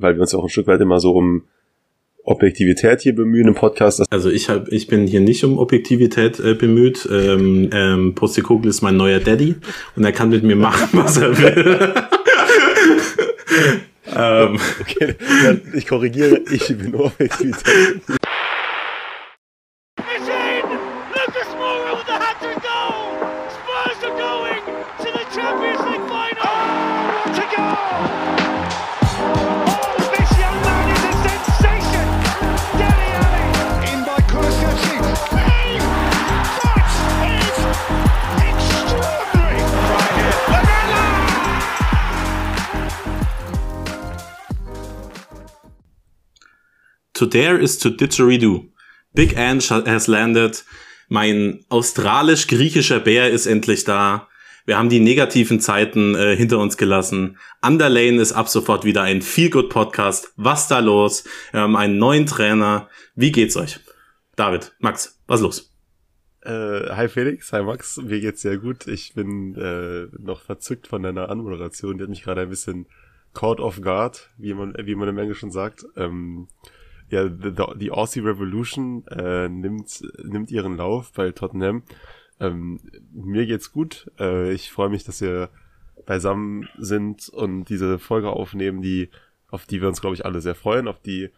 [0.00, 1.44] weil wir uns auch ein Stück weit immer so um
[2.24, 4.02] Objektivität hier bemühen im Podcast.
[4.10, 7.08] Also ich hab, ich bin hier nicht um Objektivität äh, bemüht.
[7.10, 9.56] Ähm, ähm, Postikogel ist mein neuer Daddy
[9.96, 11.94] und er kann mit mir machen, was er will.
[14.14, 14.58] ähm.
[14.80, 15.14] Okay,
[15.74, 18.02] ich korrigiere, ich bin Objektivität.
[47.28, 48.68] Dare is to didgeridoo.
[49.14, 50.64] Big Ange has landed.
[51.08, 54.28] Mein australisch-griechischer Bär ist endlich da.
[54.66, 57.38] Wir haben die negativen Zeiten äh, hinter uns gelassen.
[57.64, 60.34] Underlane ist ab sofort wieder ein Feel-Good-Podcast.
[60.36, 61.24] Was da los?
[61.52, 62.90] Wir haben einen neuen Trainer.
[63.14, 63.80] Wie geht's euch?
[64.36, 65.74] David, Max, was los?
[66.42, 68.86] Äh, hi Felix, hi Max, mir geht's sehr gut.
[68.86, 71.96] Ich bin äh, noch verzückt von deiner Anmoderation.
[71.96, 72.86] Die hat mich gerade ein bisschen
[73.32, 75.86] caught off guard, wie man, wie man im Englischen sagt.
[75.96, 76.48] Ähm,
[77.10, 81.82] ja, die Aussie Revolution äh, nimmt, nimmt ihren Lauf bei Tottenham.
[82.40, 82.80] Ähm,
[83.12, 84.10] mir geht's gut.
[84.18, 85.50] Äh, ich freue mich, dass wir
[86.06, 89.10] beisammen sind und diese Folge aufnehmen, die,
[89.48, 91.30] auf die wir uns, glaube ich, alle sehr freuen, auf die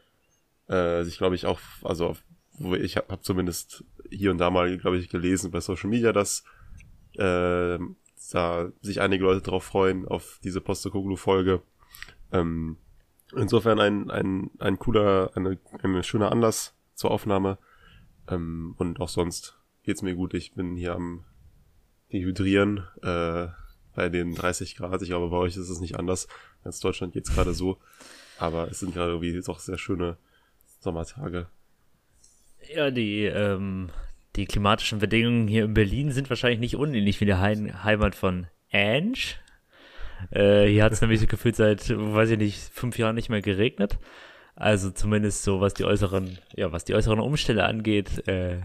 [0.69, 2.23] äh, sich, glaube ich, auch, also auf,
[2.59, 6.13] wo ich habe hab zumindest hier und da mal, glaube ich, gelesen bei Social Media,
[6.13, 6.45] dass
[7.17, 7.79] äh,
[8.33, 11.63] da sich einige Leute drauf freuen, auf diese Postokoglu-Folge.
[12.33, 12.77] Ähm,
[13.37, 17.59] Insofern ein, ein, ein cooler, eine, ein schöner Anlass zur Aufnahme.
[18.29, 20.35] Ähm, und auch sonst geht's mir gut.
[20.35, 21.25] Ich bin hier am
[22.13, 23.49] Dehydrieren äh,
[23.95, 25.03] bei den 30 Grad.
[25.03, 26.29] Ich glaube, bei euch ist es nicht anders.
[26.65, 27.79] Ganz Deutschland geht's gerade so.
[28.39, 30.17] Aber es sind gerade irgendwie doch sehr schöne
[30.81, 31.49] Sommertage.
[32.75, 33.91] Ja, die, ähm,
[34.37, 39.37] die klimatischen Bedingungen hier in Berlin sind wahrscheinlich nicht unähnlich wie die Heimat von Ange.
[40.31, 43.99] Äh, hier hat es nämlich gefühlt seit, weiß ich nicht, fünf Jahren nicht mehr geregnet.
[44.57, 48.61] Also zumindest so, was die äußeren, ja, was die äußeren Umstände angeht, äh,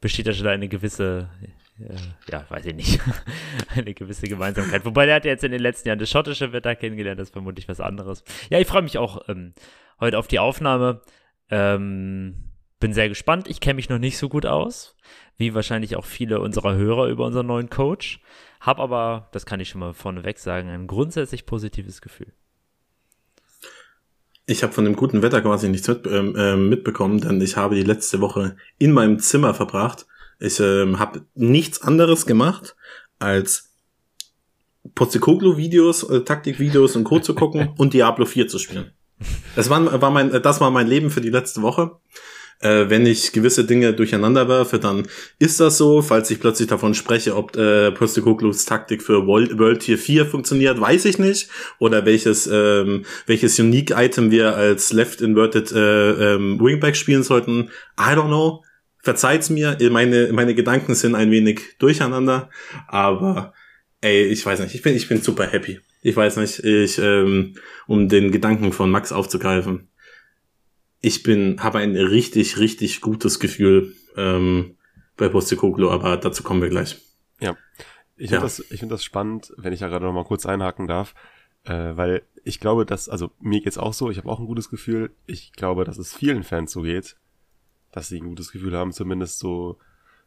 [0.00, 1.30] besteht da schon eine gewisse,
[1.78, 3.00] äh, ja, weiß ich nicht,
[3.74, 4.84] eine gewisse Gemeinsamkeit.
[4.84, 7.32] Wobei der hat ja jetzt in den letzten Jahren das schottische Wetter kennengelernt, das ist
[7.32, 8.22] vermutlich was anderes.
[8.50, 9.54] Ja, ich freue mich auch ähm,
[9.98, 11.00] heute auf die Aufnahme.
[11.50, 12.51] Ähm,
[12.82, 13.48] bin sehr gespannt.
[13.48, 14.96] Ich kenne mich noch nicht so gut aus,
[15.38, 18.20] wie wahrscheinlich auch viele unserer Hörer über unseren neuen Coach.
[18.60, 22.32] Hab aber, das kann ich schon mal vorneweg sagen, ein grundsätzlich positives Gefühl.
[24.46, 27.84] Ich habe von dem guten Wetter quasi nichts mit, äh, mitbekommen, denn ich habe die
[27.84, 30.06] letzte Woche in meinem Zimmer verbracht.
[30.40, 32.74] Ich ähm, habe nichts anderes gemacht,
[33.20, 33.76] als
[34.96, 37.20] Postecoglou-Videos, äh, Taktik-Videos und Co.
[37.20, 38.90] zu gucken und Diablo 4 zu spielen.
[39.54, 42.00] Das war, war mein, das war mein Leben für die letzte Woche.
[42.62, 45.08] Äh, wenn ich gewisse Dinge durcheinander werfe, dann
[45.40, 46.00] ist das so.
[46.00, 50.80] Falls ich plötzlich davon spreche, ob äh, Postecoglou's Taktik für World, World Tier 4 funktioniert,
[50.80, 51.48] weiß ich nicht.
[51.80, 57.70] Oder welches, ähm, welches Unique-Item wir als Left Inverted äh, ähm, Wingback spielen sollten.
[57.98, 58.62] I don't know.
[59.04, 62.50] Verzeiht's mir, meine, meine Gedanken sind ein wenig durcheinander,
[62.86, 63.52] aber
[64.00, 65.80] ey, ich weiß nicht, ich bin, ich bin super happy.
[66.02, 67.56] Ich weiß nicht, ich, ähm,
[67.88, 69.88] um den Gedanken von Max aufzugreifen
[71.02, 74.76] ich bin, habe ein richtig, richtig gutes Gefühl ähm,
[75.16, 76.98] bei Postecoglou, aber dazu kommen wir gleich.
[77.40, 77.56] Ja.
[78.16, 78.40] Ich finde ja.
[78.40, 81.14] das, ich finde das spannend, wenn ich da gerade noch mal kurz einhaken darf,
[81.64, 84.70] äh, weil ich glaube, dass, also mir geht's auch so, ich habe auch ein gutes
[84.70, 85.10] Gefühl.
[85.26, 87.16] Ich glaube, dass es vielen Fans so geht,
[87.90, 89.78] dass sie ein gutes Gefühl haben, zumindest so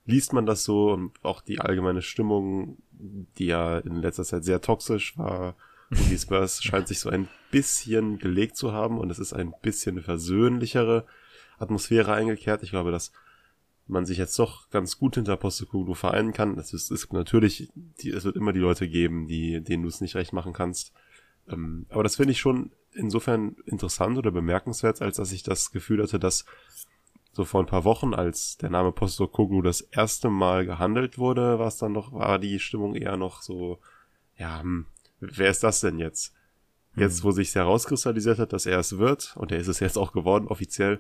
[0.06, 4.62] liest man das so und auch die allgemeine Stimmung, die ja in letzter Zeit sehr
[4.62, 5.56] toxisch war,
[5.90, 9.54] und die Spurs scheint sich so ein bisschen gelegt zu haben und es ist ein
[9.62, 11.06] bisschen versöhnlichere
[11.58, 12.64] Atmosphäre eingekehrt.
[12.64, 13.12] Ich glaube, dass
[13.88, 16.58] man sich jetzt doch ganz gut hinter Postecoglou vereinen kann.
[16.58, 20.02] Es ist, ist natürlich, die, es wird immer die Leute geben, die, denen du es
[20.02, 20.92] nicht recht machen kannst.
[21.48, 26.02] Ähm, aber das finde ich schon insofern interessant oder bemerkenswert, als dass ich das Gefühl
[26.02, 26.46] hatte, dass
[27.32, 31.68] so vor ein paar Wochen, als der Name Postecoglou das erste Mal gehandelt wurde, war
[31.68, 33.80] es dann noch, war die Stimmung eher noch so,
[34.38, 34.88] ja, hm,
[35.20, 36.34] wer ist das denn jetzt?
[36.96, 37.28] Jetzt, mhm.
[37.28, 40.48] wo sich herauskristallisiert hat, dass er es wird, und er ist es jetzt auch geworden,
[40.48, 41.00] offiziell,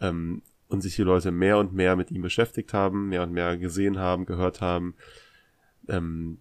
[0.00, 3.56] ähm, und sich die Leute mehr und mehr mit ihm beschäftigt haben, mehr und mehr
[3.58, 4.94] gesehen haben, gehört haben,
[5.88, 6.38] ähm,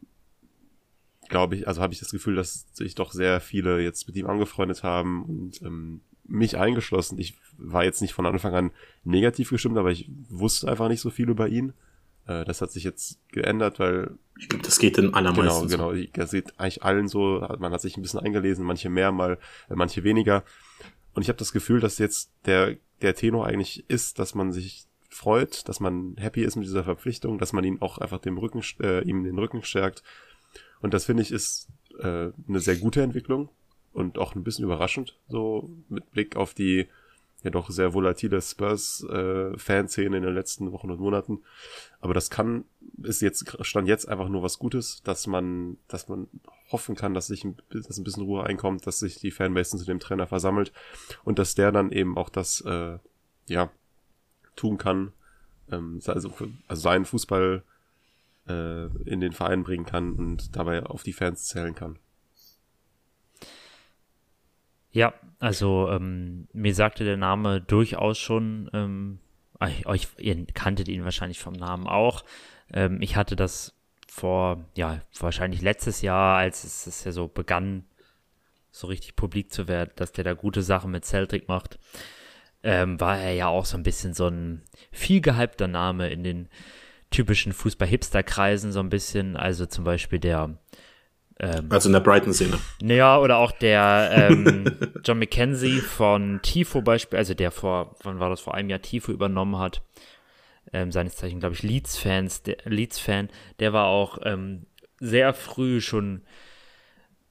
[1.29, 4.27] glaube ich, also habe ich das Gefühl, dass sich doch sehr viele jetzt mit ihm
[4.27, 7.19] angefreundet haben und ähm, mich eingeschlossen.
[7.19, 8.71] Ich war jetzt nicht von Anfang an
[9.03, 11.73] negativ gestimmt, aber ich wusste einfach nicht so viel über ihn.
[12.27, 14.17] Äh, das hat sich jetzt geändert, weil.
[14.63, 15.67] Das geht in allermeisten.
[15.67, 16.07] Genau, genau.
[16.13, 17.45] Das geht eigentlich allen so.
[17.59, 19.37] Man hat sich ein bisschen eingelesen, manche mehr, mal,
[19.69, 20.43] äh, manche weniger.
[21.13, 24.87] Und ich habe das Gefühl, dass jetzt der, der Tenor eigentlich ist, dass man sich
[25.09, 28.63] freut, dass man happy ist mit dieser Verpflichtung, dass man ihn auch einfach dem Rücken,
[28.81, 30.03] äh, ihm den Rücken stärkt.
[30.81, 31.69] Und das finde ich ist
[31.99, 33.49] äh, eine sehr gute Entwicklung
[33.93, 36.87] und auch ein bisschen überraschend, so mit Blick auf die
[37.43, 41.43] ja doch sehr volatile Spurs-Fanszene äh, in den letzten Wochen und Monaten.
[41.99, 42.65] Aber das kann,
[43.01, 46.27] ist jetzt, stand jetzt einfach nur was Gutes, dass man, dass man
[46.71, 49.85] hoffen kann, dass sich ein, dass ein bisschen Ruhe einkommt, dass sich die Fanbase zu
[49.85, 50.71] dem Trainer versammelt
[51.23, 52.97] und dass der dann eben auch das, äh,
[53.47, 53.69] ja,
[54.55, 55.13] tun kann,
[55.71, 56.31] ähm, also,
[56.67, 57.63] also seinen Fußball
[58.47, 61.99] äh, in den Verein bringen kann und dabei auf die Fans zählen kann.
[64.93, 69.19] Ja, also ähm, mir sagte der Name durchaus schon, ähm,
[69.85, 72.23] euch, ihr kanntet ihn wahrscheinlich vom Namen auch.
[72.71, 73.73] Ähm, ich hatte das
[74.07, 77.85] vor, ja, wahrscheinlich letztes Jahr, als es, es ja so begann,
[78.69, 81.79] so richtig publik zu werden, dass der da gute Sachen mit Celtic macht,
[82.61, 84.61] ähm, war er ja auch so ein bisschen so ein
[84.91, 86.49] viel gehypter Name in den
[87.09, 89.37] typischen Fußball-Hipster-Kreisen, so ein bisschen.
[89.37, 90.57] Also zum Beispiel der
[91.39, 92.57] ähm, also in der Brighton-Szene.
[92.81, 94.65] Ja, oder auch der ähm,
[95.03, 99.11] John McKenzie von Tifo Beispiel, also der vor, wann war das, vor einem Jahr Tifo
[99.11, 99.81] übernommen hat.
[100.71, 104.65] Ähm, seines Zeichen, glaube ich, Leeds-Fans, der, Leeds-Fan, der war auch ähm,
[104.99, 106.21] sehr früh schon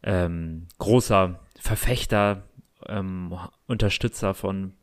[0.03, 2.45] ähm, großer Verfechter,
[2.87, 4.75] ähm, Unterstützer von,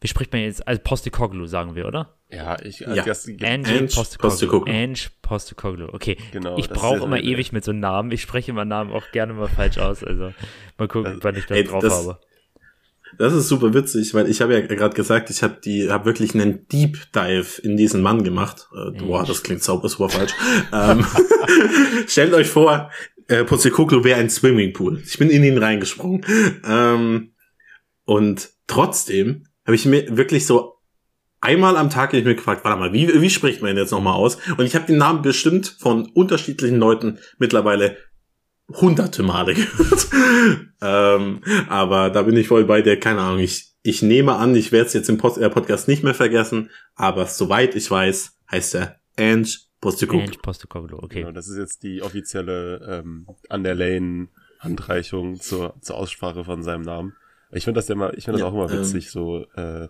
[0.00, 2.14] wie spricht man jetzt, also Postikoglu, sagen wir, oder?
[2.30, 3.02] Ja, ich ja.
[3.02, 3.86] Das, Angie
[4.18, 4.70] Postecoglou.
[4.70, 5.88] Ange Postecoglou.
[5.92, 6.16] Okay.
[6.30, 8.12] Genau, ich brauche immer ewig mit so einem Namen.
[8.12, 10.04] Ich spreche immer Namen auch gerne mal falsch aus.
[10.04, 10.32] Also
[10.76, 12.20] mal gucken, das, wann ich das ey, drauf das, habe.
[13.16, 16.34] Das ist super witzig, weil ich habe ja gerade gesagt, ich habe die habe wirklich
[16.34, 18.68] einen Deep Dive in diesen Mann gemacht.
[18.72, 20.34] Äh, boah, das klingt sauber super falsch.
[20.72, 21.04] ähm,
[22.06, 22.90] stellt euch vor,
[23.26, 25.00] äh, Postecoglou wäre ein Swimmingpool.
[25.04, 26.24] Ich bin in ihn reingesprungen.
[26.64, 27.32] Ähm,
[28.04, 30.78] und trotzdem habe ich mir wirklich so
[31.42, 33.90] einmal am Tag habe ich mir gefragt, warte mal, wie, wie spricht man ihn jetzt
[33.90, 34.38] nochmal aus?
[34.56, 37.98] Und ich habe den Namen bestimmt von unterschiedlichen Leuten mittlerweile
[38.72, 40.08] hunderte Male gehört.
[40.80, 44.72] ähm, aber da bin ich voll bei der, keine Ahnung, ich, ich nehme an, ich
[44.72, 48.74] werde es jetzt im Pod äh, Podcast nicht mehr vergessen, aber soweit ich weiß, heißt
[48.74, 49.48] er Ange
[49.82, 50.22] Postecoglou.
[50.22, 51.20] Ange Postecoglou, okay.
[51.20, 54.28] Genau, das ist jetzt die offizielle ähm, an der Lane
[54.60, 57.12] Handreichung zur, zur Aussprache von seinem Namen.
[57.50, 59.88] Ich finde das ja immer, ich finde das ja, auch immer witzig, ähm, so äh,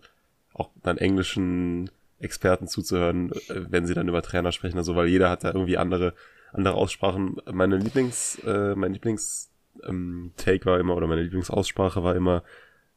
[0.55, 1.91] auch dann englischen
[2.21, 5.77] Experten zuzuhören, äh, wenn sie dann über Trainer sprechen, also weil jeder hat da irgendwie
[5.77, 6.15] andere
[6.53, 7.37] andere Aussprachen.
[7.51, 9.51] Meine Lieblings, äh, mein Lieblings
[9.87, 12.43] ähm, Take war immer oder meine Lieblingsaussprache war immer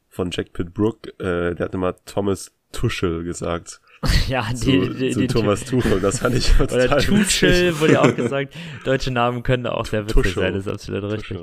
[0.10, 1.08] von Jack Pitt Brook.
[1.19, 3.81] Äh, der hat immer Thomas Tuschel gesagt.
[4.28, 7.94] Ja, die, zu, die, zu die, Thomas Tuchel, das fand ich total Oder Tuchel wurde
[7.94, 10.34] ja auch gesagt, deutsche Namen können auch sehr witzig Tuschel.
[10.34, 11.38] sein, das ist absolut richtig.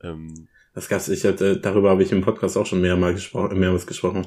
[0.00, 0.46] Ähm,
[0.76, 4.26] das gab's, ich hatte, darüber habe ich im Podcast auch schon mehrmals gesprochen, mehrmals gesprochen.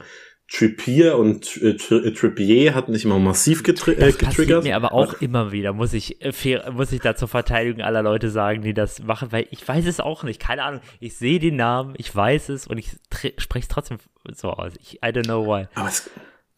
[0.51, 4.63] Trippier und äh, äh, Trippier hat nicht immer massiv getri das äh, getriggert.
[4.63, 8.01] mir aber auch immer wieder, muss ich, äh, fair, muss ich da zur Verteidigung aller
[8.01, 10.40] Leute sagen, die das machen, weil ich weiß es auch nicht.
[10.40, 10.81] Keine Ahnung.
[11.00, 14.00] Ich sehe den Namen, ich weiß es und ich spreche es trotzdem
[14.34, 14.74] so aus.
[14.81, 15.68] Ich, I don't know why.
[15.75, 16.10] Aber es,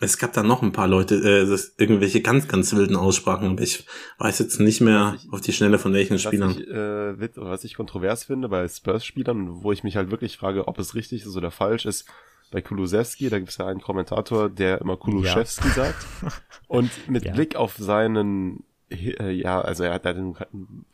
[0.01, 3.61] es gab da noch ein paar Leute, äh, das, irgendwelche ganz, ganz wilden Aussprachen, aber
[3.61, 3.85] ich
[4.17, 6.51] weiß jetzt nicht mehr ich, auf die Schnelle von welchen was Spielern.
[6.51, 10.79] Ich, äh, was ich kontrovers finde bei Spurs-Spielern, wo ich mich halt wirklich frage, ob
[10.79, 12.05] es richtig ist oder falsch ist,
[12.51, 15.73] bei Kulusewski, da gibt es ja einen Kommentator, der immer Kuluszewski ja.
[15.73, 16.05] sagt.
[16.67, 17.33] Und mit ja.
[17.33, 20.17] Blick auf seinen, äh, ja, also er hat, hat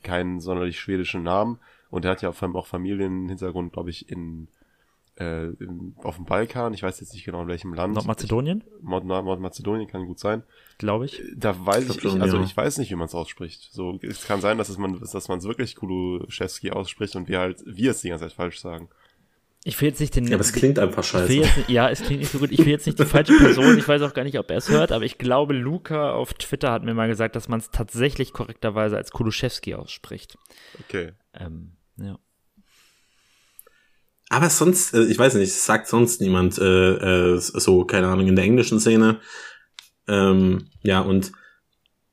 [0.03, 1.59] keinen sonderlich schwedischen Namen
[1.89, 4.49] und er hat ja vor allem auch Familienhintergrund, glaube ich, in,
[5.19, 6.73] äh, in, auf dem Balkan.
[6.73, 7.95] Ich weiß jetzt nicht genau in welchem Land.
[7.95, 8.63] Nordmazedonien?
[8.81, 10.43] Nordmazedonien kann gut sein.
[10.77, 11.21] Glaube ich.
[11.35, 12.43] Da weiß ich, ich also ja.
[12.43, 13.69] ich weiß nicht, wie man es ausspricht.
[13.71, 17.39] So, es kann sein, dass es man, dass man es wirklich Kuluszewski ausspricht und wir
[17.39, 18.89] halt, wir es die ganze Zeit falsch sagen.
[19.63, 20.25] Ich will jetzt nicht den.
[20.27, 21.39] Ja, aber es klingt einfach scheiße.
[21.39, 22.51] Nicht, ja, es klingt nicht so gut.
[22.51, 23.77] Ich will jetzt nicht die falsche Person.
[23.77, 26.71] Ich weiß auch gar nicht, ob er es hört, aber ich glaube, Luca auf Twitter
[26.71, 30.37] hat mir mal gesagt, dass man es tatsächlich korrekterweise als Kuluszewski ausspricht.
[30.79, 31.11] Okay.
[31.33, 32.17] Ähm, ja.
[34.29, 38.35] Aber sonst, äh, ich weiß nicht, sagt sonst niemand äh, äh, so, keine Ahnung, in
[38.35, 39.19] der englischen Szene.
[40.07, 41.31] Ähm, ja, und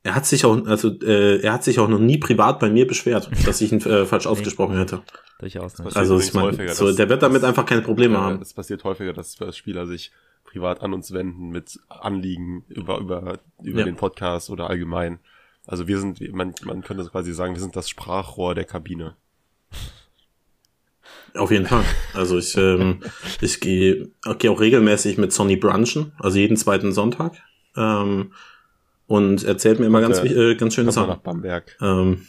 [0.02, 2.86] er hat sich auch, also äh, er hat sich auch noch nie privat bei mir
[2.86, 4.30] beschwert, dass ich ihn äh, falsch nee.
[4.30, 5.02] ausgesprochen hätte.
[5.38, 5.96] Durchaus nicht.
[5.96, 8.40] Also ich meine, so, der wird damit einfach keine Probleme haben.
[8.40, 10.12] Es passiert häufiger, dass Spieler sich
[10.44, 13.84] privat an uns wenden mit Anliegen über über über ja.
[13.84, 15.18] den Podcast oder allgemein.
[15.66, 19.16] Also wir sind, man, man könnte quasi sagen, wir sind das Sprachrohr der Kabine.
[21.36, 21.84] Auf jeden Fall.
[22.12, 23.00] Also ich, ähm,
[23.40, 27.34] ich gehe geh auch regelmäßig mit Sonny brunchen, also jeden zweiten Sonntag.
[27.76, 28.32] Ähm,
[29.06, 31.08] und erzählt mir immer ganz, äh, ganz schöne Sachen.
[31.08, 31.76] nach Bamberg.
[31.82, 32.26] Ähm,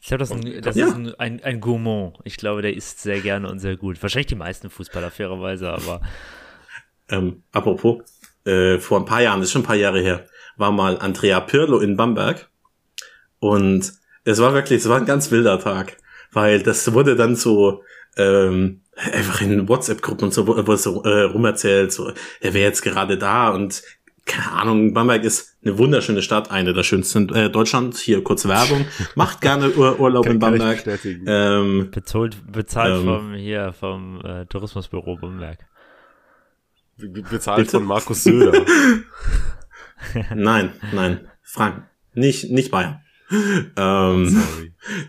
[0.00, 0.86] Ich glaube, das, ist ein, das Ja.
[0.88, 2.18] ist ein, ein, ein Gourmand.
[2.24, 4.00] Ich glaube, der isst sehr gerne und sehr gut.
[4.02, 6.02] Wahrscheinlich die meisten Fußballer, fairerweise, aber
[7.08, 8.02] ähm, apropos,
[8.44, 11.40] äh, vor ein paar Jahren, das ist schon ein paar Jahre her, war mal Andrea
[11.40, 12.48] Pirlo in Bamberg
[13.38, 13.92] und
[14.24, 15.96] es war wirklich, es war ein ganz wilder Tag,
[16.32, 17.82] weil das wurde dann so
[18.16, 22.64] ähm, einfach in WhatsApp-Gruppen und so wo- wo es so äh, rumerzählt, so er wäre
[22.68, 23.82] jetzt gerade da und
[24.24, 27.96] keine Ahnung, Bamberg ist eine wunderschöne Stadt, eine der schönsten äh, Deutschland.
[27.96, 28.86] Hier kurz Werbung.
[29.16, 30.86] Macht gerne Ur Urlaub in Bamberg.
[31.26, 33.04] Ähm, bezahlt, bezahlt Ähm.
[33.04, 35.58] vom, hier, vom äh, Tourismusbüro Bamberg.
[36.98, 37.70] Be- Bezahlt Bitte?
[37.78, 38.64] von Markus Söder.
[40.34, 43.00] nein, nein, Frank, nicht nicht Bayern.
[43.76, 44.42] Ähm,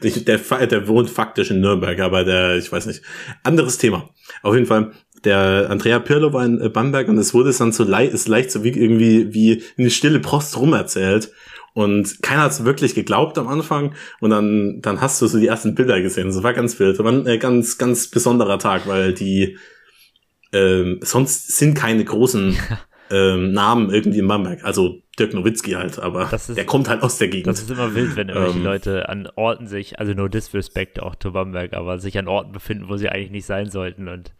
[0.03, 3.01] der, der wohnt faktisch in Nürnberg, aber der, ich weiß nicht.
[3.43, 4.09] Anderes Thema.
[4.41, 4.91] Auf jeden Fall,
[5.23, 8.27] der Andrea Pirlo war in äh, Bamberg und es wurde es dann so leicht, ist
[8.27, 11.31] leicht so wie irgendwie wie eine stille Post rumerzählt.
[11.73, 13.95] Und keiner hat es wirklich geglaubt am Anfang.
[14.19, 16.27] Und dann, dann hast du so die ersten Bilder gesehen.
[16.27, 16.99] Das war ganz wild.
[16.99, 19.57] Das war ein äh, ganz, ganz besonderer Tag, weil die
[20.51, 22.55] ähm, sonst sind keine großen
[23.09, 24.63] ähm, Namen irgendwie in Bamberg.
[24.63, 27.47] Also Dirk Nowitzki halt, aber Das ist- der kommt halt aus der Gegend.
[27.47, 28.63] Das ist immer wild, wenn irgendwelche Ähm.
[28.63, 32.89] Leute an Orten sich, also no disrespect auch to Bamberg, aber sich an Orten befinden,
[32.89, 34.33] wo sie eigentlich nicht sein sollten und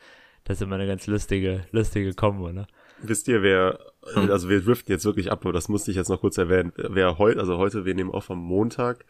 [0.45, 2.65] das ist immer eine ganz lustige, lustige Kombo, ne?
[3.01, 3.79] Wisst ihr, wer,
[4.13, 4.31] Hm.
[4.31, 6.71] also wir driften jetzt wirklich ab, aber das musste ich jetzt noch kurz erwähnen.
[6.75, 9.05] Wer heute, also heute, wir nehmen auf am Montag,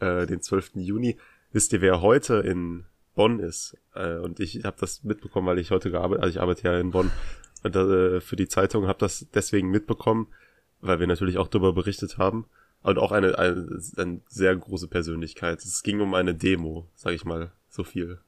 [0.00, 0.72] äh, den 12.
[0.82, 1.16] Juni.
[1.52, 3.76] Wisst ihr, wer heute in Bonn ist?
[3.94, 6.90] Äh, und ich habe das mitbekommen, weil ich heute gearbeitet, also ich arbeite ja in
[6.90, 7.10] Bonn
[7.62, 10.26] und, äh, für die Zeitung, habe das deswegen mitbekommen,
[10.80, 12.46] weil wir natürlich auch darüber berichtet haben.
[12.82, 15.58] Und auch eine, eine, eine sehr große Persönlichkeit.
[15.58, 18.18] Es ging um eine Demo, sag ich mal, so viel.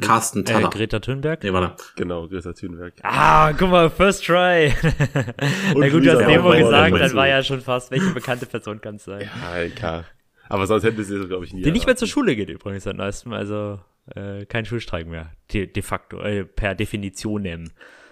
[0.00, 0.70] Carsten Äh, Tanner.
[0.70, 1.42] Greta Thunberg?
[1.42, 1.82] nee, warte.
[1.96, 2.94] Genau, Greta Thunberg.
[3.02, 4.72] Ah, guck mal, first try.
[5.74, 8.94] Na gut, du hast Demo gesagt, dann war ja schon fast, welche bekannte Person kann
[8.96, 9.22] es sein.
[9.42, 10.04] Ja, egal.
[10.48, 12.84] Aber sonst hätte sie das, glaube ich, nie Die nicht mehr zur Schule geht übrigens
[12.84, 13.80] seit neuestem, also
[14.14, 15.32] äh, kein Schulstreik mehr.
[15.52, 17.70] De, de facto, äh, per Definition nehmen.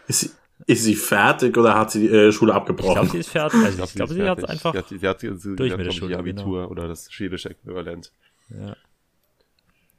[0.08, 0.30] Ist sie,
[0.66, 2.94] ist sie fertig oder hat sie die äh, Schule Ich abgebrochen?
[2.94, 3.60] glaube, sie ist fertig.
[3.62, 4.48] Also ich glaube, ist sie hat fertig.
[4.50, 4.72] einfach.
[4.72, 6.70] Sie hat, sie hat, sie hat, sie durch hat, mit der glaub ich, Schule, Abitur
[6.70, 8.10] oder das schwedische Äquivalent.
[8.48, 8.76] Ja.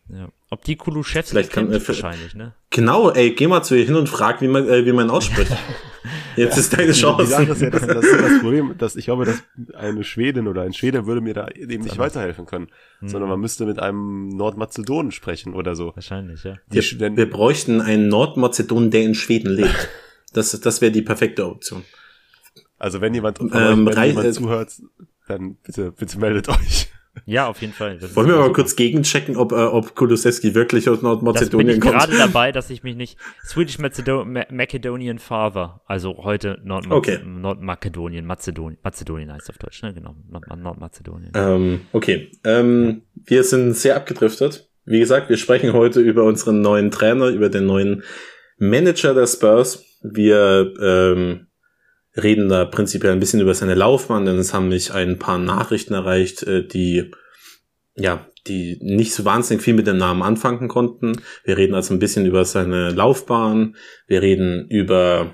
[0.10, 0.30] ja.
[0.50, 2.54] Ob die Kulusewski Vielleicht kann- kennt, äh, wahrscheinlich, ne?
[2.70, 5.52] Genau, ey, geh mal zu ihr hin und frag, wie man, äh, wie man ausspricht.
[6.38, 7.32] Jetzt ist deine ist Chance.
[7.32, 9.44] ja, das, das ist ja das Problem, dass ich glaube, dass
[9.76, 12.68] eine Schwedin oder ein Schwede würde mir da eben nicht weiterhelfen können,
[13.00, 13.10] Hm.
[13.10, 15.94] sondern man müsste mit einem Nordmazedonen sprechen oder so.
[15.96, 16.56] Wahrscheinlich, ja.
[16.72, 19.90] Die, Wir, wir bräuchten einen Nordmazedonen, der in Schweden lebt.
[20.34, 21.84] Das, das wäre die perfekte Option.
[22.78, 24.72] also wenn jemand, von Ähm, euch, wenn jemand äh, zuhört,
[25.28, 26.90] dann bitte, bitte meldet euch.
[27.26, 27.98] Ja, auf jeden Fall.
[27.98, 31.82] Das Wollen wir mal kurz gegenchecken, ob, äh, ob Kulusewski wirklich aus bin Nordmazedonien ich
[31.82, 31.96] kommt?
[31.96, 33.18] gerade dabei, dass ich mich nicht.
[33.44, 37.18] Swedish Macedo Ma Macedonian Father, also heute Nordma Okay.
[37.26, 38.78] Nordmakedonien, Mazedonien.
[38.84, 39.96] Mazedonien heißt auf Deutsch, ne?
[39.96, 40.16] Genau.
[40.30, 41.32] Nord Nordmazedonien.
[41.34, 44.70] Ähm, okay, ähm, wir sind sehr abgedriftet.
[44.86, 48.04] Wie gesagt, wir sprechen heute über unseren neuen Trainer, über den neuen
[48.60, 49.84] Manager der Spurs.
[50.02, 51.48] Wir ähm,
[52.16, 55.94] reden da prinzipiell ein bisschen über seine Laufbahn, denn es haben mich ein paar Nachrichten
[55.94, 57.12] erreicht, äh, die
[57.98, 61.22] ja, die nicht so wahnsinnig viel mit dem Namen anfangen konnten.
[61.44, 63.76] Wir reden also ein bisschen über seine Laufbahn.
[64.06, 65.34] Wir reden über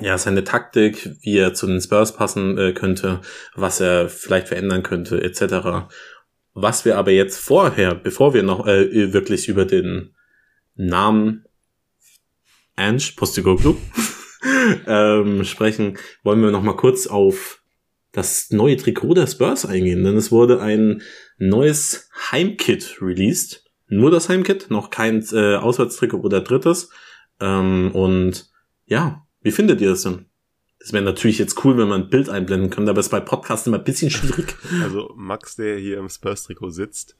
[0.00, 3.20] ja, seine Taktik, wie er zu den Spurs passen äh, könnte,
[3.54, 5.88] was er vielleicht verändern könnte, etc.
[6.52, 10.14] Was wir aber jetzt vorher, bevor wir noch äh, wirklich über den
[10.76, 11.43] Namen
[12.76, 13.76] Ange Postecoglou
[14.86, 17.62] ähm, sprechen, wollen wir noch mal kurz auf
[18.12, 21.02] das neue Trikot der Spurs eingehen, denn es wurde ein
[21.38, 23.64] neues Heimkit released.
[23.88, 26.90] Nur das Heimkit, noch kein äh, Auswärtstrikot oder drittes.
[27.40, 28.50] Ähm, und
[28.86, 30.26] ja, wie findet ihr das denn?
[30.78, 33.20] Es wäre natürlich jetzt cool, wenn man ein Bild einblenden könnte, aber es ist bei
[33.20, 34.54] Podcasts immer ein bisschen schwierig.
[34.82, 37.16] Also Max, der hier im Spurs-Trikot sitzt,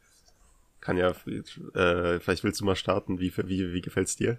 [0.80, 4.38] kann ja, äh, vielleicht willst du mal starten, wie, wie, wie gefällt's dir?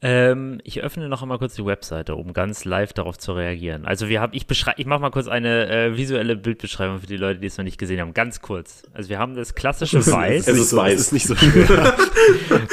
[0.00, 3.84] Ähm, ich öffne noch einmal kurz die Webseite, um ganz live darauf zu reagieren.
[3.84, 7.16] Also wir haben, ich beschreibe, ich mache mal kurz eine äh, visuelle Bildbeschreibung für die
[7.16, 8.14] Leute, die es noch nicht gesehen haben.
[8.14, 8.84] Ganz kurz.
[8.94, 10.46] Also wir haben das klassische Weiß.
[10.46, 11.00] Es ist so, weiß.
[11.00, 11.68] Ist nicht so schwer.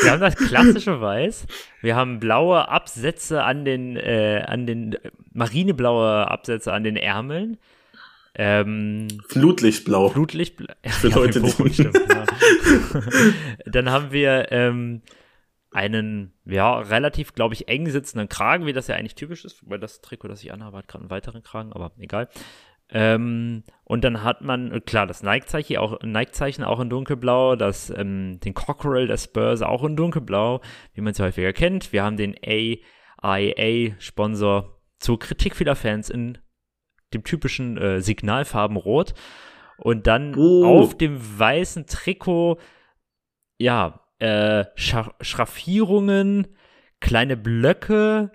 [0.03, 1.48] Wir haben das klassische Weiß.
[1.82, 4.96] Wir haben blaue Absätze an den, äh, an den
[5.34, 7.58] marineblaue Absätze an den Ärmeln.
[8.36, 10.10] Ähm, Flutlichtblau.
[10.10, 10.58] Flutlicht.
[10.84, 12.25] Für Leute, die- stimmt, ja.
[13.65, 15.01] Dann haben wir ähm,
[15.75, 19.77] einen, ja, relativ, glaube ich, eng sitzenden Kragen, wie das ja eigentlich typisch ist, weil
[19.77, 22.29] das Trikot, das ich anhabe, hat gerade einen weiteren Kragen, aber egal.
[22.89, 28.39] Ähm, und dann hat man, klar, das Nike-Zeichen auch, Nike-Zeichen auch in dunkelblau, das, ähm,
[28.39, 30.62] den Cockerel der Spurs auch in dunkelblau,
[30.94, 31.91] wie man es häufiger kennt.
[31.91, 32.36] Wir haben den
[33.22, 36.38] AIA-Sponsor zur Kritik vieler Fans in
[37.13, 39.13] dem typischen äh, Signalfarben Rot.
[39.77, 40.65] Und dann Oh.
[40.65, 42.60] auf dem weißen Trikot,
[43.58, 46.48] ja, äh, Scha Schraffierungen,
[47.00, 48.31] kleine Blöcke,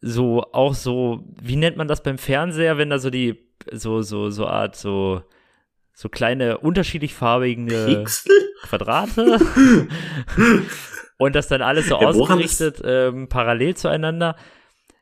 [0.00, 3.38] so auch so, wie nennt man das beim Fernseher, wenn da so die,
[3.70, 5.22] so, so, so Art, so,
[5.92, 8.04] so kleine unterschiedlich farbige?
[8.62, 9.38] Quadrate
[11.18, 14.36] und das dann alles so Ja, ausgerichtet ähm, parallel zueinander.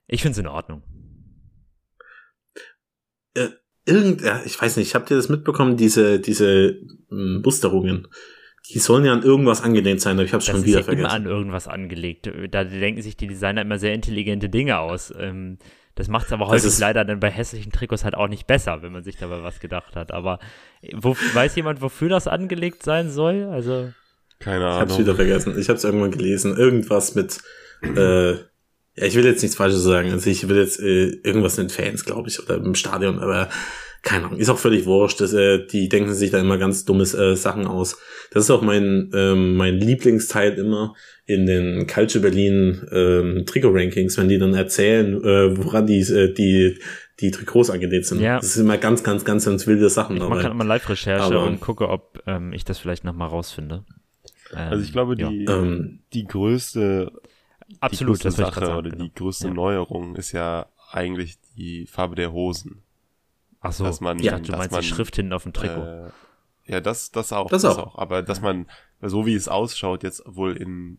[0.06, 0.82] Ich finde es in Ordnung.
[3.84, 6.78] Irgend, ja, ich weiß nicht, habt ihr das mitbekommen, diese, diese
[7.10, 8.08] m, Musterungen?
[8.70, 11.10] Die sollen ja an irgendwas angelehnt sein, aber ich habe schon wieder ja immer vergessen.
[11.10, 12.30] an irgendwas angelegt.
[12.50, 15.12] Da denken sich die Designer immer sehr intelligente Dinge aus.
[15.18, 15.58] Ähm,
[15.94, 18.82] das macht es aber häufig ist- leider dann bei hässlichen Trikots halt auch nicht besser,
[18.82, 20.12] wenn man sich dabei was gedacht hat.
[20.12, 20.38] Aber
[20.82, 23.44] äh, wo, weiß jemand, wofür das angelegt sein soll?
[23.50, 23.90] Also,
[24.38, 24.98] Keine Ich hab's Ahnung.
[25.06, 25.58] wieder vergessen.
[25.58, 26.56] Ich hab's irgendwann gelesen.
[26.56, 27.38] Irgendwas mit,
[27.82, 28.38] äh, ja,
[28.96, 30.12] ich will jetzt nichts Falsches sagen.
[30.12, 33.48] Also ich will jetzt äh, irgendwas mit Fans, glaube ich, oder im Stadion, aber
[34.02, 35.20] keine Ahnung, ist auch völlig wurscht.
[35.20, 37.98] Das, äh, die denken sich da immer ganz dummes äh, Sachen aus.
[38.30, 40.94] Das ist auch mein, ähm, mein Lieblingsteil immer
[41.26, 46.78] in den Culture Berlin ähm, Trikot-Rankings, wenn die dann erzählen, äh, woran die, äh, die,
[47.20, 48.20] die Trikots angelegt sind.
[48.20, 48.36] Ja.
[48.38, 50.42] Das sind immer ganz, ganz, ganz, ganz wilde Sachen ich mache dabei.
[50.42, 53.84] gerade mal Live-Recherche und gucke, ob ähm, ich das vielleicht nochmal rausfinde.
[54.52, 55.28] Ähm, Also ich glaube, ja.
[55.28, 57.12] die, Ähm, die größte,
[57.80, 58.78] Absolut, die größte Sache sagen.
[58.78, 59.04] oder genau.
[59.04, 59.54] die größte Ja.
[59.54, 62.82] Neuerung ist ja eigentlich die Farbe der Hosen.
[63.60, 65.82] Ach so, dass man- dachte, du dass meinst man, die Schrift hinten auf dem Trikot.
[65.82, 66.10] Äh,
[66.66, 67.48] ja, das, das auch.
[67.48, 67.96] Das auch.
[67.96, 68.66] Aber dass man,
[69.00, 70.98] so wie es ausschaut, jetzt wohl in,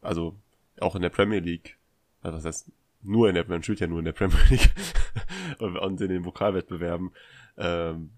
[0.00, 0.34] also
[0.80, 1.76] auch in der Premier League,
[2.22, 4.72] also das heißt, nur in der, man spielt ja nur in der Premier League
[5.58, 7.10] und in den Pokalwettbewerben,
[7.58, 8.10] ähm,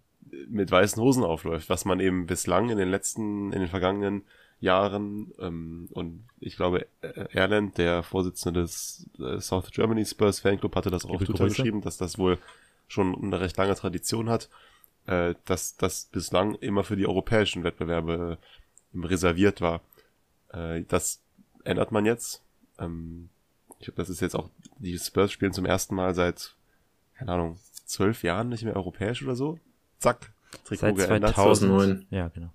[0.49, 4.23] mit weißen Hosen aufläuft, was man eben bislang in den letzten, in den vergangenen
[4.61, 10.75] Jahren ähm, und ich glaube, äh, Erland, der Vorsitzende des äh, South Germany Spurs Fanclub,
[10.76, 12.38] hatte das auch Twitter geschrieben, dass das wohl
[12.95, 14.49] schon eine recht lange Tradition hat,
[15.07, 18.39] äh, dass das bislang immer für die europäischen Wettbewerbe
[18.95, 19.83] ähm, reserviert war.
[20.53, 21.21] Äh, das
[21.65, 22.43] ändert man jetzt.
[22.79, 23.29] Ähm,
[23.79, 24.49] ich glaube, das ist jetzt auch,
[24.79, 26.55] die Spurs spielen zum ersten Mal seit,
[27.17, 29.59] keine Ahnung, zwölf Jahren nicht mehr europäisch oder so.
[29.99, 30.33] Zack,
[30.65, 31.35] Trikot Seit geändert.
[31.35, 31.71] 2000.
[31.71, 32.07] 2009.
[32.11, 32.50] Ja, genau.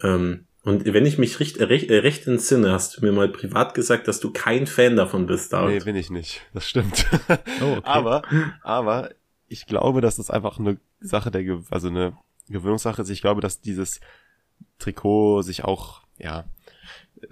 [0.00, 3.28] Ähm, und wenn ich mich recht, äh, recht, äh, recht entsinne, hast du mir mal
[3.28, 5.84] privat gesagt, dass du kein Fan davon bist, Nee, David.
[5.84, 6.42] bin ich nicht.
[6.52, 7.06] Das stimmt.
[7.62, 7.80] Oh, okay.
[7.84, 8.22] Aber,
[8.62, 9.10] aber
[9.48, 12.16] ich glaube, dass das einfach eine Sache der, Ge also eine
[12.48, 13.08] Gewöhnungssache ist.
[13.08, 14.00] Ich glaube, dass dieses
[14.78, 16.44] Trikot sich auch, ja,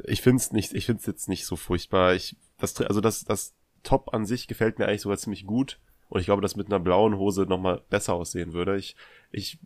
[0.05, 2.15] ich finde es nicht, ich finde es jetzt nicht so furchtbar.
[2.15, 5.79] Ich, das, also das, das Top an sich gefällt mir eigentlich sogar ziemlich gut.
[6.09, 8.77] Und ich glaube, dass mit einer blauen Hose nochmal besser aussehen würde.
[8.77, 8.97] Ich,
[9.31, 9.59] ich,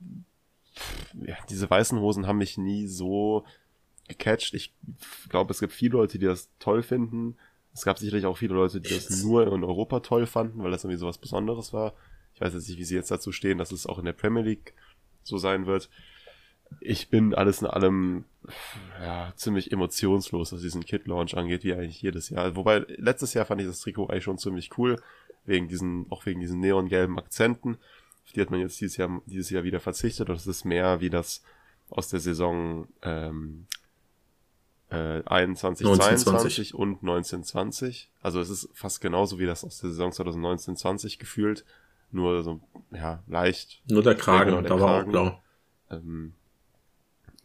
[1.26, 3.44] ja, diese weißen Hosen haben mich nie so
[4.10, 4.54] gecatcht.
[4.54, 4.72] Ich
[5.28, 7.36] glaube, es gibt viele Leute, die das toll finden.
[7.72, 10.84] Es gab sicherlich auch viele Leute, die das nur in Europa toll fanden, weil das
[10.84, 11.94] irgendwie sowas Besonderes war.
[12.34, 14.42] Ich weiß jetzt nicht, wie sie jetzt dazu stehen, dass es auch in der Premier
[14.42, 14.74] League
[15.22, 15.88] so sein wird.
[16.80, 18.24] Ich bin alles in allem
[19.00, 22.54] ja, ziemlich emotionslos, was diesen Kit-Launch angeht, wie eigentlich jedes Jahr.
[22.56, 25.00] Wobei, letztes Jahr fand ich das Trikot eigentlich schon ziemlich cool,
[25.44, 27.78] wegen diesen, auch wegen diesen neongelben Akzenten.
[28.24, 31.00] Auf die hat man jetzt dieses Jahr, dieses Jahr wieder verzichtet und es ist mehr
[31.00, 31.42] wie das
[31.90, 33.66] aus der Saison ähm,
[34.90, 36.24] äh, 21, 1920.
[36.70, 38.10] 22 und 1920.
[38.22, 41.64] Also es ist fast genauso wie das aus der Saison 2019, 20 gefühlt.
[42.12, 42.60] Nur so,
[42.92, 43.82] ja, leicht.
[43.88, 45.10] Nur der Kragen, Ja, genau, der da war auch Kragen.
[45.12, 45.42] blau.
[45.90, 46.32] Ähm,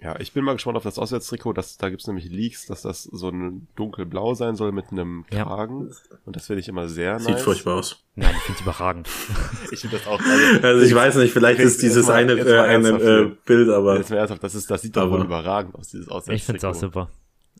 [0.01, 1.53] ja, ich bin mal gespannt auf das Auswärtstrikot.
[1.53, 5.43] Das, da gibt's nämlich Leaks, dass das so ein dunkelblau sein soll mit einem Ja.
[5.45, 5.91] Kragen.
[6.25, 7.43] Und das finde ich immer sehr Sieht nice.
[7.43, 8.03] furchtbar aus.
[8.15, 9.07] Nein, ich finde es überragend.
[9.71, 10.19] Ich finde das auch.
[10.63, 13.31] Also ich weiß nicht, vielleicht ist dieses mal- eine, äh, eine äh.
[13.45, 16.07] Bild, aber Jetzt mal ernsthaft, das, ist, das sieht doch Aber- wohl überragend aus, dieses
[16.07, 16.35] Auswärtstrikot.
[16.35, 17.09] Ich finde es auch super.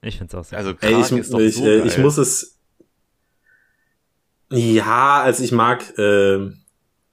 [0.02, 0.58] Ich finde es auch super.
[0.58, 1.88] Also ey, Kragen ich, ist doch ich, so äh, geil.
[1.88, 2.60] ich muss es.
[4.52, 6.52] Ja, also ich mag, äh,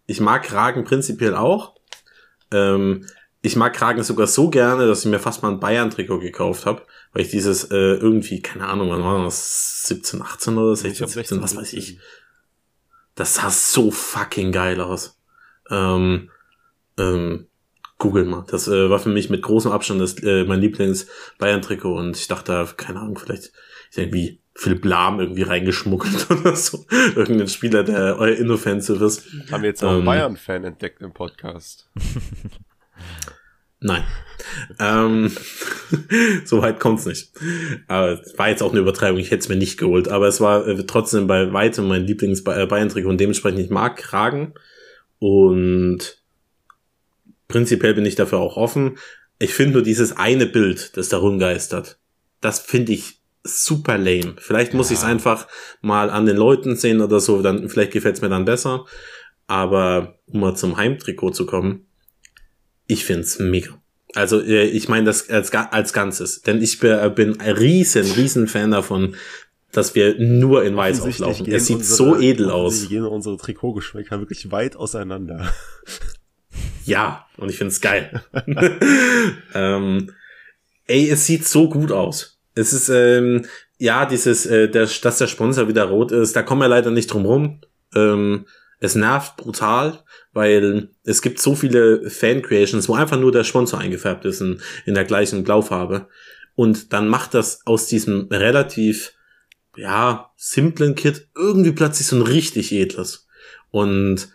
[0.07, 1.75] ich mag Kragen prinzipiell auch.
[2.51, 3.07] Ähm,
[3.41, 6.83] ich mag Kragen sogar so gerne, dass ich mir fast mal ein Bayern-Trikot gekauft habe,
[7.13, 10.99] weil ich dieses äh, irgendwie, keine Ahnung, wann war das, 17, 18 oder 16, Ich
[10.99, 11.79] glaub, 17, was weiß 16.
[11.79, 11.99] ich.
[13.15, 15.19] Das sah so fucking geil aus.
[15.71, 16.31] Ähm,
[16.99, 17.49] ähm,
[18.03, 18.45] Google mal.
[18.51, 22.67] Das äh, war für mich mit großem Abstand das, äh, mein Lieblings-Bayern-Trikot und ich dachte,
[22.77, 23.53] keine Ahnung, vielleicht
[23.91, 26.85] ist irgendwie Philipp Lahm irgendwie reingeschmuggelt oder so.
[27.15, 29.25] Irgendein Spieler, der euer inoffensive ist.
[29.53, 31.89] Haben wir jetzt einen Ähm, Bayern-Fan entdeckt im Podcast.
[33.81, 34.03] Nein.
[34.81, 35.31] ähm,
[36.45, 37.31] so weit kommt's nicht.
[37.87, 40.09] Aber es war jetzt auch eine Übertreibung, ich hätte es mir nicht geholt.
[40.09, 44.55] Aber es war äh, trotzdem bei weitem mein Lieblings-Bayern-Trikot und dementsprechend ich mag Kragen.
[45.21, 46.22] Und
[47.53, 48.99] prinzipiell bin ich dafür auch offen.
[49.39, 51.99] Ich finde nur dieses eine Bild, das da rumgeistert,
[52.41, 54.35] das finde ich super lame.
[54.39, 54.95] Vielleicht muss Ja.
[54.95, 55.47] ich es einfach
[55.81, 58.85] mal an den Leuten sehen oder so, dann vielleicht gefällt's mir dann besser.
[59.47, 61.87] Aber um mal zum Heimtrikot zu kommen,
[62.87, 63.81] ich find's mega.
[64.15, 68.71] Also äh, ich meine das als, als Ganzes, denn ich bin ein riesen, riesen Fan
[68.71, 69.17] davon,
[69.73, 71.51] dass wir nur in Weiß auflaufen.
[71.51, 72.89] Es sieht unsere, so edel aus.
[72.89, 75.51] gehen unsere Trikotgeschmäcker wirklich weit auseinander.
[76.85, 78.23] Ja, und ich find's geil.
[79.55, 80.13] ähm,
[80.87, 82.41] ey, es sieht so gut aus.
[82.55, 83.47] Es ist, ähm,
[83.79, 87.13] ja, dieses, äh, der, dass der Sponsor wieder rot ist, da kommen wir leider nicht
[87.13, 87.61] drum rum.
[87.95, 88.47] Ähm,
[88.81, 94.25] es nervt brutal, weil es gibt so viele Fan-Creations, wo einfach nur der Sponsor eingefärbt
[94.25, 96.09] ist in, in der gleichen Blaufarbe.
[96.55, 99.13] Und dann macht das aus diesem relativ,
[99.77, 103.29] ja, simplen Kit irgendwie plötzlich so ein richtig edles.
[103.71, 104.29] Und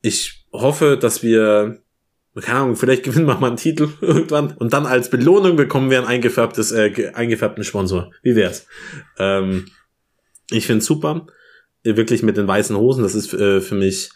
[0.00, 1.82] ich hoffe, dass wir
[2.40, 6.00] keine Ahnung, vielleicht gewinnen wir mal einen Titel irgendwann und dann als Belohnung bekommen wir
[6.00, 8.10] ein eingefärbtes, äh, eingefärbten Sponsor.
[8.22, 8.66] Wie wär's?
[9.18, 9.66] Ähm,
[10.50, 11.26] ich find's super.
[11.84, 14.10] Wirklich mit den weißen Hosen, das ist äh, für mich,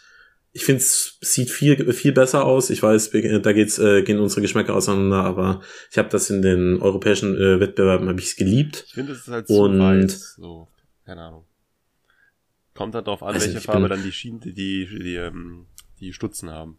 [0.53, 2.69] ich finde es sieht viel, viel besser aus.
[2.69, 6.81] Ich weiß, da geht's, äh, gehen unsere Geschmäcker auseinander, aber ich habe das in den
[6.81, 8.85] europäischen äh, Wettbewerben hab ich's geliebt.
[8.87, 10.69] Ich finde, es ist halt so und, weiß, so,
[11.05, 11.43] keine Ahnung.
[12.73, 15.65] Kommt halt darauf an, also welche Farbe dann die Schienen, die, die, die, ähm,
[15.99, 16.77] die Stutzen haben.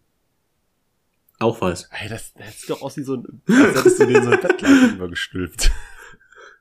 [1.39, 1.91] Auch weiß.
[2.03, 4.41] Ey, das, das sieht doch aus wie so ein, als hättest du den so ein
[4.41, 5.71] Bettlaken übergestülpt.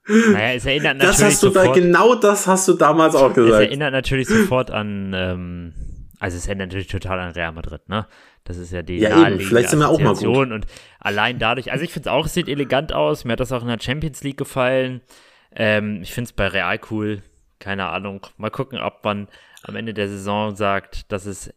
[0.08, 3.34] Naja, es erinnert natürlich Das hast du sofort, da, genau das hast du damals auch
[3.34, 3.62] gesagt.
[3.64, 5.74] Es erinnert natürlich sofort an, ähm,
[6.20, 8.08] also es erinnert natürlich total an Real Madrid, ne?
[8.46, 9.42] Das ist ja die ja, eben.
[9.42, 10.52] Vielleicht sind wir auch mal gut.
[10.52, 10.66] Und
[11.00, 13.26] allein dadurch, also ich finde es auch, es sieht elegant aus.
[13.26, 15.02] Mir hat das auch in der Champions League gefallen.
[15.54, 17.22] Ähm, ich finde es bei Real cool.
[17.60, 18.26] Keine Ahnung.
[18.38, 19.28] Mal gucken, ob man
[19.64, 21.54] am Ende der Saison sagt, das ist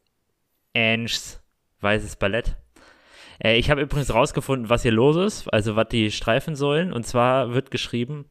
[0.74, 1.40] Anges
[1.80, 2.56] weißes Ballett.
[3.42, 6.92] Äh, ich habe übrigens rausgefunden, was hier los ist, also was die streifen sollen.
[6.92, 8.26] Und zwar wird geschrieben,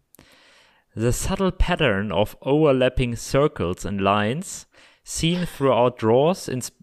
[0.96, 4.68] The subtle pattern of overlapping circles and lines
[5.04, 6.74] seen throughout draws ins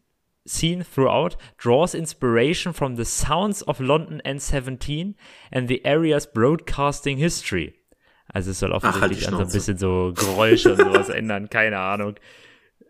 [0.49, 5.15] seen throughout draws inspiration from the sounds of London N17
[5.51, 7.75] and the area's broadcasting history.
[8.33, 11.51] Also es soll offensichtlich Ach, halt an so ein bisschen so Geräusche und sowas ändern,
[11.51, 12.15] keine Ahnung.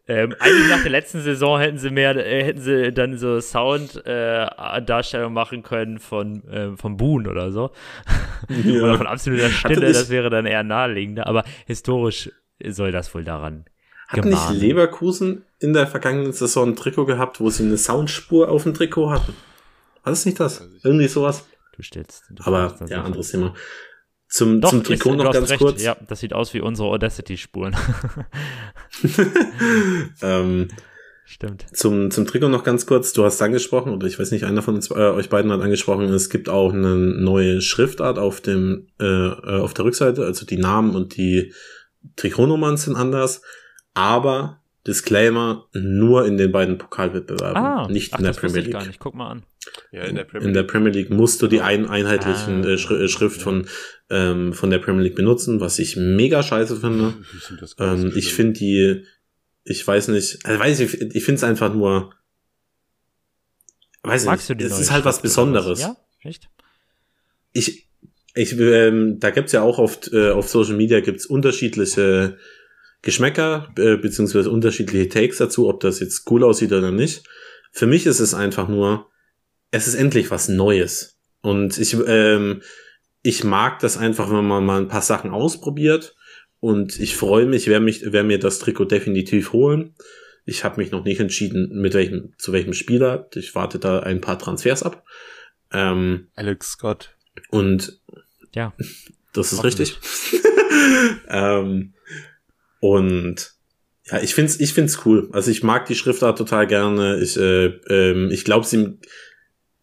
[0.09, 5.33] Ähm, eigentlich nach der letzten Saison hätten sie mehr, äh, hätten sie dann so Sound-Darstellung
[5.33, 7.71] äh, machen können von äh, vom Boon oder so.
[8.49, 8.83] Ja.
[8.85, 11.27] oder von absoluter Stille, das wäre dann eher naheliegender.
[11.27, 12.31] Aber historisch
[12.64, 13.64] soll das wohl daran.
[14.07, 18.62] Hat nicht Leverkusen in der vergangenen Saison ein Trikot gehabt, wo sie eine Soundspur auf
[18.62, 19.35] dem Trikot hatten?
[20.05, 20.69] War das nicht das?
[20.85, 21.45] Irgendwie sowas?
[21.75, 22.25] Du stellst.
[22.31, 23.55] Du Aber ja, anderes Thema.
[24.29, 25.61] Zum, Doch, zum Trikot ist, noch ganz recht.
[25.61, 25.83] kurz.
[25.83, 27.77] Ja, das sieht aus wie unsere Audacity-Spuren.
[30.23, 30.69] ähm,
[31.29, 31.67] Stimmt.
[31.73, 33.12] Zum, zum Trikot noch ganz kurz.
[33.12, 36.05] Du hast angesprochen, oder ich weiß nicht, einer von uns, äh, euch beiden hat angesprochen,
[36.05, 40.25] es gibt auch eine neue Schriftart auf dem, äh, äh, auf der Rückseite.
[40.25, 41.53] Also die Namen und die
[42.15, 43.43] Trikotnummern sind anders.
[43.93, 48.72] Aber Disclaimer, nur in den beiden Pokalwettbewerben, ah, nicht ach, in der Premier League.
[48.72, 49.01] gar nicht.
[49.01, 49.42] Guck mal an.
[49.90, 52.79] Ja, in der Premier, in der Premier League musst du die ein, einheitlichen ah, äh,
[52.79, 53.42] Schri äh, Schrift ja.
[53.42, 53.66] von,
[54.11, 57.14] ähm, von der Premier League benutzen, was ich mega scheiße finde.
[57.62, 59.05] Ich, ähm, ich finde die,
[59.64, 62.14] ich weiß nicht, also weiß ich, ich finde es einfach nur,
[64.03, 65.81] weiß Magst nicht, es ist halt was Besonderes.
[65.81, 66.49] Ja, echt?
[67.53, 67.88] Ich,
[68.35, 72.38] ich, ähm, da gibt's ja auch oft äh, auf Social Media gibt's unterschiedliche
[73.07, 77.23] Geschmäcker äh, beziehungsweise unterschiedliche Takes dazu, ob das jetzt cool aussieht oder nicht.
[77.71, 79.07] Für mich ist es einfach nur,
[79.71, 81.16] es ist endlich was Neues.
[81.40, 82.62] Und ich, ähm,
[83.23, 86.16] ich mag das einfach, wenn man mal ein paar Sachen ausprobiert.
[86.59, 89.95] Und ich freue mich, wer mich, wer mir das Trikot definitiv holen.
[90.45, 93.29] Ich habe mich noch nicht entschieden, mit welchem, zu welchem Spieler.
[93.37, 95.05] Ich warte da ein paar Transfers ab.
[95.71, 97.14] Ähm, Alex Scott.
[97.51, 98.01] Und
[98.53, 98.73] ja,
[99.33, 99.97] das ist richtig.
[101.29, 101.92] ähm,
[102.81, 103.57] und
[104.11, 105.29] ja, ich find's, ich find's cool.
[105.33, 107.19] Also ich mag die Schriftart total gerne.
[107.21, 108.99] Ich, äh, ähm, ich glaube, sie,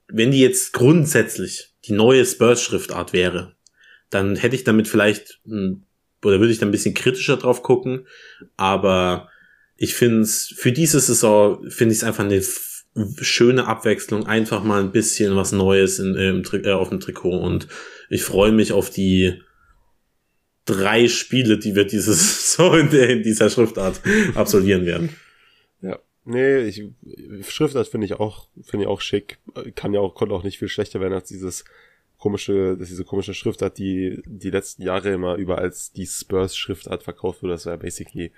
[0.08, 3.56] wenn die jetzt grundsätzlich die neue Spurs-Schriftart wäre,
[4.10, 8.08] dann hätte ich damit vielleicht, oder würde ich da ein bisschen kritischer drauf gucken.
[8.56, 9.30] Aber
[9.76, 12.42] ich finde es, für diese Saison finde ich es einfach eine
[13.22, 17.40] schöne Abwechslung, einfach mal ein bisschen was Neues in, im, äh, auf dem Trikot.
[17.40, 17.68] Und
[18.10, 19.42] ich freue mich auf die
[20.66, 24.02] drei Spiele, die wir dieses so in, der, in dieser Schriftart
[24.36, 25.16] absolvieren werden.
[25.82, 26.00] Ja.
[26.26, 26.84] Nee, ich,
[27.48, 29.40] Schriftart finde ich auch, finde ich auch schick.
[29.76, 31.66] Kann ja auch, konnte auch nicht viel schlechter werden als dieses
[32.18, 37.04] komische, dass diese komische Schriftart, die die letzten Jahre immer überall als die Spurs Schriftart
[37.04, 37.56] verkauft wurde.
[37.56, 38.32] Das war basically,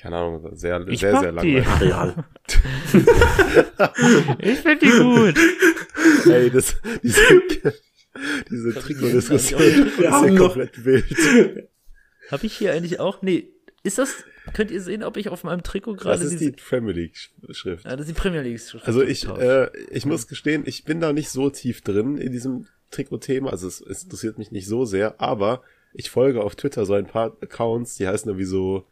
[0.00, 1.66] keine Ahnung, sehr, ich sehr, sehr langweilig.
[4.38, 5.36] ich finde die gut.
[6.32, 7.20] Ey, das, diese,
[8.50, 11.16] diese Trikot-Diskussion ist ja komplett wild.
[12.30, 13.22] Habe ich hier eigentlich auch?
[13.22, 13.48] Nee,
[13.82, 16.22] Ist das, könnt ihr sehen, ob ich auf meinem Trikot gerade.
[16.22, 17.16] Das ist die Premier League
[17.50, 17.84] Schrift.
[17.84, 18.86] Ja, das ist die Premier League Schrift.
[18.86, 22.66] Also ich, äh, ich muss gestehen, ich bin da nicht so tief drin in diesem
[22.90, 23.50] Trikot-Thema.
[23.50, 25.62] Also es, es interessiert mich nicht so sehr, aber
[25.94, 28.86] ich folge auf Twitter so ein paar Accounts, die heißen irgendwie so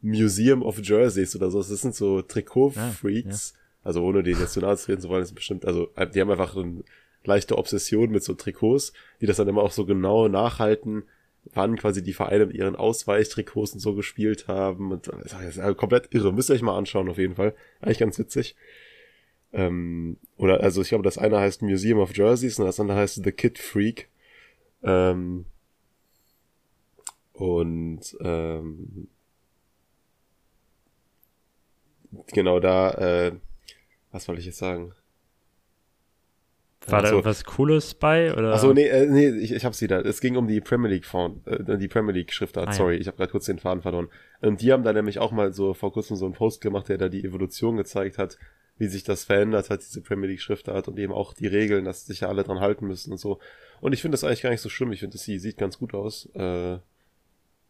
[0.00, 1.58] Museum of Jerseys oder so.
[1.58, 3.52] Das sind so Trikot-Freaks.
[3.54, 3.64] Ja, ja.
[3.82, 6.30] Also ohne den jetzt zu nahe zu reden zu wollen, ist bestimmt, also die haben
[6.30, 6.82] einfach eine
[7.26, 11.04] leichte Obsession mit so Trikots, die das dann immer auch so genau nachhalten,
[11.52, 14.92] wann quasi die Vereine mit ihren Ausweichtrikots und so gespielt haben.
[14.92, 16.32] Und das ist komplett irre.
[16.32, 17.54] Müsst ihr euch mal anschauen, auf jeden Fall.
[17.80, 18.56] Eigentlich ganz witzig.
[19.52, 23.22] Ähm, oder, also ich glaube, das eine heißt Museum of Jerseys und das andere heißt
[23.22, 24.08] The Kid Freak.
[24.82, 25.46] Ähm,
[27.32, 29.08] und ähm,
[32.32, 33.32] genau da, äh,
[34.10, 34.92] was wollte ich jetzt sagen?
[36.86, 38.32] War da irgendwas Cooles bei?
[38.32, 38.52] Oder?
[38.52, 40.04] Achso, nee, äh, nee, ich, ich hab's wieder.
[40.04, 43.00] Es ging um die Premier League Font, äh, die Premier League Schriftart, ah, sorry, ja.
[43.00, 44.08] ich habe gerade kurz den Faden verloren.
[44.40, 46.98] Und die haben da nämlich auch mal so vor kurzem so einen Post gemacht, der
[46.98, 48.38] da die Evolution gezeigt hat,
[48.76, 52.06] wie sich das verändert hat, diese Premier League Schriftart und eben auch die Regeln, dass
[52.06, 53.38] sich ja alle dran halten müssen und so.
[53.80, 54.92] Und ich finde das eigentlich gar nicht so schlimm.
[54.92, 56.28] Ich finde, sie sieht ganz gut aus.
[56.34, 56.78] Äh,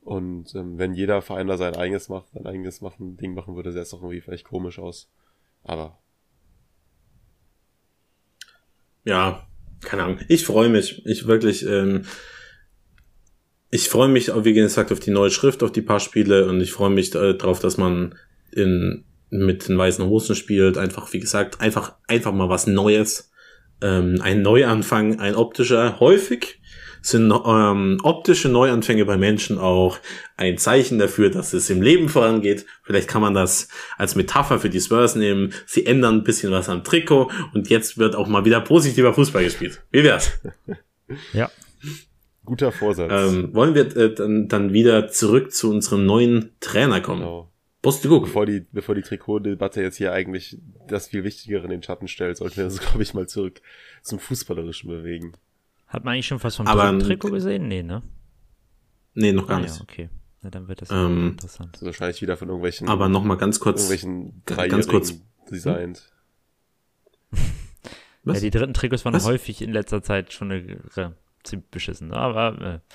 [0.02, 3.72] und ähm, wenn jeder Verein da sein eigenes macht, sein eigenes machen, Ding machen würde,
[3.72, 5.08] sähe es doch irgendwie vielleicht komisch aus.
[5.62, 5.98] Aber
[9.04, 9.46] ja,
[9.80, 10.18] keine Ahnung.
[10.28, 11.04] Ich freue mich.
[11.06, 12.04] Ich wirklich, ähm,
[13.70, 16.72] ich freue mich, wie gesagt, auf die neue Schrift, auf die paar Spiele und ich
[16.72, 18.14] freue mich äh, darauf, dass man
[18.52, 20.78] in, mit den weißen Hosen spielt.
[20.78, 23.30] Einfach, wie gesagt, einfach, einfach mal was Neues.
[23.82, 26.60] Ähm, ein Neuanfang, ein optischer, häufig
[27.04, 29.98] sind ähm, optische Neuanfänge bei Menschen auch
[30.38, 32.64] ein Zeichen dafür, dass es im Leben vorangeht.
[32.82, 35.52] Vielleicht kann man das als Metapher für die Spurs nehmen.
[35.66, 39.44] Sie ändern ein bisschen was am Trikot und jetzt wird auch mal wieder positiver Fußball
[39.44, 39.82] gespielt.
[39.90, 40.32] Wie wär's?
[41.34, 41.50] Ja.
[42.46, 43.12] Guter Vorsatz.
[43.12, 47.20] Ähm, wollen wir äh, dann, dann wieder zurück zu unserem neuen Trainer kommen?
[47.20, 47.52] Genau.
[47.82, 52.38] Bevor die, bevor die Trikotdebatte jetzt hier eigentlich das viel Wichtigere in den Schatten stellt,
[52.38, 53.60] sollten wir uns, glaube ich, mal zurück
[54.02, 55.34] zum Fußballerischen bewegen.
[55.94, 57.68] Hat man eigentlich schon was vom Aber, Trikot gesehen?
[57.68, 58.02] Nee, ne?
[59.14, 59.76] Nee, noch gar ah, nicht.
[59.76, 60.10] Ja, okay.
[60.42, 61.78] Na, dann wird das ähm, interessant.
[61.80, 62.88] Wahrscheinlich wieder von irgendwelchen.
[62.88, 63.88] Aber noch mal ganz kurz.
[63.88, 65.14] Irgendwelchen ganz kurz
[65.48, 66.02] designt.
[68.24, 69.24] ja, die dritten Trikots waren was?
[69.24, 70.80] häufig in letzter Zeit schon eine,
[71.44, 72.94] ziemlich beschissen, aber äh,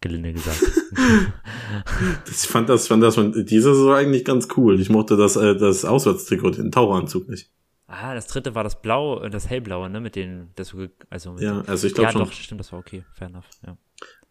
[0.00, 0.62] gelinde gesagt.
[2.30, 4.80] ich fand das, fand das von dieser Saison eigentlich ganz cool.
[4.80, 7.50] Ich mochte das, äh, das Auswärtstrikot, den Taucheranzug nicht.
[7.88, 10.74] Ah, das dritte war das Blau, äh, das hellblaue, ne, mit den, das
[11.08, 12.20] also mit Ja, also ich glaube ja, schon.
[12.22, 13.76] Ja, doch, stimmt, das war okay, fair enough, ja.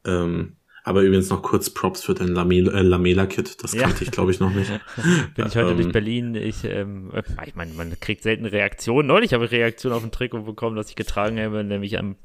[0.05, 4.01] Ähm, aber übrigens noch kurz Props für dein Lamela, äh, Lamela-Kit, das kannte ja.
[4.03, 4.69] ich glaube ich noch nicht.
[5.35, 9.07] Bin ich heute ähm, durch Berlin, ich, ähm, äh, ich meine, man kriegt selten Reaktionen.
[9.07, 12.17] Neulich habe ich Reaktion auf ein Trikot bekommen, das ich getragen habe, nämlich am,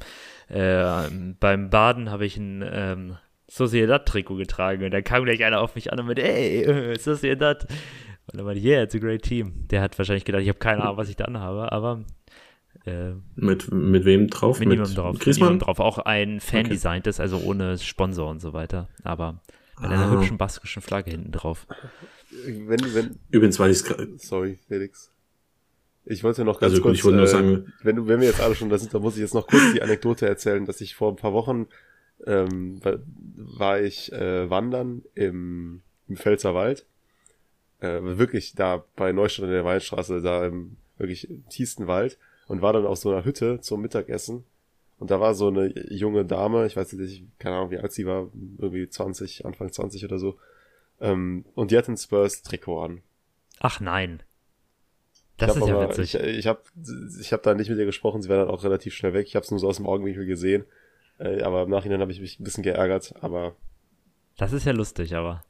[0.48, 3.16] äh, beim Baden habe ich ein, ähm,
[3.50, 7.66] Sociedad-Trikot getragen und da kam gleich einer auf mich an und mit, ey, äh, Sociedad.
[8.32, 9.66] Und dann meinte, yeah, it's a great team.
[9.70, 12.04] Der hat wahrscheinlich gedacht, ich habe keine Ahnung, was ich da anhabe, aber
[12.86, 14.60] äh, mit, mit wem drauf?
[14.60, 15.26] Mit, mit niemandem drauf.
[15.26, 15.80] Mit niemandem drauf.
[15.80, 17.10] Auch ein Fan okay.
[17.18, 18.88] also ohne Sponsor und so weiter.
[19.02, 19.40] Aber
[19.80, 20.10] mit einer ah.
[20.12, 21.66] hübschen baskischen Flagge hinten drauf.
[22.46, 24.08] Wenn, wenn, Übrigens weil ich gerade.
[24.18, 25.12] Sorry, Felix.
[26.04, 28.28] Ich wollte noch ganz also, kurz, ich wollte nur äh, sagen, wenn, du, wenn wir
[28.28, 30.80] jetzt alle schon da sind, dann muss ich jetzt noch kurz die Anekdote erzählen, dass
[30.80, 31.66] ich vor ein paar Wochen
[32.26, 32.80] ähm,
[33.34, 36.86] war ich äh, wandern im, im Pfälzerwald
[37.80, 42.72] äh, wirklich da bei Neustadt in der Weinstraße, da im wirklich tiefsten Wald und war
[42.72, 44.44] dann auf so einer Hütte zum Mittagessen.
[44.98, 48.06] Und da war so eine junge Dame, ich weiß nicht, keine Ahnung, wie alt sie
[48.06, 50.38] war, irgendwie 20, Anfang 20 oder so.
[51.00, 53.02] Ähm, und die hat ein Spurs-Trikot an.
[53.60, 54.22] Ach nein.
[55.38, 56.14] Das ist ja aber, witzig.
[56.16, 56.60] Ich, ich habe
[57.18, 59.26] ich hab da nicht mit ihr gesprochen, sie war dann auch relativ schnell weg.
[59.26, 60.64] Ich habe es nur so aus dem Augenwinkel gesehen.
[61.18, 63.54] Äh, aber im Nachhinein habe ich mich ein bisschen geärgert, aber.
[64.36, 65.42] Das ist ja lustig, aber.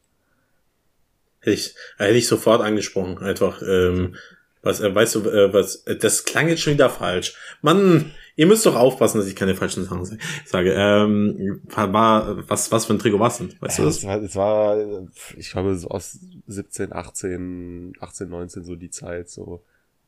[1.41, 3.63] Hätte ich, hätte ich sofort angesprochen, einfach.
[3.63, 4.17] Ähm,
[4.63, 7.35] was, äh, weißt du, äh, was, äh, das klang jetzt schon wieder falsch.
[7.63, 10.75] Mann, ihr müsst doch aufpassen, dass ich keine falschen Sachen sage.
[10.77, 13.55] Ähm, war, was, was für ein Trikot war es denn?
[13.61, 13.99] Weißt ja, du das?
[13.99, 19.31] Es war, es war, ich glaube, so aus 17, 18, 18, 19 so die Zeit,
[19.31, 19.65] so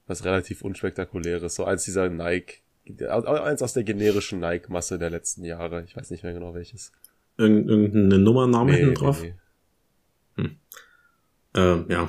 [0.06, 1.54] was relativ unspektakuläres.
[1.54, 2.62] So eins dieser Nike,
[3.06, 5.84] eins aus der generischen Nike-Masse der letzten Jahre.
[5.86, 6.92] Ich weiß nicht mehr genau welches.
[7.38, 9.22] Irgendeine Nummername nee, hinten drauf?
[9.22, 9.34] Nee,
[10.36, 10.44] nee.
[10.44, 10.56] Hm.
[11.54, 12.08] Ähm, ja.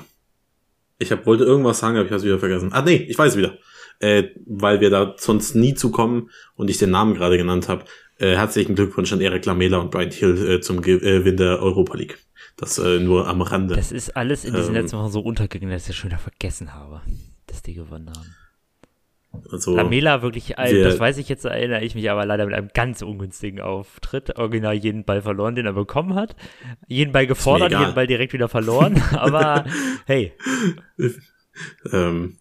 [0.99, 2.71] Ich hab, wollte irgendwas sagen, aber ich habe wieder vergessen.
[2.71, 3.57] Ah, nee, ich weiß wieder.
[3.99, 7.85] Äh, weil wir da sonst nie zukommen und ich den Namen gerade genannt habe.
[8.19, 12.19] Äh, herzlichen Glückwunsch an Erik Lamela und Brian Hill äh, zum Gewinn der Europa League.
[12.57, 13.75] Das äh, nur am Rande.
[13.75, 16.19] Das ist alles in diesen ähm, letzten Wochen so untergegangen, dass ich das schon wieder
[16.19, 17.01] vergessen habe,
[17.47, 18.35] dass die gewonnen haben.
[19.51, 22.69] Also, Lamela wirklich, ein, das weiß ich jetzt, erinnere ich mich aber leider mit einem
[22.73, 24.37] ganz ungünstigen Auftritt.
[24.37, 26.35] Original jeden Ball verloren, den er bekommen hat.
[26.87, 29.01] Jeden Ball gefordert, jeden Ball direkt wieder verloren.
[29.11, 29.65] aber
[30.05, 30.33] hey.
[31.91, 32.37] ähm,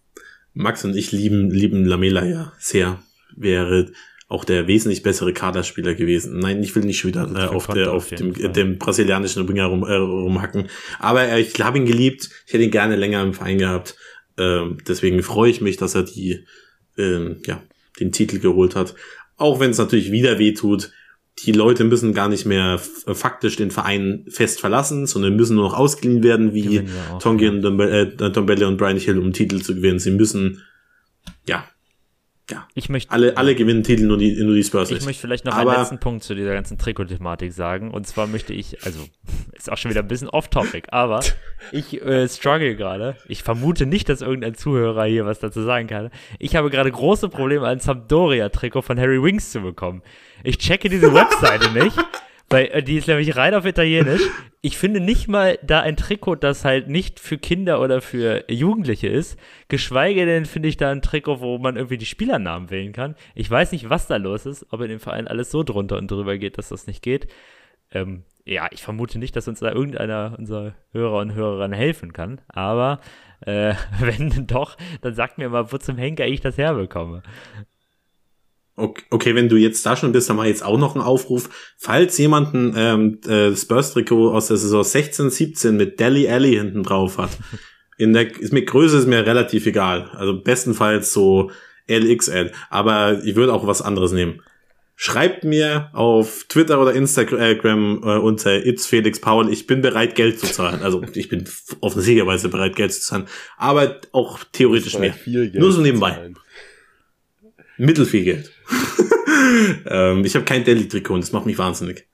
[0.53, 2.99] Max und ich lieben, lieben Lamela ja sehr.
[3.35, 3.91] Wäre
[4.27, 6.39] auch der wesentlich bessere Kaderspieler gewesen.
[6.39, 9.83] Nein, ich will nicht schon wieder äh, auf, der, auf, dem, dem brasilianischen Winger rum,
[9.83, 10.69] äh, rumhacken.
[10.99, 12.29] Aber äh, ich habe ihn geliebt.
[12.45, 13.95] Ich hätte ihn gerne länger im Verein gehabt.
[14.37, 16.45] Ähm, deswegen freue ich mich, dass er die
[16.97, 17.61] ähm, ja,
[17.99, 18.95] den Titel geholt hat.
[19.37, 20.91] Auch wenn es natürlich wieder weh tut.
[21.45, 25.65] Die Leute müssen gar nicht mehr äh, faktisch den Verein fest verlassen, sondern müssen nur
[25.65, 26.83] noch ausgeliehen werden, wie
[27.19, 29.97] Tongi und Dombele und Brian Hill, um Titel zu gewinnen.
[29.99, 30.61] Sie müssen,
[31.47, 31.67] ja,
[32.51, 32.67] ja.
[32.73, 35.53] Ich möchte, alle, alle gewinnen Titel, nur die, nur die Spurs Ich möchte vielleicht noch
[35.53, 37.91] Aber, einen letzten Punkt zu dieser ganzen Trikot-Thematik sagen.
[37.91, 38.99] Und zwar möchte ich, also,
[39.53, 41.21] ist auch schon wieder ein bisschen off-topic, aber
[41.71, 43.15] ich äh, struggle gerade.
[43.27, 46.09] Ich vermute nicht, dass irgendein Zuhörer hier was dazu sagen kann.
[46.37, 50.01] Ich habe gerade große Probleme, ein Sampdoria-Trikot von Harry Wings zu bekommen.
[50.43, 51.97] Ich checke diese Webseite nicht.
[52.53, 54.21] Weil äh, die ist nämlich rein auf Italienisch.
[54.65, 59.09] Ich finde nicht mal da ein Trikot, das halt nicht für Kinder oder für Jugendliche
[59.09, 59.37] ist.
[59.67, 63.15] Geschweige denn finde ich da ein Trikot, wo man irgendwie die Spielernamen wählen kann.
[63.35, 66.09] Ich weiß nicht, was da los ist, ob in dem Verein alles so drunter und
[66.09, 67.27] drüber geht, dass das nicht geht.
[67.91, 72.39] Ähm, ja, ich vermute nicht, dass uns da irgendeiner unserer Hörer und Hörerinnen helfen kann.
[72.47, 73.01] Aber
[73.41, 77.21] äh, wenn doch, dann sagt mir mal, wo zum Henker ich das herbekomme.
[78.75, 81.49] Okay, wenn du jetzt da schon bist, dann mal jetzt auch noch einen Aufruf.
[81.77, 86.81] Falls jemand ein ähm, äh, Spurs-Trikot aus der Saison 16, 17 mit Deli Alley hinten
[86.81, 87.29] drauf hat,
[87.97, 90.09] in der ist mir Größe ist mir relativ egal.
[90.13, 91.51] Also bestenfalls so
[91.87, 92.51] LXL.
[92.71, 94.41] Aber ich würde auch was anderes nehmen.
[94.95, 100.39] Schreibt mir auf Twitter oder Instagram äh, unter It's Felix Paul, ich bin bereit, Geld
[100.39, 100.81] zu zahlen.
[100.81, 101.45] Also ich bin
[101.81, 103.25] offensichtlicherweise bereit, Geld zu zahlen.
[103.57, 105.15] Aber auch theoretisch mehr.
[105.25, 106.31] Nur so nebenbei.
[107.77, 108.52] Mittelfiel Geld.
[109.85, 112.07] ähm, ich habe kein Daily-Trikot und das macht mich wahnsinnig.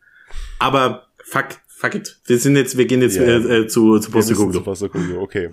[0.60, 2.20] Aber fuck, fuck it.
[2.26, 5.22] Wir sind jetzt, wir gehen jetzt ja, äh, zu, zu Postecoglou.
[5.22, 5.52] Okay.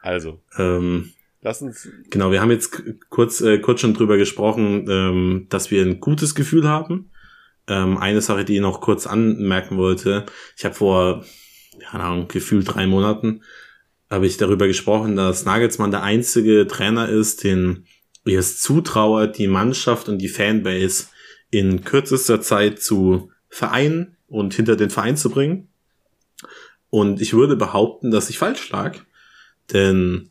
[0.00, 0.40] Also.
[0.58, 1.12] Ähm,
[1.44, 1.88] Lass uns.
[2.08, 6.34] Genau, wir haben jetzt kurz, äh, kurz schon drüber gesprochen, ähm, dass wir ein gutes
[6.34, 7.10] Gefühl haben.
[7.68, 10.24] Ähm, eine Sache, die ich noch kurz anmerken wollte.
[10.56, 11.24] Ich habe vor,
[11.90, 13.42] keine Ahnung, gefühlt drei Monaten,
[14.10, 17.86] habe ich darüber gesprochen, dass Nagelsmann der einzige Trainer ist, den
[18.24, 21.06] ich es zutraue, die Mannschaft und die Fanbase
[21.50, 25.68] in kürzester Zeit zu vereinen und hinter den Verein zu bringen.
[26.90, 28.98] Und ich würde behaupten, dass ich falsch lag.
[29.72, 30.30] Denn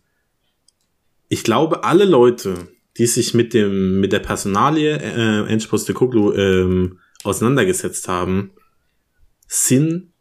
[1.29, 8.07] ich glaube, alle Leute, die sich mit dem, mit der Personalie äh, Postecoglou ähm, auseinandergesetzt
[8.07, 8.51] haben,
[9.47, 10.11] sind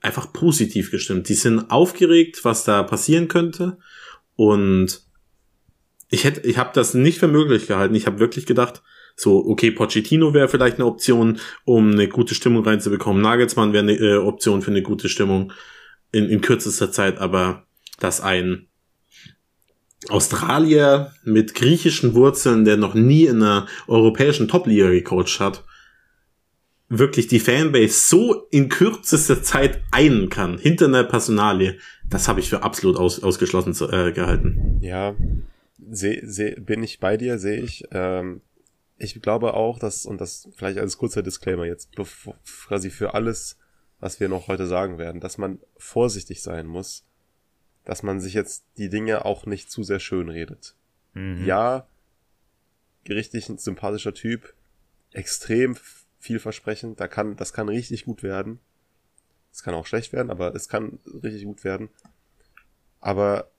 [0.00, 1.28] einfach positiv gestimmt.
[1.28, 3.78] Die sind aufgeregt, was da passieren könnte.
[4.36, 5.03] Und
[6.14, 7.96] ich hätte, ich habe das nicht für möglich gehalten.
[7.96, 8.82] Ich habe wirklich gedacht,
[9.16, 13.20] so, okay, Pochettino wäre vielleicht eine Option, um eine gute Stimmung reinzubekommen.
[13.20, 15.52] Nagelsmann wäre eine äh, Option für eine gute Stimmung
[16.12, 17.66] in, in kürzester Zeit, aber
[17.98, 18.68] dass ein
[20.08, 25.64] Australier mit griechischen Wurzeln, der noch nie in einer europäischen Top-Liga gecoacht hat,
[26.88, 32.50] wirklich die Fanbase so in kürzester Zeit einen kann, hinter einer Personalie, das habe ich
[32.50, 34.78] für absolut aus, ausgeschlossen zu, äh, gehalten.
[34.80, 35.16] Ja,
[35.90, 37.84] seh, seh, bin ich bei dir, sehe ich.
[37.90, 38.40] Ähm,
[38.96, 41.90] ich glaube auch, dass, und das vielleicht als kurzer Disclaimer jetzt,
[42.66, 43.58] quasi für alles,
[44.00, 47.04] was wir noch heute sagen werden, dass man vorsichtig sein muss,
[47.84, 50.74] dass man sich jetzt die Dinge auch nicht zu sehr schön redet.
[51.12, 51.44] Mhm.
[51.44, 51.86] Ja,
[53.08, 54.54] richtig ein sympathischer Typ,
[55.12, 55.76] extrem
[56.18, 58.60] vielversprechend, da kann, das kann richtig gut werden.
[59.52, 61.88] Es kann auch schlecht werden, aber es kann richtig gut werden.
[63.00, 63.50] Aber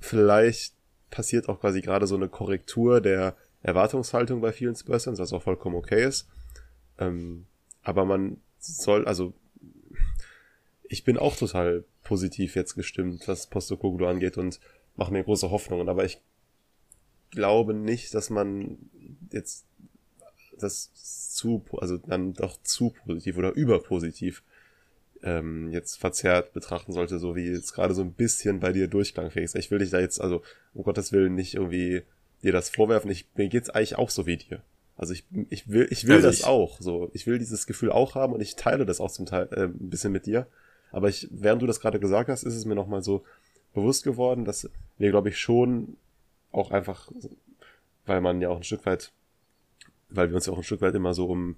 [0.00, 0.75] vielleicht
[1.16, 5.74] passiert auch quasi gerade so eine Korrektur der Erwartungshaltung bei vielen Spursfans, was auch vollkommen
[5.74, 6.28] okay ist.
[6.98, 7.46] Ähm,
[7.82, 9.32] aber man soll, also
[10.82, 14.60] ich bin auch total positiv jetzt gestimmt, was Postokoglu angeht und
[14.96, 15.88] mache mir große Hoffnungen.
[15.88, 16.20] Aber ich
[17.30, 18.76] glaube nicht, dass man
[19.32, 19.64] jetzt
[20.58, 20.92] das
[21.34, 24.42] zu, also dann doch zu positiv oder überpositiv
[25.22, 29.44] ähm, jetzt verzerrt betrachten sollte, so wie jetzt gerade so ein bisschen bei dir durchklangfähig
[29.44, 29.56] ist.
[29.56, 30.42] Ich will dich da jetzt, also
[30.74, 32.02] um Gottes Willen nicht irgendwie
[32.42, 33.10] dir das vorwerfen.
[33.10, 34.62] Ich, mir geht's eigentlich auch so wie dir.
[34.96, 36.80] Also ich, ich will, ich will also das ich, auch.
[36.80, 39.64] So, ich will dieses Gefühl auch haben und ich teile das auch zum Teil äh,
[39.64, 40.46] ein bisschen mit dir.
[40.90, 43.24] Aber ich, während du das gerade gesagt hast, ist es mir nochmal so
[43.74, 45.96] bewusst geworden, dass wir, glaube ich, schon
[46.52, 47.10] auch einfach,
[48.06, 49.12] weil man ja auch ein Stück weit,
[50.08, 51.56] weil wir uns ja auch ein Stück weit immer so um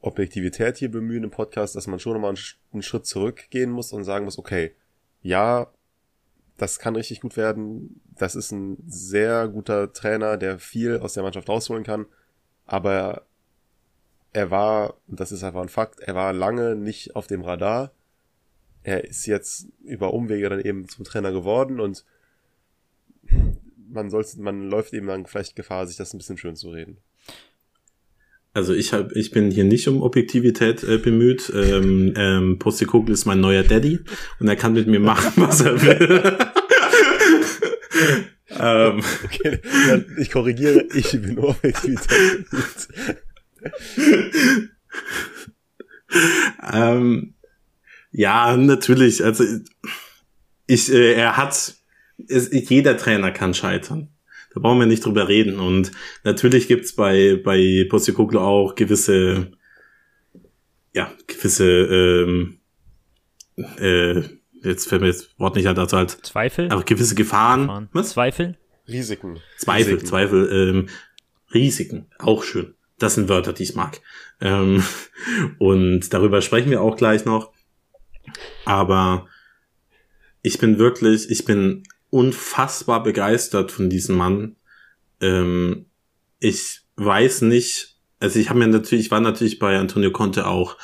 [0.00, 2.34] Objektivität hier bemühen im Podcast, dass man schon nochmal
[2.72, 4.74] einen, Schritt zurückgehen muss und sagen muss, okay,
[5.22, 5.72] ja,
[6.56, 8.00] das kann richtig gut werden.
[8.16, 12.06] Das ist ein sehr guter Trainer, der viel aus der Mannschaft rausholen kann.
[12.66, 13.26] Aber
[14.32, 17.92] er war, das ist einfach ein Fakt, er war lange nicht auf dem Radar.
[18.82, 22.04] Er ist jetzt über Umwege dann eben zum Trainer geworden und
[23.90, 26.98] man soll, man läuft eben dann vielleicht Gefahr, sich das ein bisschen schön zu reden.
[28.58, 31.52] Also ich hab, ich bin hier nicht um Objektivität äh, bemüht.
[31.54, 34.00] Ähm, ähm, Postikogel ist mein neuer Daddy
[34.40, 36.38] und er kann mit mir machen, was er will.
[38.58, 39.60] ähm, okay,
[40.18, 42.48] ich korrigiere, ich bin Objektivität
[46.72, 47.34] ähm,
[48.10, 49.24] ja, natürlich.
[49.24, 49.44] Also
[50.66, 51.76] ich, äh, er hat,
[52.26, 54.08] es, jeder Trainer kann scheitern.
[54.54, 55.58] Da brauchen wir nicht drüber reden.
[55.60, 55.92] Und
[56.24, 59.52] natürlich gibt's bei, bei Postecoglou auch gewisse,
[60.94, 62.58] ja, gewisse, ähm,
[63.78, 64.22] äh,
[64.62, 66.10] jetzt fällt mir jetzt Wort nicht halt, also halt.
[66.10, 66.70] Zweifel?
[66.70, 67.62] Aber gewisse Gefahren.
[67.62, 67.88] Gefahren.
[67.92, 68.10] Was?
[68.10, 68.56] Zweifel?
[68.88, 69.40] Risiken.
[69.58, 70.06] Zweifel, Risiken.
[70.06, 70.88] Zweifel, ähm,
[71.52, 72.06] Risiken.
[72.18, 72.74] Auch schön.
[72.98, 74.00] Das sind Wörter, die ich mag.
[74.40, 74.82] Ähm,
[75.58, 77.52] und darüber sprechen wir auch gleich noch.
[78.64, 79.28] Aber
[80.42, 84.56] ich bin wirklich, ich bin unfassbar begeistert von diesem Mann.
[85.20, 85.86] Ähm,
[86.40, 90.76] ich weiß nicht, also ich habe mir natürlich, ich war natürlich bei Antonio Conte auch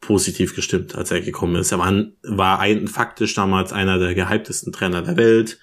[0.00, 1.72] positiv gestimmt, als er gekommen ist.
[1.72, 1.92] Er war,
[2.22, 5.58] war ein, faktisch damals einer der gehyptesten Trainer der Welt.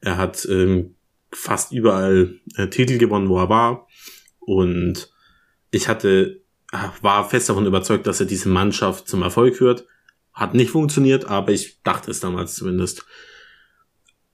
[0.00, 0.94] Er hat ähm,
[1.32, 3.88] fast überall äh, Titel gewonnen, wo er war.
[4.40, 5.10] Und
[5.70, 6.42] ich hatte,
[7.02, 9.86] war fest davon überzeugt, dass er diese Mannschaft zum Erfolg führt.
[10.32, 13.04] Hat nicht funktioniert, aber ich dachte es damals zumindest.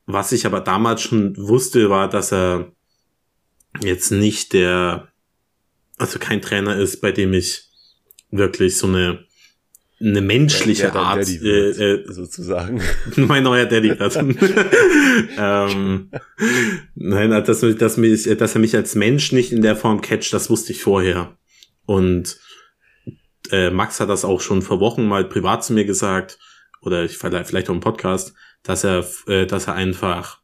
[0.06, 2.72] Was ich aber damals schon wusste, war, dass er
[3.82, 5.08] jetzt nicht der,
[5.96, 7.68] also kein Trainer ist, bei dem ich
[8.30, 9.24] wirklich so eine
[10.00, 12.82] eine menschliche der, Art äh, äh, sozusagen.
[13.16, 13.90] mein neuer Daddy
[15.38, 16.10] ähm,
[16.94, 20.50] nein dass, dass, mich, dass er mich als Mensch nicht in der Form catcht das
[20.50, 21.36] wusste ich vorher.
[21.86, 22.38] Und
[23.50, 26.38] äh, Max hat das auch schon vor Wochen mal privat zu mir gesagt
[26.82, 28.34] oder ich vielleicht auch im Podcast
[28.64, 30.40] dass er, äh, dass er einfach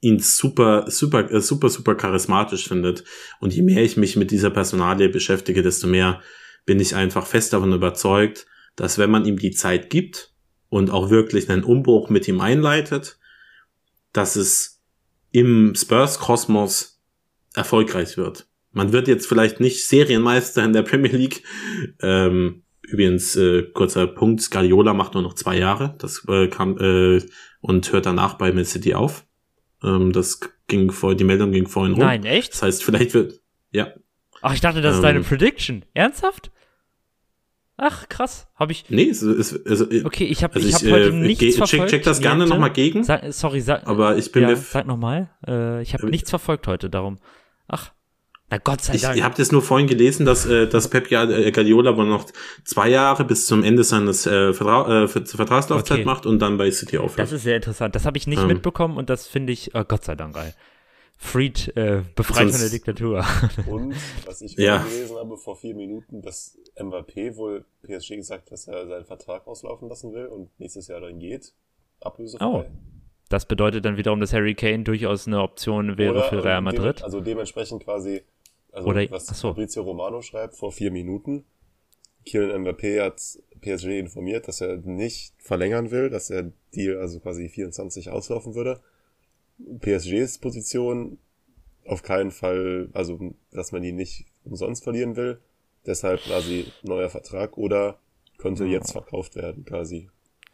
[0.00, 3.04] ihn super, super, äh, super, super charismatisch findet.
[3.38, 6.20] Und je mehr ich mich mit dieser Personalie beschäftige, desto mehr
[6.66, 10.34] bin ich einfach fest davon überzeugt, dass wenn man ihm die Zeit gibt
[10.68, 13.18] und auch wirklich einen Umbruch mit ihm einleitet,
[14.12, 14.80] dass es
[15.30, 17.00] im Spurs-Kosmos
[17.54, 18.48] erfolgreich wird.
[18.72, 21.42] Man wird jetzt vielleicht nicht Serienmeister in der Premier League,
[22.00, 22.61] ähm,
[22.92, 27.22] Übrigens, äh, kurzer Punkt, Guardiola macht nur noch zwei Jahre, das äh, kam äh,
[27.62, 29.24] und hört danach bei Man City auf.
[29.82, 32.02] Ähm, das ging vor, die Meldung ging vorhin rum.
[32.02, 32.52] Nein, echt?
[32.52, 33.40] Das heißt, vielleicht wird,
[33.70, 33.94] ja.
[34.42, 35.84] Ach, ich dachte, das ähm, ist deine Prediction.
[35.94, 36.50] Ernsthaft?
[37.78, 38.46] Ach, krass.
[38.56, 38.90] Habe ich.
[38.90, 39.66] Nee, es ist.
[39.66, 41.90] Also, okay, ich habe also ich, ich hab heute äh, nichts check, verfolgt.
[41.90, 43.04] Check das gerne nochmal gegen.
[43.04, 43.86] Sag, sorry, sag.
[43.86, 44.56] Aber ich bin ja, mir.
[44.56, 45.30] Sag nochmal.
[45.46, 47.18] Äh, ich habe äh, nichts verfolgt heute, darum.
[47.68, 47.92] Ach.
[48.52, 49.14] Na Gott sei Dank.
[49.14, 52.26] Ich, ihr habt jetzt nur vorhin gelesen, dass, äh, dass Pep äh, Guardiola wohl noch
[52.64, 56.04] zwei Jahre bis zum Ende seines äh, Vertra äh, Vertragslaufzeit okay.
[56.04, 57.20] macht und dann bei City aufhört.
[57.20, 57.94] Das ist sehr interessant.
[57.94, 58.48] Das habe ich nicht ähm.
[58.48, 60.52] mitbekommen und das finde ich, oh Gott sei Dank geil.
[61.16, 63.24] Freed, äh, befreit von der Diktatur.
[63.68, 63.94] Und
[64.26, 64.82] was ich ja.
[64.82, 69.46] gelesen habe vor vier Minuten, dass Mbappé wohl PSG gesagt hat, dass er seinen Vertrag
[69.46, 71.52] auslaufen lassen will und nächstes Jahr dann geht.
[72.00, 72.44] Ablösefrei.
[72.44, 72.64] Oh.
[73.28, 77.02] Das bedeutet dann wiederum, dass Harry Kane durchaus eine Option wäre Oder, für Real Madrid.
[77.02, 78.22] Also dementsprechend quasi
[78.72, 79.48] also Oder, was so.
[79.48, 81.44] Fabrizio Romano schreibt vor vier Minuten.
[82.24, 83.20] Kylian Mbappé hat
[83.60, 88.80] PSG informiert, dass er nicht verlängern will, dass der Deal also quasi 24 auslaufen würde.
[89.80, 91.18] PSGs Position
[91.84, 95.40] auf keinen Fall, also dass man ihn nicht umsonst verlieren will.
[95.84, 97.98] Deshalb quasi neuer Vertrag oder
[98.38, 100.08] könnte jetzt verkauft werden quasi.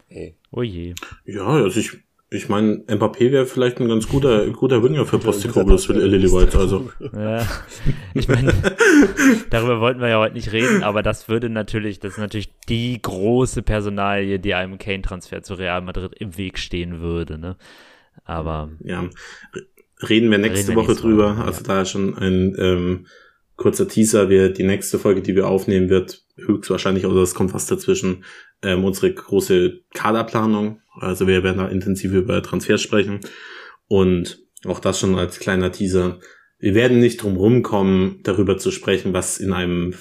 [0.08, 0.36] Hey.
[0.50, 0.94] Oh je.
[1.24, 1.98] Ja, also ich
[2.30, 6.90] ich meine, Mbappé wäre vielleicht ein ganz guter, guter Winger für Postecoglou für Lillywhite, also.
[7.14, 7.46] Ja,
[8.14, 8.52] ich meine,
[9.50, 13.00] darüber wollten wir ja heute nicht reden, aber das würde natürlich, das ist natürlich die
[13.00, 17.56] große Personalie, die einem Kane-Transfer zu Real Madrid im Weg stehen würde, ne?
[18.24, 18.70] Aber.
[18.80, 19.08] Ja,
[20.06, 21.66] reden wir nächste reden wir Woche drüber, Woche, also ja.
[21.66, 23.06] da schon ein, ähm,
[23.58, 27.70] kurzer Teaser, wir, die nächste Folge, die wir aufnehmen, wird höchstwahrscheinlich, oder es kommt fast
[27.70, 28.24] dazwischen,
[28.62, 30.80] ähm, unsere große Kaderplanung.
[30.94, 33.20] Also wir werden da intensiv über Transfers sprechen.
[33.86, 36.18] Und auch das schon als kleiner Teaser.
[36.58, 39.94] Wir werden nicht drum rumkommen, darüber zu sprechen, was in einem,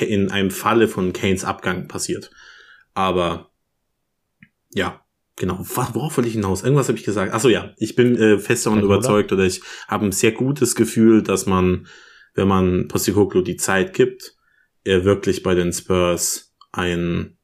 [0.00, 2.30] in einem Falle von Kanes Abgang passiert.
[2.94, 3.50] Aber,
[4.72, 5.04] ja,
[5.36, 5.58] genau.
[5.60, 6.62] Worauf wollte ich hinaus?
[6.62, 7.34] Irgendwas habe ich gesagt.
[7.34, 7.74] Achso, ja.
[7.76, 11.86] Ich bin äh, fest davon überzeugt oder ich habe ein sehr gutes Gefühl, dass man,
[12.34, 14.34] wenn man Postecoglou die Zeit gibt,
[14.84, 17.37] er wirklich bei den Spurs ein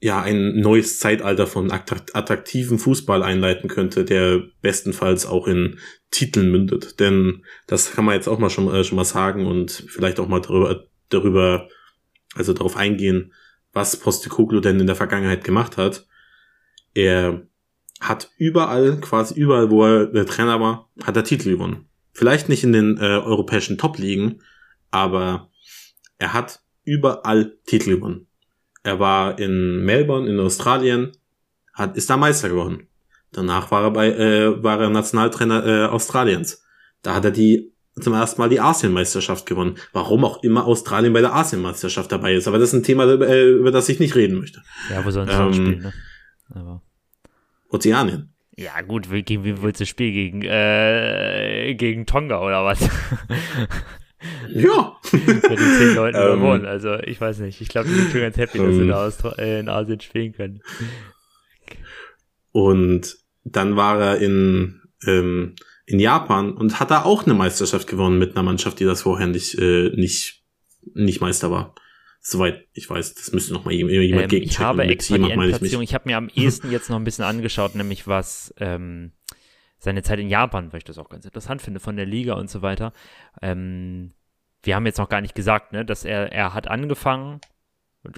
[0.00, 5.78] ja ein neues Zeitalter von attraktiven Fußball einleiten könnte, der bestenfalls auch in
[6.10, 7.00] Titeln mündet.
[7.00, 10.28] Denn das kann man jetzt auch mal schon, äh, schon mal sagen und vielleicht auch
[10.28, 11.68] mal darüber, darüber
[12.34, 13.32] also darauf eingehen,
[13.72, 16.06] was Postecoglou denn in der Vergangenheit gemacht hat.
[16.94, 17.46] Er
[18.00, 21.88] hat überall, quasi überall, wo er der Trainer war, hat er Titel gewonnen.
[22.12, 24.42] Vielleicht nicht in den äh, europäischen Top-Ligen,
[24.90, 25.50] aber
[26.18, 28.26] er hat überall Titel gewonnen.
[28.86, 31.10] Er war in Melbourne in Australien,
[31.74, 32.86] hat, ist da Meister geworden.
[33.32, 36.64] Danach war er bei, äh, war er Nationaltrainer äh, Australiens.
[37.02, 39.76] Da hat er die zum ersten Mal die Asienmeisterschaft gewonnen.
[39.92, 42.46] Warum auch immer Australien bei der Asienmeisterschaft dabei ist.
[42.46, 44.62] Aber das ist ein Thema, äh, über das ich nicht reden möchte.
[44.88, 45.92] Ja, wo sollen sie ähm, spielen, ne?
[46.54, 46.82] Aber.
[47.70, 48.32] Ozeanien.
[48.56, 50.14] Ja, gut, gegen wie willst du spielen?
[50.14, 52.88] Gegen, äh, gegen Tonga oder was?
[54.48, 54.96] Ja.
[55.12, 56.66] Mit den zehn Leuten ähm, überwohnen.
[56.66, 57.60] Also, ich weiß nicht.
[57.60, 59.44] Ich glaube, die sind schon ganz happy, dass sie da ähm.
[59.44, 60.62] äh, in Asien spielen können.
[62.52, 65.54] Und dann war er in, ähm,
[65.84, 69.26] in Japan und hat da auch eine Meisterschaft gewonnen mit einer Mannschaft, die das vorher
[69.26, 70.42] nicht, äh, nicht,
[70.94, 71.74] nicht Meister war.
[72.20, 74.42] Soweit ich weiß, das müsste noch mal jemand ähm, gegenchecken.
[74.42, 77.04] Ich habe extra jemand, die Endplatzierung, ich, ich habe mir am ehesten jetzt noch ein
[77.04, 79.12] bisschen angeschaut, nämlich was ähm,
[79.78, 82.50] seine Zeit in Japan, weil ich das auch ganz interessant finde, von der Liga und
[82.50, 82.92] so weiter.
[83.42, 84.12] Ähm,
[84.62, 87.40] wir haben jetzt noch gar nicht gesagt, ne, dass er, er hat angefangen,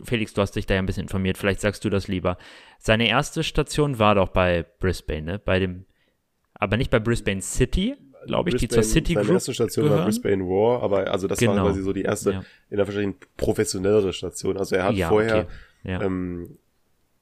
[0.05, 2.37] Felix, du hast dich da ja ein bisschen informiert, vielleicht sagst du das lieber.
[2.79, 5.39] Seine erste Station war doch bei Brisbane, ne?
[5.39, 5.87] Bei dem
[6.59, 7.97] aber nicht bei Brisbane City,
[8.27, 9.27] glaube ich, Brisbane, die zur City Group.
[9.27, 10.01] Seine erste Station gehören.
[10.01, 11.57] war Brisbane War, aber also das genau.
[11.57, 12.45] war quasi so die erste, ja.
[12.71, 14.57] in der verschiedenen professionellere Station.
[14.57, 15.47] Also er hat ja, vorher, okay.
[15.85, 16.03] ja.
[16.03, 16.59] ähm,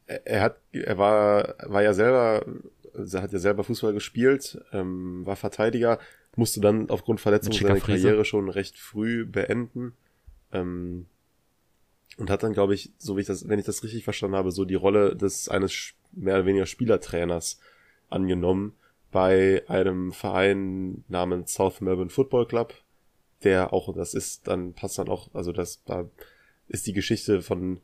[0.07, 2.45] er hat, er war, war ja selber,
[2.97, 5.99] er hat ja selber Fußball gespielt, ähm, war Verteidiger,
[6.37, 9.95] musste dann aufgrund Verletzung seine Karriere schon recht früh beenden.
[10.53, 11.07] Ähm,
[12.19, 14.51] und hat dann, glaube ich, so wie ich das, wenn ich das richtig verstanden habe,
[14.51, 17.61] so die Rolle des eines mehr oder weniger Spielertrainers
[18.09, 18.75] angenommen
[19.13, 22.75] bei einem Verein namens South Melbourne Football Club,
[23.45, 26.09] der auch, das ist dann, passt dann auch, also das da
[26.69, 27.81] ist die Geschichte von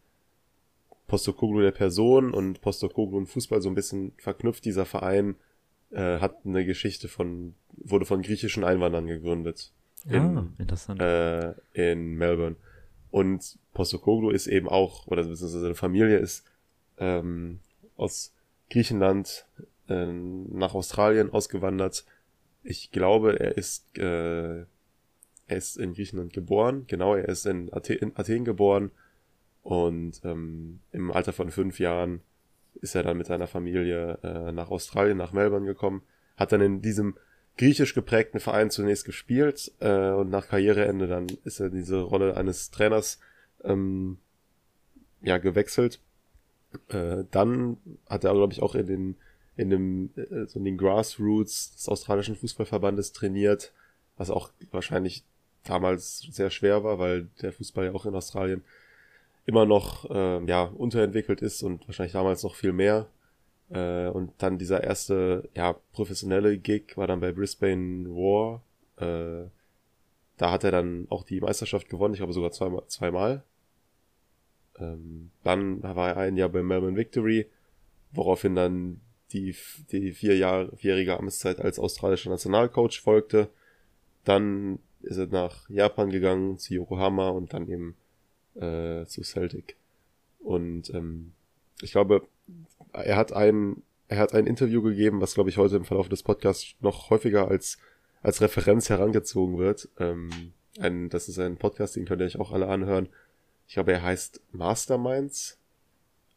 [1.12, 4.64] Postokoglu der Person und Postokoglu und Fußball so ein bisschen verknüpft.
[4.64, 5.34] Dieser Verein
[5.90, 9.72] äh, hat eine Geschichte von, wurde von griechischen Einwanderern gegründet.
[10.06, 11.02] In, ah, interessant.
[11.02, 12.56] Äh, in Melbourne.
[13.10, 16.46] Und Postokoglu ist eben auch, oder beziehungsweise seine Familie ist
[16.96, 17.58] ähm,
[17.98, 18.32] aus
[18.70, 19.44] Griechenland
[19.90, 22.06] äh, nach Australien ausgewandert.
[22.62, 24.66] Ich glaube, er ist, äh, er
[25.58, 26.84] ist in Griechenland geboren.
[26.86, 28.92] Genau, er ist in Athen, in Athen geboren.
[29.62, 32.20] Und ähm, im Alter von fünf Jahren
[32.80, 36.02] ist er dann mit seiner Familie äh, nach Australien, nach Melbourne gekommen.
[36.36, 37.16] Hat dann in diesem
[37.58, 42.70] griechisch geprägten Verein zunächst gespielt äh, und nach Karriereende dann ist er diese Rolle eines
[42.70, 43.20] Trainers
[43.62, 44.18] ähm,
[45.20, 46.00] ja gewechselt.
[46.88, 47.76] Äh, dann
[48.08, 49.16] hat er, glaube ich, auch in den
[49.56, 53.72] in dem, äh, so in den Grassroots des australischen Fußballverbandes trainiert,
[54.16, 55.24] was auch wahrscheinlich
[55.64, 58.64] damals sehr schwer war, weil der Fußball ja auch in Australien
[59.46, 63.08] immer noch äh, ja unterentwickelt ist und wahrscheinlich damals noch viel mehr.
[63.70, 68.62] Äh, und dann dieser erste ja professionelle Gig war dann bei Brisbane War.
[68.96, 69.48] Äh,
[70.36, 72.82] da hat er dann auch die Meisterschaft gewonnen, ich glaube sogar zweimal.
[72.88, 73.44] zweimal.
[74.78, 77.46] Ähm, dann war er ein Jahr bei Melbourne Victory,
[78.12, 79.00] woraufhin dann
[79.32, 79.54] die,
[79.90, 83.48] die vier Jahre, vierjährige Amtszeit als australischer Nationalcoach folgte.
[84.24, 87.96] Dann ist er nach Japan gegangen, zu Yokohama und dann eben
[88.54, 89.76] äh, zu Celtic.
[90.38, 91.32] Und ähm,
[91.80, 92.26] ich glaube,
[92.92, 96.22] er hat ein, er hat ein Interview gegeben, was glaube ich heute im Verlauf des
[96.22, 97.78] Podcasts noch häufiger als
[98.22, 99.88] als Referenz herangezogen wird.
[99.98, 100.30] Ähm,
[100.78, 103.08] ein, das ist ein Podcast, den könnt ihr euch auch alle anhören.
[103.66, 105.58] Ich glaube, er heißt Masterminds.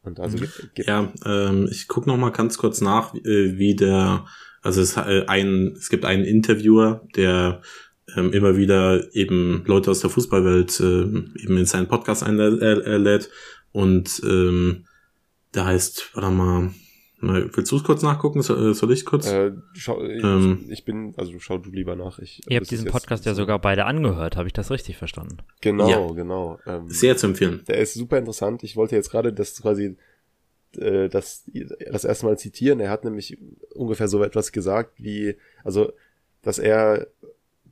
[0.03, 0.47] Und also mhm.
[0.75, 4.25] ja, ähm, ich gucke noch mal ganz kurz nach, äh, wie der,
[4.61, 7.61] also es, äh, ein, es gibt einen Interviewer, der
[8.15, 13.29] ähm, immer wieder eben Leute aus der Fußballwelt äh, eben in seinen Podcast einlädt
[13.71, 14.85] und ähm,
[15.53, 16.71] der heißt, warte mal,
[17.21, 18.41] Willst du es kurz nachgucken?
[18.41, 19.27] Soll äh, ich kurz?
[19.27, 22.19] Äh, schau, ich, ähm, ich, bin, also schau du lieber nach.
[22.19, 25.37] Ich, Ihr habt diesen Podcast ja sogar beide angehört, habe ich das richtig verstanden?
[25.61, 26.13] Genau, ja.
[26.13, 26.59] genau.
[26.67, 27.63] Ähm, Sehr zu empfehlen.
[27.67, 28.63] Der ist super interessant.
[28.63, 29.97] Ich wollte jetzt gerade das quasi
[30.77, 31.49] äh, das,
[31.91, 32.79] das erste Mal zitieren.
[32.79, 33.37] Er hat nämlich
[33.73, 35.93] ungefähr so etwas gesagt wie, also,
[36.41, 37.07] dass er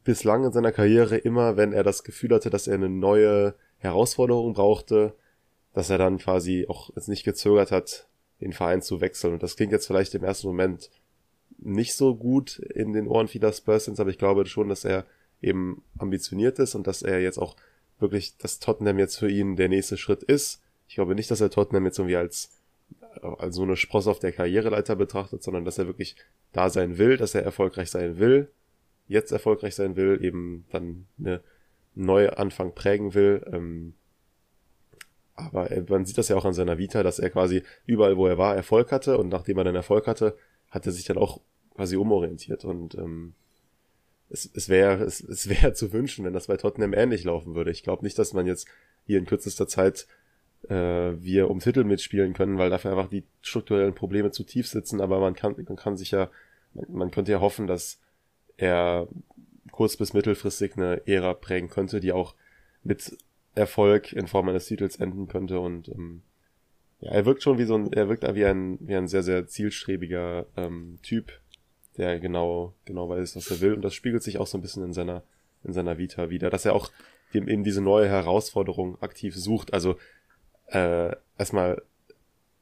[0.04, 4.54] bislang in seiner Karriere immer, wenn er das Gefühl hatte, dass er eine neue Herausforderung
[4.54, 5.14] brauchte,
[5.74, 8.08] dass er dann quasi auch jetzt nicht gezögert hat,
[8.42, 9.34] den Verein zu wechseln.
[9.34, 10.90] Und das klingt jetzt vielleicht im ersten Moment
[11.58, 15.06] nicht so gut in den Ohren vieler Spursens, aber ich glaube schon, dass er
[15.42, 17.56] eben ambitioniert ist und dass er jetzt auch
[18.00, 20.62] wirklich, dass Tottenham jetzt für ihn der nächste Schritt ist.
[20.88, 22.52] Ich glaube nicht, dass er Tottenham jetzt irgendwie als,
[23.22, 26.16] als so eine Sprosse auf der Karriereleiter betrachtet, sondern dass er wirklich
[26.52, 28.50] da sein will, dass er erfolgreich sein will,
[29.08, 31.42] jetzt erfolgreich sein will, eben dann eine
[31.96, 33.46] neue Anfang prägen will.
[33.52, 33.94] Ähm,
[35.36, 38.38] aber man sieht das ja auch an seiner Vita, dass er quasi überall, wo er
[38.38, 40.38] war, Erfolg hatte und nachdem er dann Erfolg hatte,
[40.70, 41.42] hat er sich dann auch
[41.76, 43.34] quasi umorientiert und ähm,
[44.30, 47.72] es, es wäre es, es wäre zu wünschen, wenn das bei Tottenham ähnlich laufen würde.
[47.72, 48.68] Ich glaube nicht, dass man jetzt
[49.06, 50.08] hier in kürzester Zeit
[50.70, 50.76] äh,
[51.20, 55.20] wir um Titel mitspielen können, weil dafür einfach die strukturellen Probleme zu tief sitzen, aber
[55.20, 56.30] man kann, man kann sich ja,
[56.74, 58.00] man, man könnte ja hoffen, dass
[58.58, 59.08] er
[59.72, 62.36] kurz- bis mittelfristig eine Ära prägen könnte, die auch
[62.84, 63.18] mit
[63.56, 65.60] Erfolg in Form eines Titels enden könnte.
[65.60, 66.22] Und ähm,
[67.00, 69.48] ja, er wirkt schon wie so ein, er wirkt wie ein, wie ein sehr, sehr
[69.48, 71.32] zielstrebiger ähm, Typ,
[71.98, 73.74] der genau, genau weiß, was er will.
[73.74, 75.24] Und das spiegelt sich auch so ein bisschen in seiner,
[75.64, 76.92] in seiner Vita wieder, dass er auch
[77.34, 79.96] eben diese neue Herausforderung aktiv sucht, also
[80.68, 81.82] äh, erstmal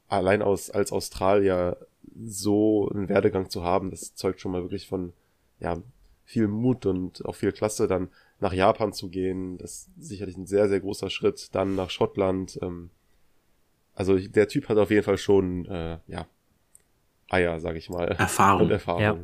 [0.08, 1.78] allein aus, als Australier
[2.26, 5.14] so einen Werdegang zu haben, das zeugt schon mal wirklich von,
[5.62, 5.78] ja,
[6.26, 8.10] viel Mut und auch viel Klasse, dann
[8.40, 9.58] nach Japan zu gehen.
[9.58, 11.54] Das ist sicherlich ein sehr, sehr großer Schritt.
[11.54, 12.60] Dann nach Schottland.
[12.62, 12.90] Ähm,
[13.94, 16.26] also der Typ hat auf jeden Fall schon, äh, ja,
[17.30, 18.08] Eier, sag ich mal.
[18.08, 18.64] Erfahrung.
[18.64, 19.02] Und Erfahrung.
[19.02, 19.18] Ja.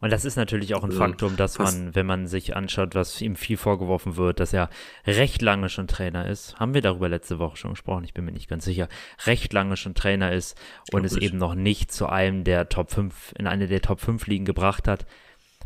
[0.00, 3.36] Und das ist natürlich auch ein Faktum, dass man, wenn man sich anschaut, was ihm
[3.36, 4.68] viel vorgeworfen wird, dass er
[5.06, 6.58] recht lange schon Trainer ist.
[6.58, 8.02] Haben wir darüber letzte Woche schon gesprochen?
[8.02, 8.88] Ich bin mir nicht ganz sicher.
[9.26, 10.60] Recht lange schon Trainer ist
[10.90, 14.26] und es eben noch nicht zu einem der Top 5, in eine der Top 5
[14.26, 15.06] Ligen gebracht hat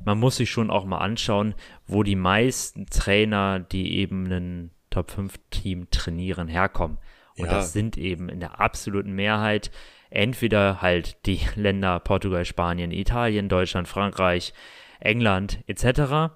[0.05, 1.55] man muss sich schon auch mal anschauen,
[1.86, 6.99] wo die meisten Trainer, die eben einen Top 5 Team trainieren, herkommen.
[7.36, 7.53] Und ja.
[7.53, 9.70] das sind eben in der absoluten Mehrheit
[10.11, 14.53] entweder halt die Länder Portugal, Spanien, Italien, Deutschland, Frankreich,
[15.01, 16.32] England etc.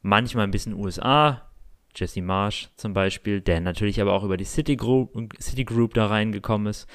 [0.00, 1.48] Manchmal ein bisschen USA,
[1.94, 6.06] Jesse Marsh zum Beispiel, der natürlich aber auch über die City Group, City Group da
[6.06, 6.88] reingekommen ist.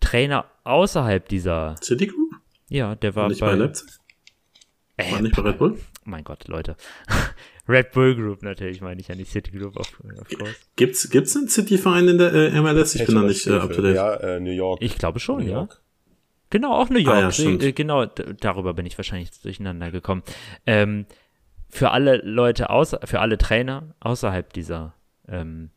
[0.00, 1.76] Trainer außerhalb dieser.
[1.82, 2.32] City Group?
[2.68, 3.88] Ja, der war nicht bei, bei Leipzig.
[4.96, 5.78] Äh, War nicht bei Red Bull?
[6.04, 6.76] Mein Gott, Leute.
[7.68, 9.88] Red Bull Group natürlich, meine ich ja nicht City Group, of,
[10.20, 10.54] of course.
[10.76, 12.94] Gibt's, gibt's einen City-Verein in der äh, MLS?
[12.94, 13.96] Ich Hätte bin da nicht äh, up to date.
[13.96, 14.80] Ja, äh, New York.
[14.82, 15.68] Ich glaube schon, New ja.
[16.50, 17.16] Genau, auch New York.
[17.16, 20.22] Ah, ja, äh, genau, darüber bin ich wahrscheinlich durcheinander gekommen.
[20.66, 21.06] Ähm,
[21.68, 24.94] für alle Leute außer, für alle Trainer außerhalb dieser,
[25.26, 25.70] ähm,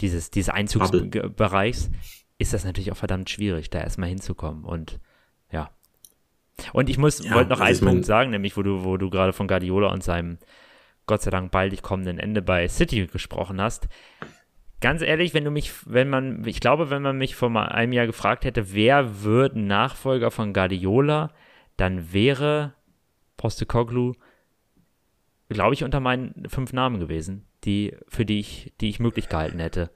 [0.00, 1.90] dieses, dieses Einzugsbereichs
[2.38, 4.98] ist das natürlich auch verdammt schwierig, da erstmal hinzukommen und
[5.52, 5.70] ja,
[6.72, 9.32] und ich muss, ja, wollte noch einen Punkt sagen, nämlich wo du, wo du gerade
[9.32, 10.38] von Guardiola und seinem
[11.06, 13.88] Gott sei Dank baldig kommenden Ende bei City gesprochen hast.
[14.80, 18.06] Ganz ehrlich, wenn du mich, wenn man, ich glaube, wenn man mich vor einem Jahr
[18.06, 21.32] gefragt hätte, wer wird Nachfolger von Guardiola,
[21.76, 22.74] dann wäre
[23.36, 24.14] Postecoglou,
[25.48, 29.58] glaube ich, unter meinen fünf Namen gewesen, die, für die ich, die ich möglich gehalten
[29.58, 29.90] hätte.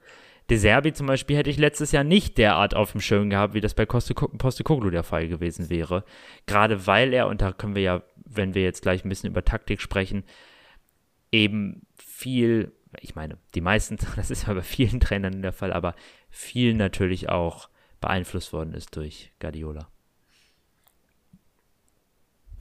[0.49, 3.61] De Serbi zum Beispiel hätte ich letztes Jahr nicht derart auf dem Schirm gehabt, wie
[3.61, 6.03] das bei Postekoglu der Fall gewesen wäre.
[6.45, 9.43] Gerade weil er, und da können wir ja, wenn wir jetzt gleich ein bisschen über
[9.43, 10.23] Taktik sprechen,
[11.31, 12.71] eben viel,
[13.01, 15.95] ich meine, die meisten, das ist ja bei vielen Trainern der Fall, aber
[16.29, 17.69] viel natürlich auch
[17.99, 19.87] beeinflusst worden ist durch Guardiola.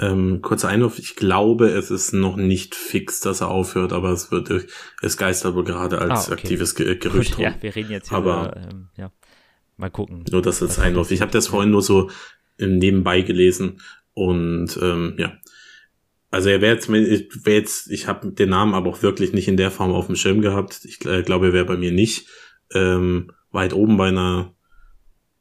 [0.01, 4.33] Ähm, kurzer Einwurf, ich glaube, es ist noch nicht fix, dass er aufhört, aber es
[4.33, 4.67] wird,
[5.03, 6.33] es geistert wohl gerade als ah, okay.
[6.33, 7.45] aktives Ge Gerücht rum.
[7.45, 9.13] Ja, wir reden jetzt aber, über, ähm, ja,
[9.77, 10.25] mal gucken.
[10.31, 11.13] Nur das als Einwurf.
[11.13, 12.11] Ich habe das vorhin nur so
[12.57, 13.81] im Nebenbei gelesen
[14.15, 15.39] und ähm, ja.
[16.31, 19.57] Also er wäre jetzt, wär jetzt, ich habe den Namen aber auch wirklich nicht in
[19.57, 20.81] der Form auf dem Schirm gehabt.
[20.85, 22.27] Ich äh, glaube, er wäre bei mir nicht
[22.73, 24.64] ähm, weit oben bei einer äh,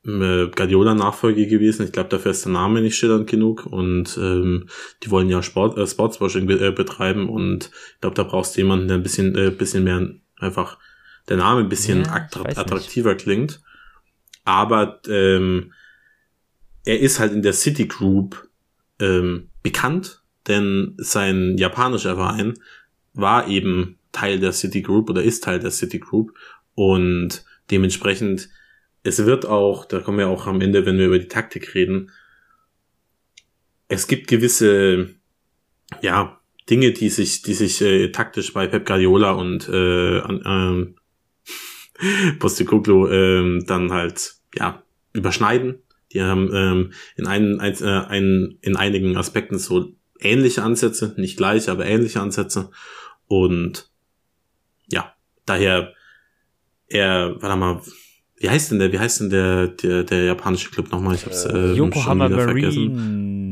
[0.05, 1.85] Guardiola-Nachfolge gewesen.
[1.85, 3.65] Ich glaube, dafür ist der Name nicht schillernd genug.
[3.65, 4.67] Und ähm,
[5.01, 7.29] die wollen ja Sport, äh, Sportswashing be äh, betreiben.
[7.29, 10.77] Und ich glaube, da brauchst du jemanden, der ein bisschen, äh, bisschen mehr einfach
[11.29, 13.61] der Name ein bisschen ja, attraktiver klingt.
[14.43, 15.71] Aber ähm,
[16.83, 18.49] er ist halt in der City Group
[18.99, 22.55] ähm, bekannt, denn sein japanischer Verein
[23.13, 26.33] war eben Teil der City Group oder ist Teil der City Group.
[26.75, 28.49] Und dementsprechend
[29.03, 32.11] es wird auch, da kommen wir auch am Ende, wenn wir über die Taktik reden,
[33.87, 35.09] es gibt gewisse,
[36.01, 36.39] ja,
[36.69, 40.95] Dinge, die sich, die sich äh, taktisch bei Pep Guardiola und äh, ähm,
[42.39, 44.81] Postecoglou ähm, dann halt ja
[45.11, 45.83] überschneiden.
[46.13, 51.35] Die haben ähm, in, einen, ein, äh, ein, in einigen Aspekten so ähnliche Ansätze, nicht
[51.35, 52.71] gleich, aber ähnliche Ansätze.
[53.27, 53.91] Und
[54.87, 55.13] ja,
[55.45, 55.93] daher
[56.87, 57.81] er, warte mal,
[58.43, 61.15] wie heißt denn der, wie heißt denn der, der, der japanische Club nochmal?
[61.15, 62.71] Ich hab's äh, Yokohama Marine.
[62.71, 63.43] Vergessen.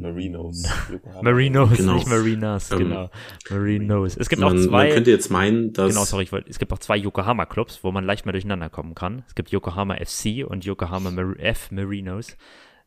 [0.00, 0.62] Marinos.
[0.62, 1.22] Marinos.
[1.22, 1.94] Marinos, genau.
[1.94, 3.10] nicht Marinas, ähm, genau.
[3.50, 4.16] Marinos.
[4.16, 4.84] Es gibt man, auch zwei.
[4.84, 5.88] Man könnte jetzt meinen, dass.
[5.88, 8.94] Genau, sorry, ich wollte, es gibt auch zwei Yokohama-Clubs, wo man leicht mal durcheinander kommen
[8.94, 9.24] kann.
[9.26, 12.36] Es gibt Yokohama FC und Yokohama Mar F Marinos.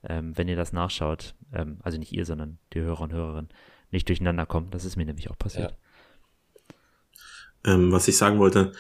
[0.08, 3.50] Ähm, wenn ihr das nachschaut, ähm, also nicht ihr, sondern die Hörer und Hörerinnen,
[3.92, 4.70] nicht durcheinander kommen.
[4.72, 5.76] Das ist mir nämlich auch passiert.
[7.66, 7.74] Ja.
[7.74, 8.72] Ähm, was ich sagen wollte,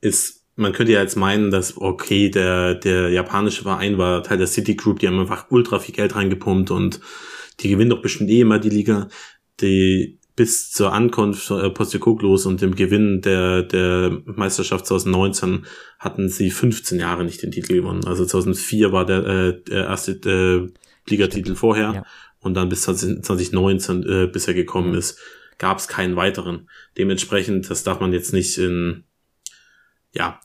[0.00, 4.46] ist, man könnte ja jetzt meinen, dass, okay, der, der japanische Verein war Teil der
[4.46, 7.00] City Group, die haben einfach ultra viel Geld reingepumpt und
[7.60, 9.08] die gewinnen doch bestimmt eh immer die Liga.
[9.60, 15.64] Die bis zur Ankunft äh, Postekoglos und dem Gewinn der, der Meisterschaft 2019
[15.98, 18.04] hatten sie 15 Jahre nicht den Titel gewonnen.
[18.04, 22.06] Also 2004 war der, äh, der erste äh, Ligatitel vorher ja.
[22.40, 25.18] und dann bis 2019, äh, bis er gekommen ist,
[25.56, 26.68] gab es keinen weiteren.
[26.98, 29.04] Dementsprechend, das darf man jetzt nicht in,
[30.12, 30.38] ja,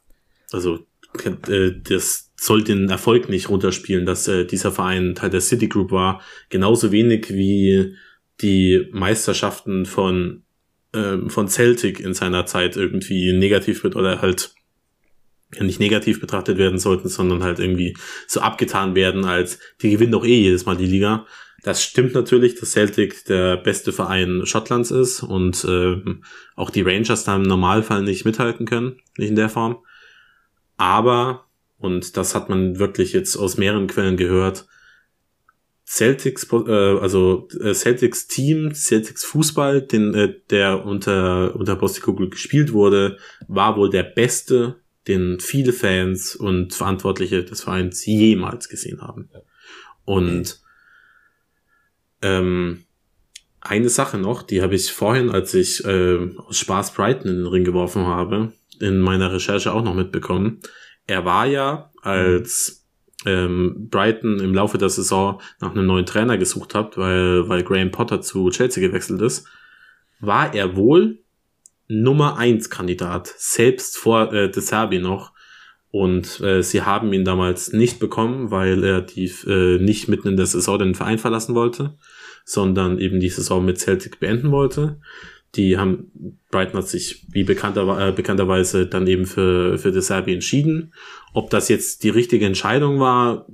[0.51, 0.85] also
[1.23, 5.91] äh, das soll den Erfolg nicht runterspielen, dass äh, dieser Verein Teil der City Group
[5.91, 6.21] war.
[6.49, 7.95] Genauso wenig wie
[8.41, 10.43] die Meisterschaften von,
[10.93, 14.55] ähm, von Celtic in seiner Zeit irgendwie negativ wird oder halt
[15.59, 17.95] nicht negativ betrachtet werden sollten, sondern halt irgendwie
[18.25, 21.27] so abgetan werden, als die gewinnen doch eh jedes Mal die Liga.
[21.63, 25.97] Das stimmt natürlich, dass Celtic der beste Verein Schottlands ist und äh,
[26.55, 29.77] auch die Rangers da im Normalfall nicht mithalten können, nicht in der Form.
[30.81, 31.45] Aber,
[31.77, 34.65] und das hat man wirklich jetzt aus mehreren Quellen gehört,
[35.85, 42.73] Celtics, äh, also äh, Celtics Team, Celtics Fußball, den, äh, der unter, unter Postecoglou gespielt
[42.73, 44.77] wurde, war wohl der beste,
[45.07, 49.29] den viele Fans und Verantwortliche des Vereins jemals gesehen haben.
[50.03, 50.61] Und
[52.23, 52.85] ähm,
[53.59, 57.45] eine Sache noch, die habe ich vorhin, als ich äh, aus Spaß Brighton in den
[57.45, 60.59] Ring geworfen habe, in meiner Recherche auch noch mitbekommen.
[61.07, 62.87] Er war ja als
[63.25, 67.91] ähm, Brighton im Laufe der Saison nach einem neuen Trainer gesucht hat, weil, weil Graham
[67.91, 69.47] Potter zu Chelsea gewechselt ist,
[70.19, 71.19] war er wohl
[71.87, 75.33] Nummer eins Kandidat, selbst vor äh, De Serbi noch.
[75.89, 80.37] Und äh, sie haben ihn damals nicht bekommen, weil er die äh, nicht mitten in
[80.37, 81.97] der Saison den Verein verlassen wollte,
[82.45, 85.01] sondern eben die Saison mit Celtic beenden wollte.
[85.55, 90.33] Die haben, Brighton hat sich wie bekannter, äh, bekannterweise dann eben für, für De Serbi
[90.33, 90.93] entschieden.
[91.33, 93.47] Ob das jetzt die richtige Entscheidung war,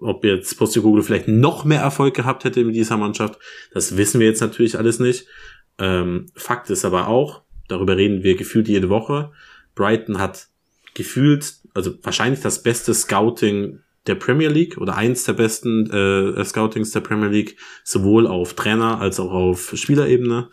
[0.00, 3.38] ob jetzt Postecoglou vielleicht noch mehr Erfolg gehabt hätte mit dieser Mannschaft,
[3.72, 5.26] das wissen wir jetzt natürlich alles nicht.
[5.78, 9.30] Ähm, Fakt ist aber auch, darüber reden wir gefühlt jede Woche,
[9.74, 10.48] Brighton hat
[10.94, 16.90] gefühlt, also wahrscheinlich das beste Scouting der Premier League oder eins der besten äh, Scoutings
[16.90, 20.48] der Premier League, sowohl auf Trainer als auch auf Spielerebene.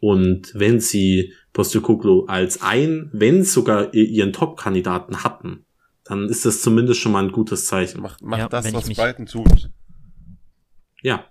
[0.00, 5.64] Und wenn sie Postecoglou als ein, wenn sogar ihren Top-Kandidaten hatten,
[6.04, 8.00] dann ist das zumindest schon mal ein gutes Zeichen.
[8.00, 8.96] Macht, macht ja, das, was mich...
[8.96, 9.70] Brighton tut.
[11.02, 11.24] Ja.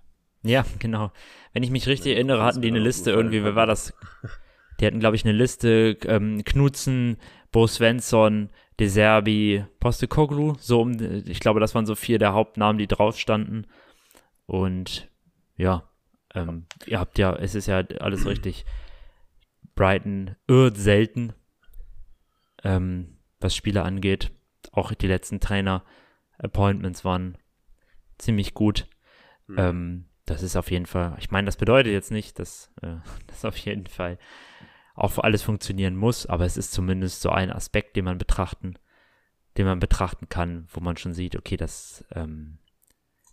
[0.44, 1.12] Ja, genau.
[1.54, 3.94] Wenn ich mich richtig erinnere, hatten die eine Liste irgendwie, wer war das?
[4.80, 7.18] Die hatten, glaube ich, eine Liste, ähm, Knutzen,
[7.52, 8.50] Bo Svensson,
[8.80, 13.18] De Serbi, Postecoglou, so um, ich glaube, das waren so vier der Hauptnamen, die drauf
[13.18, 13.66] standen.
[14.46, 15.10] Und
[15.56, 15.90] ja,
[16.38, 18.66] ähm, ihr habt ja, es ist ja alles richtig.
[19.76, 21.34] Brighton irrt selten,
[22.64, 24.32] ähm, was Spiele angeht.
[24.72, 27.38] Auch die letzten Trainer-Appointments waren
[28.18, 28.88] ziemlich gut.
[29.48, 29.56] Mhm.
[29.58, 33.46] Ähm, das ist auf jeden Fall, ich meine, das bedeutet jetzt nicht, dass äh, das
[33.46, 34.18] auf jeden Fall
[34.94, 38.80] auch alles funktionieren muss, aber es ist zumindest so ein Aspekt, den man betrachten,
[39.58, 42.58] den man betrachten kann, wo man schon sieht, okay, das, ähm,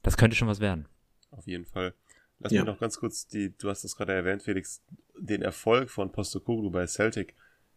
[0.02, 0.86] das könnte schon was werden.
[1.30, 1.94] Auf jeden Fall.
[2.44, 2.60] Lass ja.
[2.60, 4.82] mich noch ganz kurz die, du hast das gerade erwähnt, Felix,
[5.18, 7.34] den Erfolg von Postokoglu bei Celtic,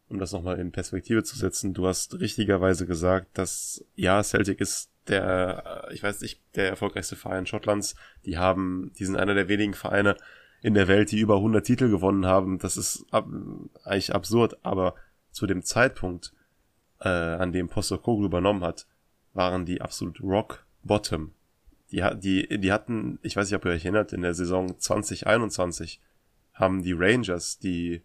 [0.10, 1.74] um das nochmal in Perspektive zu setzen.
[1.74, 7.46] Du hast richtigerweise gesagt, dass, ja, Celtic ist der, ich weiß nicht, der erfolgreichste Verein
[7.46, 7.96] Schottlands.
[8.26, 10.18] Die haben, die sind einer der wenigen Vereine
[10.62, 12.60] in der Welt, die über 100 Titel gewonnen haben.
[12.60, 13.30] Das ist ab,
[13.86, 14.96] eigentlich absurd, aber
[15.32, 16.34] zu dem Zeitpunkt,
[17.00, 18.86] äh, an dem Postokoglu übernommen hat,
[19.34, 21.32] waren die absolut rock bottom
[21.92, 26.02] die, die, die hatten, ich weiß nicht, ob ihr euch erinnert, in der Saison 2021
[26.54, 28.02] haben die Rangers die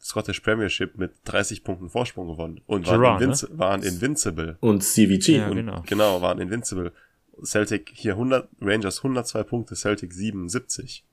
[0.00, 3.58] Scottish Premiership mit 30 Punkten Vorsprung gewonnen und waren, Gerard, invinci ne?
[3.58, 4.56] waren invincible.
[4.60, 5.36] Und CVG.
[5.36, 5.82] Ja, genau.
[5.86, 6.92] genau, waren invincible.
[7.44, 11.04] Celtic hier 100, Rangers 102 Punkte, Celtic 77.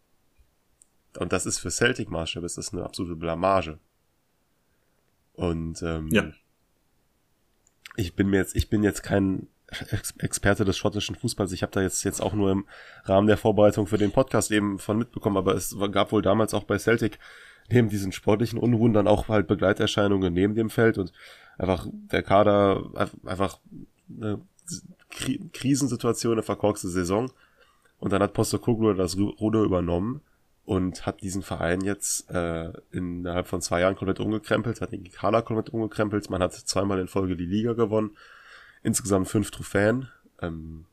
[1.19, 3.79] Und das ist für Celtic Maßstab ist das eine absolute Blamage.
[5.33, 6.31] Und ähm, ja.
[7.95, 9.47] ich bin mir jetzt, ich bin jetzt kein
[10.19, 11.51] Experte des schottischen Fußballs.
[11.51, 12.65] Ich habe da jetzt jetzt auch nur im
[13.03, 16.63] Rahmen der Vorbereitung für den Podcast eben von mitbekommen, aber es gab wohl damals auch
[16.63, 17.19] bei Celtic
[17.69, 21.11] neben diesen sportlichen Unruhen dann auch halt Begleiterscheinungen neben dem Feld und
[21.57, 23.59] einfach der Kader einfach
[24.09, 24.39] eine
[25.53, 27.31] Krisensituation, eine verkorkste Saison.
[27.99, 30.21] Und dann hat Postecoglou das Ruder übernommen
[30.65, 35.41] und hat diesen Verein jetzt äh, innerhalb von zwei Jahren komplett umgekrempelt, hat den Kader
[35.41, 36.29] komplett umgekrempelt.
[36.29, 38.11] Man hat zweimal in Folge die Liga gewonnen,
[38.87, 40.07] insgesamt fünf Trophäen.
[40.41, 40.85] Ähm,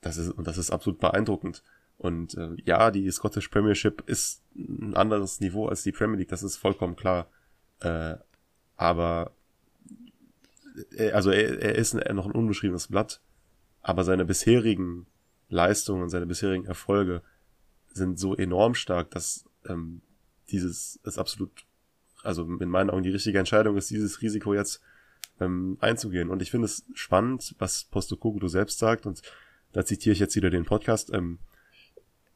[0.00, 1.62] das ist und das ist absolut beeindruckend.
[1.96, 6.42] Und äh, ja, die Scottish Premiership ist ein anderes Niveau als die Premier League, das
[6.42, 7.30] ist vollkommen klar.
[7.80, 8.16] Äh,
[8.76, 9.32] aber
[10.96, 13.20] er, also er, er ist noch ein unbeschriebenes Blatt,
[13.82, 15.06] aber seine bisherigen
[15.48, 17.22] Leistungen und seine bisherigen Erfolge
[17.92, 20.00] sind so enorm stark, dass ähm,
[20.48, 21.66] dieses ist absolut,
[22.22, 24.80] also in meinen Augen die richtige Entscheidung ist, dieses Risiko jetzt
[25.40, 26.30] ähm, einzugehen.
[26.30, 29.22] Und ich finde es spannend, was Postecoglou selbst sagt, und
[29.72, 31.12] da zitiere ich jetzt wieder den Podcast.
[31.12, 31.38] Ähm,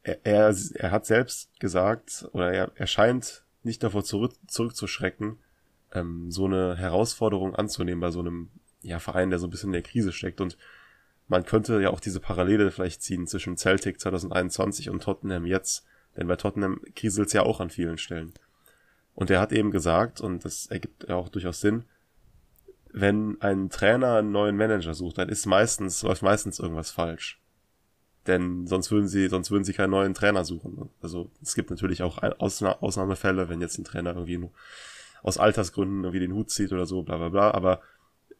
[0.03, 5.37] er, er, er hat selbst gesagt, oder er, er scheint nicht davor zurück, zurückzuschrecken,
[5.93, 8.49] ähm, so eine Herausforderung anzunehmen bei so einem
[8.81, 10.39] ja, Verein, der so ein bisschen in der Krise steckt.
[10.41, 10.57] Und
[11.27, 15.85] man könnte ja auch diese Parallele vielleicht ziehen zwischen Celtic 2021 und Tottenham jetzt,
[16.15, 18.33] denn bei Tottenham kriselt es ja auch an vielen Stellen.
[19.15, 21.85] Und er hat eben gesagt, und das ergibt ja auch durchaus Sinn,
[22.97, 27.41] wenn ein Trainer einen neuen Manager sucht, dann ist meistens, läuft meistens irgendwas falsch.
[28.25, 30.89] Denn sonst würden sie, sonst würden sie keinen neuen Trainer suchen.
[31.01, 34.51] Also es gibt natürlich auch Ausna Ausnahmefälle, wenn jetzt ein Trainer irgendwie nur
[35.23, 37.51] aus Altersgründen irgendwie den Hut zieht oder so, bla bla bla.
[37.51, 37.81] Aber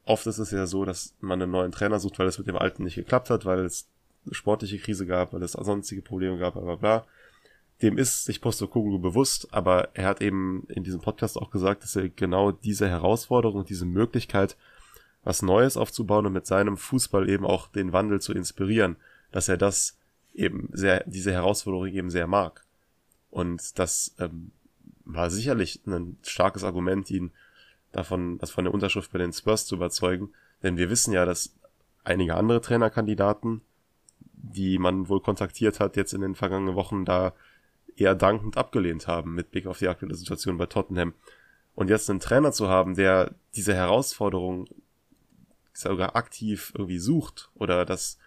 [0.05, 2.55] oft ist es ja so, dass man einen neuen Trainer sucht, weil es mit dem
[2.55, 3.89] alten nicht geklappt hat, weil es
[4.25, 7.05] eine sportliche Krise gab, weil es sonstige Probleme gab, bla bla bla.
[7.81, 11.95] Dem ist sich Postokoglu bewusst, aber er hat eben in diesem Podcast auch gesagt, dass
[11.95, 14.55] er genau diese Herausforderung diese Möglichkeit,
[15.23, 18.95] was Neues aufzubauen und mit seinem Fußball eben auch den Wandel zu inspirieren,
[19.31, 19.97] dass er das
[20.33, 22.63] eben sehr, diese Herausforderung eben sehr mag.
[23.31, 24.51] Und das ähm,
[25.03, 27.31] war sicherlich ein starkes Argument, ihn
[27.91, 30.29] davon, das von der Unterschrift bei den Spurs zu überzeugen.
[30.63, 31.53] Denn wir wissen ja, dass
[32.03, 33.61] einige andere Trainerkandidaten,
[34.33, 37.33] die man wohl kontaktiert hat, jetzt in den vergangenen Wochen da
[37.95, 41.13] eher dankend abgelehnt haben mit Blick auf die aktuelle Situation bei Tottenham.
[41.75, 44.67] Und jetzt einen Trainer zu haben, der diese Herausforderung
[45.73, 48.17] sogar aktiv irgendwie sucht oder das,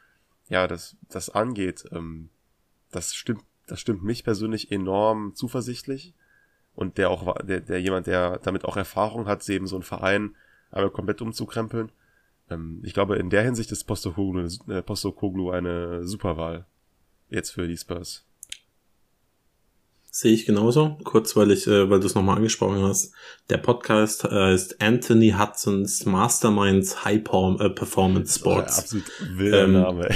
[0.48, 2.28] ja, das, das angeht, ähm,
[2.90, 6.14] das stimmt, das stimmt mich persönlich enorm zuversichtlich
[6.74, 10.36] und der auch der, der jemand, der damit auch Erfahrung hat, eben so einen Verein
[10.70, 11.90] einmal komplett umzukrempeln.
[12.50, 16.66] Ähm, ich glaube, in der Hinsicht ist Postokoglu, äh, Postokoglu eine Superwahl
[17.30, 18.27] jetzt für die Spurs.
[20.10, 20.98] Sehe ich genauso.
[21.04, 23.12] Kurz, weil ich, äh, weil du es nochmal angesprochen hast.
[23.50, 27.22] Der Podcast heißt Anthony Hudson's Masterminds High
[27.60, 28.78] äh, Performance Sports.
[28.78, 29.04] absolut
[29.36, 30.08] wilder ähm, Name.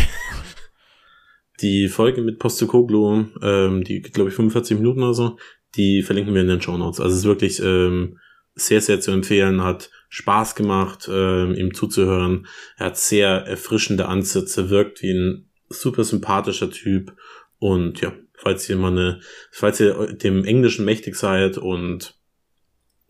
[1.61, 5.36] die Folge mit Postokoglu, ähm, die glaube ich 45 Minuten oder so,
[5.76, 7.01] die verlinken wir in den Show Notes.
[7.01, 8.18] Also es ist wirklich ähm,
[8.55, 12.47] sehr, sehr zu empfehlen, hat Spaß gemacht, ähm, ihm zuzuhören.
[12.76, 17.14] Er hat sehr erfrischende Ansätze, wirkt wie ein super sympathischer Typ.
[17.59, 18.12] Und ja,
[18.43, 19.20] falls ihr mal eine,
[19.53, 22.18] falls ihr dem Englischen mächtig seid und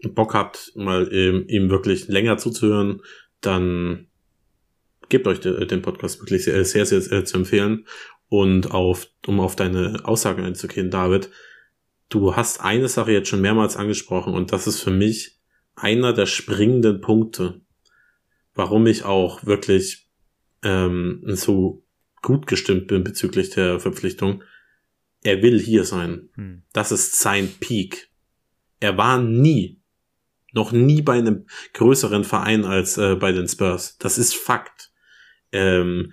[0.02, 3.00] Bock habt, mal ähm, ihm wirklich länger zuzuhören,
[3.40, 4.08] dann
[5.08, 7.86] gebt euch den Podcast wirklich sehr, sehr, sehr, sehr zu empfehlen.
[8.28, 11.30] Und auf, um auf deine Aussage einzugehen, David,
[12.08, 15.38] du hast eine Sache jetzt schon mehrmals angesprochen und das ist für mich
[15.74, 17.60] einer der springenden Punkte,
[18.54, 20.08] warum ich auch wirklich
[20.62, 21.84] ähm, so
[22.20, 24.42] gut gestimmt bin bezüglich der Verpflichtung.
[25.22, 26.28] Er will hier sein.
[26.34, 26.62] Hm.
[26.72, 28.10] Das ist sein Peak.
[28.80, 29.80] Er war nie,
[30.52, 33.96] noch nie bei einem größeren Verein als äh, bei den Spurs.
[33.98, 34.90] Das ist Fakt.
[35.52, 36.12] Ähm,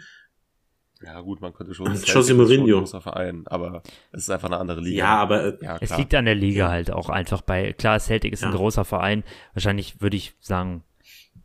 [1.01, 1.87] ja, gut, man könnte schon.
[1.87, 2.77] José Mourinho.
[2.77, 4.97] Ein großer Verein, aber es ist einfach eine andere Liga.
[4.97, 7.73] Ja, aber äh, ja, es liegt an der Liga halt auch einfach bei.
[7.73, 8.49] Klar, Celtic ist ja.
[8.49, 9.23] ein großer Verein.
[9.53, 10.83] Wahrscheinlich würde ich sagen,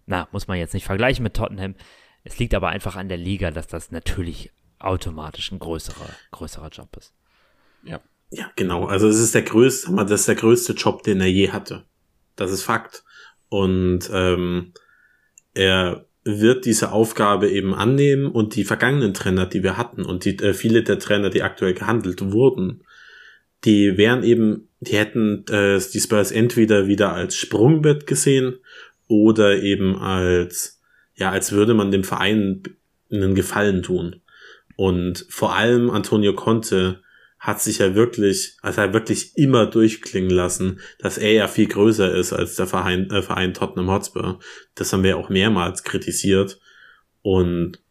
[0.06, 1.76] na, muss man jetzt nicht vergleichen mit Tottenham.
[2.24, 4.50] Es liegt aber einfach an der Liga, dass das natürlich
[4.80, 7.14] automatisch ein größerer, größerer Job ist.
[7.84, 8.00] Ja.
[8.30, 8.86] Ja, genau.
[8.86, 11.84] Also es ist der größte, das ist der größte Job, den er je hatte.
[12.36, 13.04] Das ist Fakt.
[13.48, 14.72] Und ähm,
[15.52, 20.36] er wird diese Aufgabe eben annehmen und die vergangenen Trainer, die wir hatten und die
[20.38, 22.82] äh, viele der Trainer, die aktuell gehandelt wurden,
[23.64, 28.56] die wären eben, die hätten äh, die Spurs entweder wieder als Sprungbrett gesehen
[29.06, 30.80] oder eben als
[31.14, 32.62] ja, als würde man dem Verein
[33.12, 34.20] einen Gefallen tun.
[34.76, 37.03] Und vor allem Antonio Conte
[37.44, 42.14] hat sich ja wirklich, also er wirklich immer durchklingen lassen, dass er ja viel größer
[42.14, 44.38] ist als der Verein, äh, Verein Tottenham Hotspur.
[44.74, 46.58] Das haben wir auch mehrmals kritisiert.
[47.20, 47.82] Und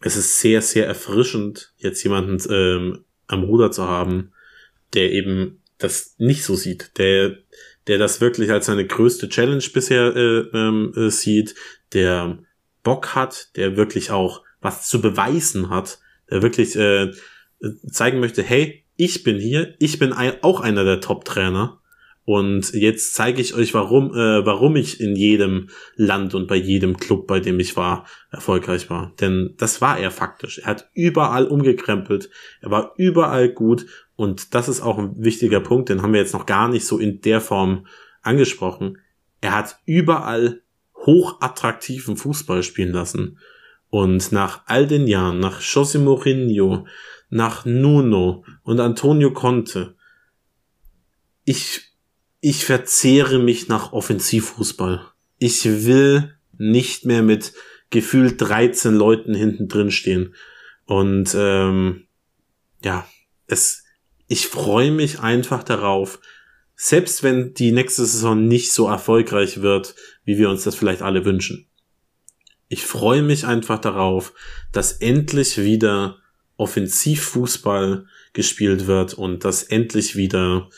[0.00, 4.30] es ist sehr, sehr erfrischend, jetzt jemanden ähm, am Ruder zu haben,
[4.94, 7.36] der eben das nicht so sieht, der,
[7.88, 11.56] der das wirklich als seine größte Challenge bisher äh, ähm, äh, sieht,
[11.94, 12.38] der
[12.84, 15.98] Bock hat, der wirklich auch was zu beweisen hat,
[16.30, 17.10] der wirklich äh,
[17.90, 21.80] zeigen möchte, hey, ich bin hier, ich bin ein, auch einer der Top-Trainer
[22.26, 26.98] und jetzt zeige ich euch, warum, äh, warum ich in jedem Land und bei jedem
[26.98, 29.14] Club, bei dem ich war, erfolgreich war.
[29.18, 30.58] Denn das war er faktisch.
[30.58, 32.28] Er hat überall umgekrempelt.
[32.60, 33.86] Er war überall gut.
[34.16, 36.98] Und das ist auch ein wichtiger Punkt, den haben wir jetzt noch gar nicht so
[36.98, 37.86] in der Form
[38.20, 38.98] angesprochen.
[39.40, 40.60] Er hat überall
[41.06, 43.38] hochattraktiven Fußball spielen lassen.
[43.88, 46.86] Und nach all den Jahren, nach José Mourinho,
[47.30, 49.96] nach Nuno und Antonio Conte,
[51.44, 51.90] ich
[52.40, 55.06] ich verzehre mich nach Offensivfußball.
[55.38, 57.52] Ich will nicht mehr mit
[57.90, 60.34] gefühlt 13 Leuten hinten drin stehen.
[60.86, 62.06] Und ähm,
[62.82, 63.06] ja,
[63.46, 63.84] es,
[64.26, 66.20] ich freue mich einfach darauf,
[66.76, 71.26] selbst wenn die nächste Saison nicht so erfolgreich wird, wie wir uns das vielleicht alle
[71.26, 71.66] wünschen.
[72.68, 74.32] Ich freue mich einfach darauf,
[74.72, 76.18] dass endlich wieder
[76.60, 80.68] Offensivfußball gespielt wird und dass endlich wieder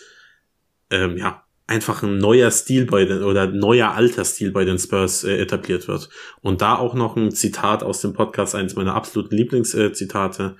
[0.90, 5.24] ähm, ja einfach ein neuer Stil bei den oder neuer alter Stil bei den Spurs
[5.24, 6.08] äh, etabliert wird.
[6.40, 10.56] Und da auch noch ein Zitat aus dem Podcast, eines meiner absoluten Lieblingszitate.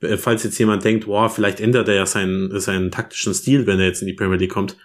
[0.00, 3.80] Äh, falls jetzt jemand denkt, wow, vielleicht ändert er ja seinen, seinen taktischen Stil, wenn
[3.80, 4.76] er jetzt in die Premier League kommt.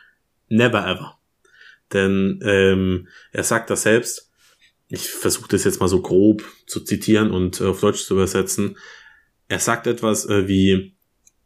[0.49, 1.17] Never ever.
[1.93, 4.31] Denn ähm, er sagt das selbst.
[4.89, 8.75] Ich versuche das jetzt mal so grob zu zitieren und äh, auf Deutsch zu übersetzen.
[9.49, 10.93] Er sagt etwas äh, wie,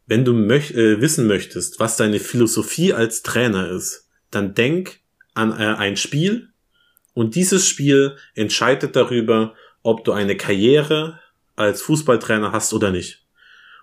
[0.06, 5.00] wenn du möch äh, wissen möchtest, was deine Philosophie als Trainer ist, dann denk
[5.32, 6.50] an äh, ein Spiel
[7.14, 11.18] und dieses Spiel entscheidet darüber, ob du eine Karriere
[11.56, 13.24] als Fußballtrainer hast oder nicht.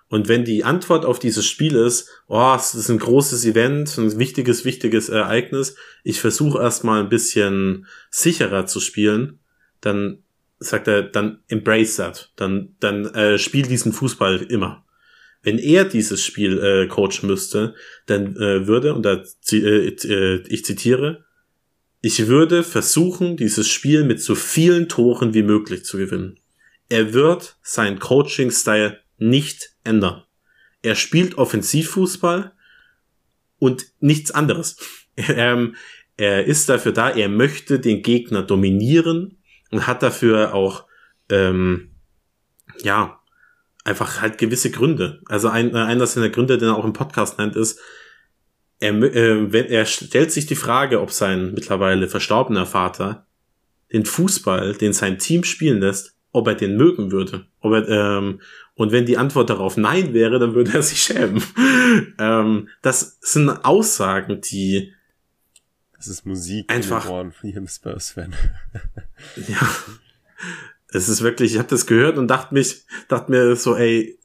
[0.08, 4.18] Und wenn die Antwort auf dieses Spiel ist, oh, es ist ein großes Event, ein
[4.18, 9.38] wichtiges, wichtiges Ereignis, ich versuche erstmal ein bisschen sicherer zu spielen,
[9.80, 10.22] dann
[10.62, 14.84] sagt er, dann embrace that, dann, dann äh, spiel diesen Fußball immer.
[15.42, 17.74] Wenn er dieses Spiel äh, coachen müsste,
[18.06, 21.24] dann äh, würde, und da äh, äh, ich zitiere,
[22.00, 26.38] ich würde versuchen, dieses Spiel mit so vielen Toren wie möglich zu gewinnen.
[26.88, 30.22] Er wird sein Coaching-Style nicht ändern.
[30.82, 32.52] Er spielt Offensivfußball
[33.58, 34.76] und nichts anderes.
[35.16, 35.72] er,
[36.16, 39.38] er ist dafür da, er möchte den Gegner dominieren
[39.72, 40.84] und hat dafür auch
[41.28, 41.90] ähm,
[42.82, 43.20] ja
[43.84, 45.20] einfach halt gewisse Gründe.
[45.26, 47.80] Also ein, äh, einer seiner Gründe, den er auch im Podcast nennt, ist,
[48.78, 53.26] er, äh, wenn, er stellt sich die Frage, ob sein mittlerweile verstorbener Vater
[53.92, 57.46] den Fußball, den sein Team spielen lässt, ob er den mögen würde.
[57.60, 58.40] Ob er, ähm,
[58.74, 61.42] und wenn die Antwort darauf Nein wäre, dann würde er sich schämen.
[62.18, 64.92] ähm, das sind Aussagen, die
[66.02, 68.34] das ist Musik einfach von jedem Spurs-Fan.
[69.48, 69.68] ja,
[70.88, 74.18] es ist wirklich, ich habe das gehört und dachte mich, dachte mir so, ey,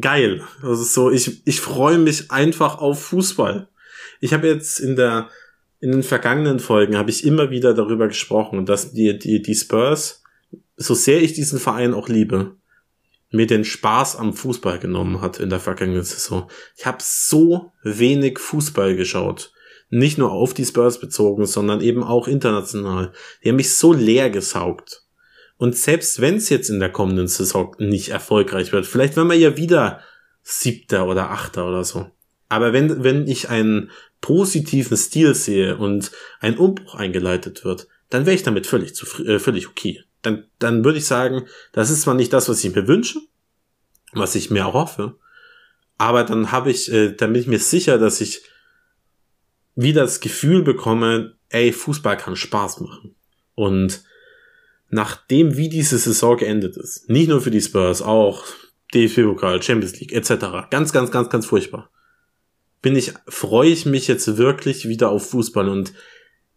[0.00, 0.42] geil.
[0.62, 3.68] Also so, ich, ich freue mich einfach auf Fußball.
[4.20, 5.28] Ich habe jetzt in der
[5.80, 10.24] in den vergangenen Folgen habe ich immer wieder darüber gesprochen, dass die, die, die Spurs,
[10.76, 12.56] so sehr ich diesen Verein auch liebe,
[13.30, 16.50] mir den Spaß am Fußball genommen hat in der vergangenen Saison.
[16.76, 19.52] Ich habe so wenig Fußball geschaut.
[19.90, 23.12] Nicht nur auf die Spurs bezogen, sondern eben auch international.
[23.42, 25.04] Die haben mich so leer gesaugt.
[25.56, 29.36] Und selbst wenn es jetzt in der kommenden Saison nicht erfolgreich wird, vielleicht werden wir
[29.36, 30.00] ja wieder
[30.42, 32.06] siebter oder achter oder so.
[32.48, 38.36] Aber wenn, wenn ich einen positiven Stil sehe und ein Umbruch eingeleitet wird, dann wäre
[38.36, 38.92] ich damit völlig,
[39.26, 40.02] äh, völlig okay.
[40.22, 43.20] Dann, dann würde ich sagen, das ist zwar nicht das, was ich mir wünsche,
[44.12, 45.16] was ich mir auch hoffe,
[45.98, 48.42] aber dann habe ich, äh, dann bin ich mir sicher, dass ich
[49.78, 53.14] wieder das Gefühl bekomme, ey, Fußball kann Spaß machen.
[53.54, 54.02] Und
[54.90, 58.44] nachdem wie diese Saison geendet ist, nicht nur für die Spurs, auch
[58.92, 61.90] DFB-Pokal, Champions League etc., ganz, ganz, ganz, ganz furchtbar,
[62.82, 65.92] bin ich, freue ich mich jetzt wirklich wieder auf Fußball und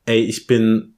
[0.06, 0.96] ey, ich bin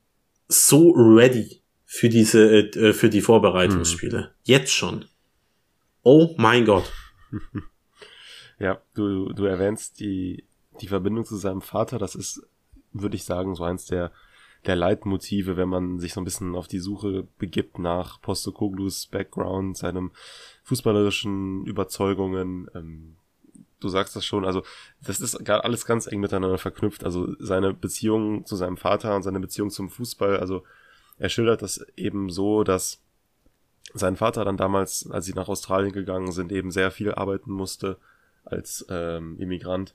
[0.48, 4.20] so ready für diese, äh, für die Vorbereitungsspiele.
[4.20, 4.28] Mhm.
[4.44, 5.06] Jetzt schon.
[6.04, 6.90] Oh mein Gott.
[8.60, 10.46] Ja, du, du erwähnst die,
[10.82, 12.46] die Verbindung zu seinem Vater, das ist,
[12.92, 14.12] würde ich sagen, so eins der
[14.66, 19.78] der Leitmotive, wenn man sich so ein bisschen auf die Suche begibt nach Postokoglus Background,
[19.78, 20.12] seinem
[20.64, 22.70] fußballerischen Überzeugungen.
[22.74, 23.16] Ähm,
[23.80, 24.64] du sagst das schon, also
[25.02, 27.04] das ist alles ganz eng miteinander verknüpft.
[27.04, 30.64] Also seine Beziehung zu seinem Vater und seine Beziehung zum Fußball, also
[31.18, 33.02] er schildert das eben so, dass
[33.94, 37.98] sein Vater dann damals, als sie nach Australien gegangen sind, eben sehr viel arbeiten musste
[38.46, 39.94] als ähm, Immigrant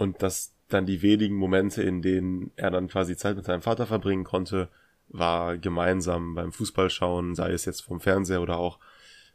[0.00, 3.86] und dass dann die wenigen Momente, in denen er dann quasi Zeit mit seinem Vater
[3.86, 4.70] verbringen konnte,
[5.08, 8.78] war gemeinsam beim Fußball schauen, sei es jetzt vom Fernseher oder auch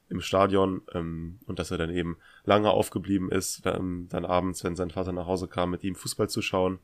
[0.09, 4.76] im Stadion ähm, und dass er dann eben lange aufgeblieben ist, ähm, dann abends, wenn
[4.76, 6.80] sein Vater nach Hause kam, mit ihm Fußball zu schauen,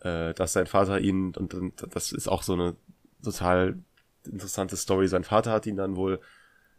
[0.00, 2.76] äh, dass sein Vater ihn, und, und das ist auch so eine
[3.24, 3.78] total
[4.24, 6.20] interessante Story, sein Vater hat ihn dann wohl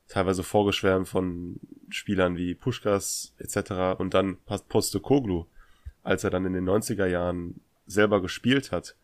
[0.08, 1.60] teilweise vorgeschwärmt von
[1.90, 4.00] Spielern wie Puschkas etc.
[4.00, 4.38] und dann
[4.70, 5.48] Poste Koglu,
[6.04, 8.96] als er dann in den 90er Jahren selber gespielt hat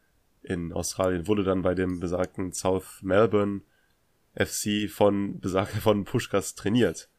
[0.41, 3.62] in Australien, wurde dann bei dem besagten South Melbourne
[4.36, 7.10] FC von besagt von Puschkas trainiert.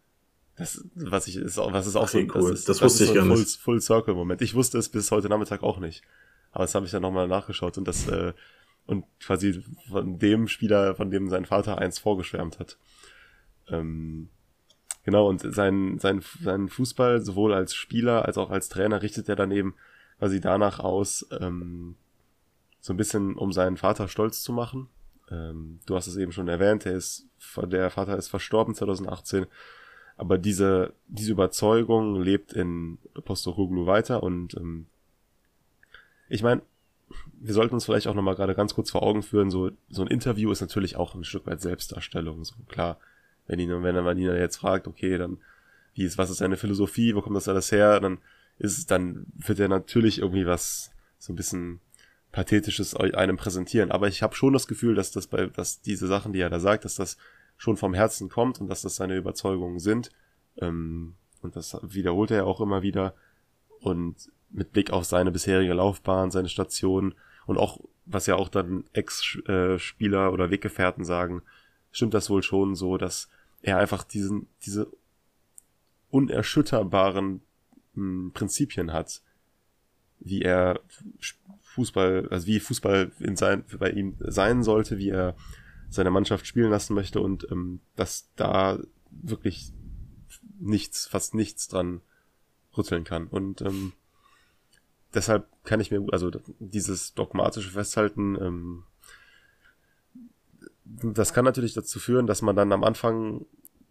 [0.57, 2.26] Das, was ich, ist auch, was ist auch Ach, so, cool.
[2.26, 4.43] das, ist, das, das wusste ich so ein Full, Full Circle Moment.
[4.43, 6.03] Ich wusste es bis heute Nachmittag auch nicht.
[6.53, 8.33] Aber das habe ich dann nochmal nachgeschaut und das, äh,
[8.87, 12.76] und quasi von dem Spieler, von dem sein Vater eins vorgeschwärmt hat.
[13.68, 14.28] Ähm,
[15.11, 19.34] genau, und sein, sein, sein Fußball, sowohl als Spieler als auch als Trainer, richtet er
[19.34, 19.74] dann eben
[20.18, 21.96] quasi danach aus, ähm,
[22.80, 24.88] so ein bisschen, um seinen Vater stolz zu machen.
[25.28, 29.46] Ähm, du hast es eben schon erwähnt, er ist, der Vater ist verstorben 2018,
[30.16, 34.86] aber diese, diese Überzeugung lebt in Postokoglu weiter und ähm,
[36.28, 36.62] ich meine,
[37.40, 40.08] wir sollten uns vielleicht auch nochmal gerade ganz kurz vor Augen führen, so, so ein
[40.08, 43.00] Interview ist natürlich auch ein Stück weit Selbstdarstellung, so klar.
[43.51, 45.38] Wenn ihn, wenn man ihn jetzt fragt, okay, dann,
[45.94, 48.18] wie ist, was ist seine Philosophie, wo kommt das alles her, dann
[48.59, 51.80] ist dann wird er natürlich irgendwie was, so ein bisschen
[52.30, 53.90] Pathetisches einem präsentieren.
[53.90, 56.61] Aber ich habe schon das Gefühl, dass das bei, dass diese Sachen, die er da
[56.61, 57.16] sagt, dass das
[57.57, 60.11] schon vom Herzen kommt und dass das seine Überzeugungen sind.
[60.59, 63.14] Ähm, und das wiederholt er ja auch immer wieder.
[63.80, 67.14] Und mit Blick auf seine bisherige Laufbahn, seine Station
[67.46, 71.42] und auch, was ja auch dann Ex-Spieler oder Weggefährten sagen,
[71.90, 73.28] stimmt das wohl schon so, dass
[73.62, 74.90] er einfach diesen, diese
[76.11, 77.42] unerschütterbaren
[77.94, 79.22] mh, hm, Prinzipien hat,
[80.18, 80.80] wie er
[81.62, 85.36] Fußball, also wie Fußball in sein, bei ihm sein sollte, wie er
[85.88, 88.78] seine Mannschaft spielen lassen möchte und ähm, dass da
[89.11, 89.72] wirklich
[90.58, 92.00] nichts, fast nichts dran
[92.76, 93.26] rütteln kann.
[93.26, 93.92] Und ähm,
[95.14, 98.84] deshalb kann ich mir, also dieses dogmatische Festhalten, ähm,
[100.85, 103.47] das kann natürlich dazu führen, dass man dann am Anfang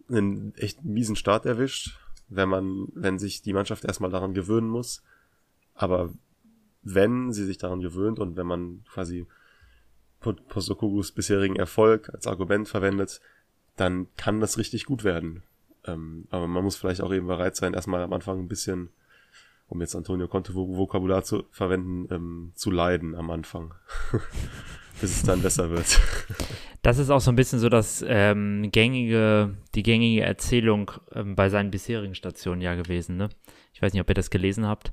[0.10, 5.04] einen echt miesen Start erwischt, wenn man, wenn sich die Mannschaft erstmal daran gewöhnen muss.
[5.76, 6.14] Aber
[6.82, 9.28] wenn sie sich daran gewöhnt und wenn man quasi
[10.20, 13.22] Postokoglus bisherigen Erfolg als Argument verwendet,
[13.76, 15.44] dann kann das richtig gut werden.
[15.86, 18.90] Ähm, aber man muss vielleicht auch eben bereit sein, erstmal am Anfang ein bisschen
[19.70, 23.76] um jetzt Antonio Conte Vokabular zu verwenden, ähm, zu leiden am Anfang,
[25.02, 26.00] bis es dann besser wird.
[26.82, 31.50] Das ist auch so ein bisschen so das ähm, gängige, die gängige Erzählung ähm, bei
[31.50, 33.18] seinen bisherigen Stationen ja gewesen.
[33.18, 33.30] Ne?
[33.74, 34.92] Ich weiß nicht, ob ihr das gelesen habt.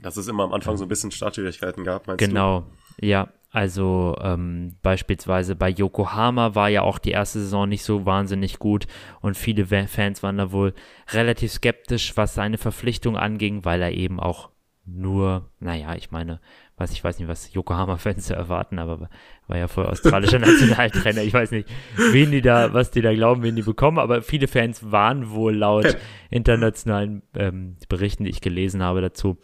[0.00, 2.66] Dass es immer am Anfang so ein bisschen Startschwierigkeiten gab, meinst genau, du?
[3.00, 3.28] Genau, ja.
[3.52, 8.86] Also ähm, beispielsweise bei Yokohama war ja auch die erste Saison nicht so wahnsinnig gut
[9.20, 10.72] und viele Fans waren da wohl
[11.08, 14.50] relativ skeptisch, was seine Verpflichtung anging, weil er eben auch
[14.86, 16.40] nur, naja, ich meine,
[16.76, 19.10] was ich weiß nicht, was Yokohama-Fans erwarten, aber
[19.48, 21.22] war ja voll australischer Nationaltrainer.
[21.22, 21.68] Ich weiß nicht,
[22.12, 25.56] wen die da, was die da glauben, wen die bekommen, aber viele Fans waren wohl
[25.56, 25.96] laut
[26.30, 29.38] internationalen ähm, Berichten, die ich gelesen habe dazu,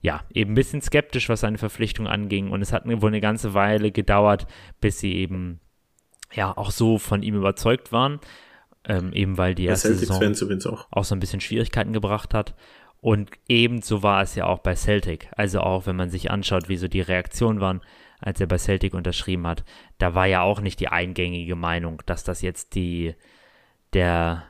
[0.00, 2.50] ja, eben ein bisschen skeptisch, was seine Verpflichtung anging.
[2.50, 4.46] Und es hat wohl eine ganze Weile gedauert,
[4.80, 5.60] bis sie eben
[6.32, 8.20] ja auch so von ihm überzeugt waren.
[8.84, 10.34] Ähm, eben weil die erste Saison
[10.66, 10.86] auch.
[10.90, 12.54] auch so ein bisschen Schwierigkeiten gebracht hat.
[13.02, 15.28] Und ebenso war es ja auch bei Celtic.
[15.36, 17.82] Also auch wenn man sich anschaut, wie so die Reaktionen waren,
[18.20, 19.64] als er bei Celtic unterschrieben hat,
[19.98, 23.14] da war ja auch nicht die eingängige Meinung, dass das jetzt die
[23.92, 24.44] der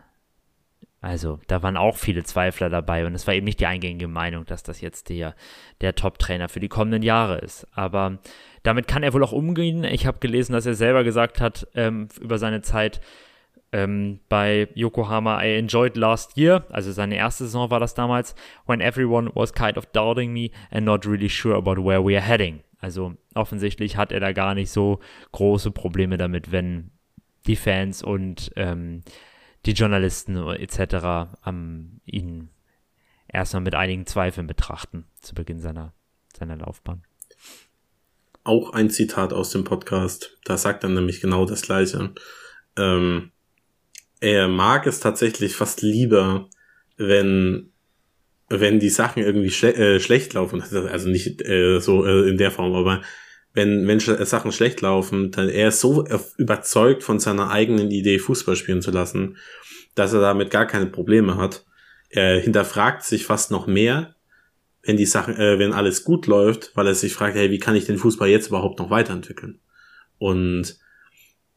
[1.01, 4.45] also da waren auch viele Zweifler dabei und es war eben nicht die eingängige Meinung,
[4.45, 5.35] dass das jetzt der,
[5.81, 7.67] der Top-Trainer für die kommenden Jahre ist.
[7.73, 8.19] Aber
[8.63, 9.85] damit kann er wohl auch umgehen.
[9.85, 13.01] Ich habe gelesen, dass er selber gesagt hat ähm, über seine Zeit
[13.73, 18.35] ähm, bei Yokohama, I enjoyed last year, also seine erste Saison war das damals,
[18.67, 22.27] when everyone was kind of doubting me and not really sure about where we are
[22.27, 22.61] heading.
[22.81, 25.01] Also offensichtlich hat er da gar nicht so
[25.33, 26.91] große Probleme damit, wenn
[27.47, 29.03] die Fans und ähm,
[29.67, 31.35] die Journalisten etc.
[31.43, 32.51] am ihn
[33.29, 35.93] erstmal mit einigen Zweifeln betrachten zu Beginn seiner,
[36.37, 37.03] seiner Laufbahn.
[38.43, 42.15] Auch ein Zitat aus dem Podcast, da sagt er nämlich genau das Gleiche.
[42.77, 43.33] Ähm,
[44.21, 46.49] er mag es tatsächlich fast lieber,
[46.97, 47.71] wenn
[48.51, 52.51] wenn die Sachen irgendwie schle äh, schlecht laufen, also nicht äh, so äh, in der
[52.51, 53.01] Form, aber
[53.53, 56.05] wenn, wenn Sachen schlecht laufen, dann er ist so
[56.37, 59.37] überzeugt von seiner eigenen Idee, Fußball spielen zu lassen,
[59.95, 61.65] dass er damit gar keine Probleme hat.
[62.11, 64.15] Er hinterfragt sich fast noch mehr,
[64.83, 67.77] wenn die Sachen, äh, wenn alles gut läuft, weil er sich fragt, hey, wie kann
[67.77, 69.61] ich den Fußball jetzt überhaupt noch weiterentwickeln?
[70.19, 70.79] Und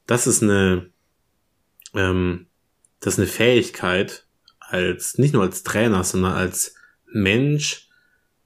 [0.07, 0.89] das ist eine,
[1.93, 2.47] ähm,
[2.99, 4.25] das ist eine Fähigkeit,
[4.59, 6.75] als, nicht nur als Trainer, sondern als
[7.05, 7.82] Mensch,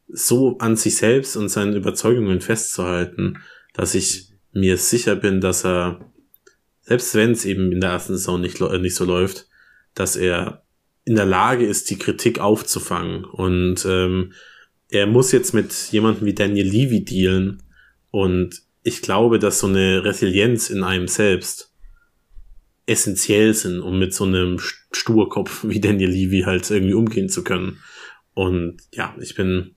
[0.07, 3.39] so an sich selbst und seinen Überzeugungen festzuhalten,
[3.73, 6.11] dass ich mir sicher bin, dass er,
[6.81, 9.47] selbst wenn es eben in der ersten Saison nicht, nicht so läuft,
[9.93, 10.63] dass er
[11.05, 13.23] in der Lage ist, die Kritik aufzufangen.
[13.23, 14.33] Und ähm,
[14.89, 17.63] er muss jetzt mit jemandem wie Daniel Levy dealen.
[18.11, 21.73] Und ich glaube, dass so eine Resilienz in einem selbst
[22.87, 27.79] essentiell sind, um mit so einem Sturkopf wie Daniel Levy halt irgendwie umgehen zu können.
[28.33, 29.75] Und ja, ich bin,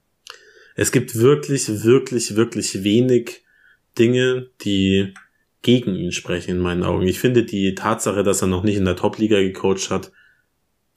[0.80, 3.44] es gibt wirklich, wirklich, wirklich wenig
[3.98, 5.12] Dinge, die
[5.60, 7.06] gegen ihn sprechen in meinen Augen.
[7.06, 10.10] Ich finde die Tatsache, dass er noch nicht in der Top-Liga gecoacht hat,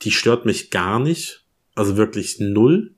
[0.03, 1.43] die stört mich gar nicht.
[1.76, 2.95] Also wirklich null.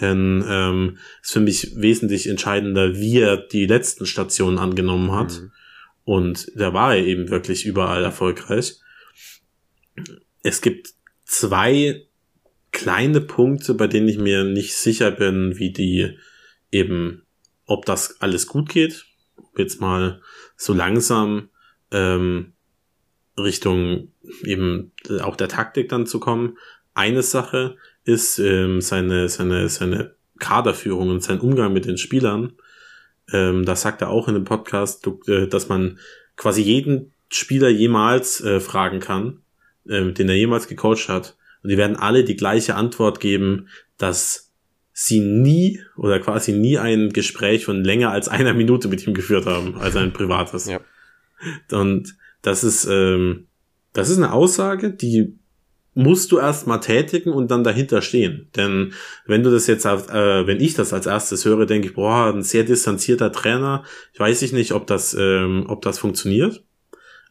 [0.00, 5.40] Denn ähm, ist für mich wesentlich entscheidender, wie er die letzten Stationen angenommen hat.
[5.40, 5.52] Mhm.
[6.02, 8.80] Und da war er eben wirklich überall erfolgreich.
[10.42, 10.88] Es gibt
[11.24, 12.08] zwei
[12.72, 16.18] kleine Punkte, bei denen ich mir nicht sicher bin, wie die
[16.70, 17.22] eben,
[17.66, 19.04] ob das alles gut geht.
[19.56, 20.20] Jetzt mal
[20.56, 21.48] so langsam
[21.90, 22.52] ähm,
[23.36, 24.12] Richtung
[24.44, 26.58] eben auch der Taktik dann zu kommen.
[26.94, 32.52] Eine Sache ist ähm, seine, seine, seine Kaderführung und sein Umgang mit den Spielern.
[33.32, 35.98] Ähm, das sagt er auch in dem Podcast, äh, dass man
[36.36, 39.42] quasi jeden Spieler jemals äh, fragen kann,
[39.88, 41.36] äh, den er jemals gecoacht hat.
[41.62, 43.68] Und die werden alle die gleiche Antwort geben,
[43.98, 44.50] dass
[44.92, 49.46] sie nie oder quasi nie ein Gespräch von länger als einer Minute mit ihm geführt
[49.46, 50.66] haben, also ein privates.
[50.66, 50.80] Ja.
[51.70, 53.46] Und das ist, ähm,
[53.92, 55.38] das ist eine Aussage, die
[55.94, 58.48] musst du erst mal tätigen und dann dahinter stehen.
[58.56, 58.92] Denn
[59.26, 62.42] wenn du das jetzt, äh, wenn ich das als erstes höre, denke ich, boah, ein
[62.42, 63.84] sehr distanzierter Trainer.
[64.12, 66.62] Ich weiß ich nicht, ob das, ähm, ob das funktioniert.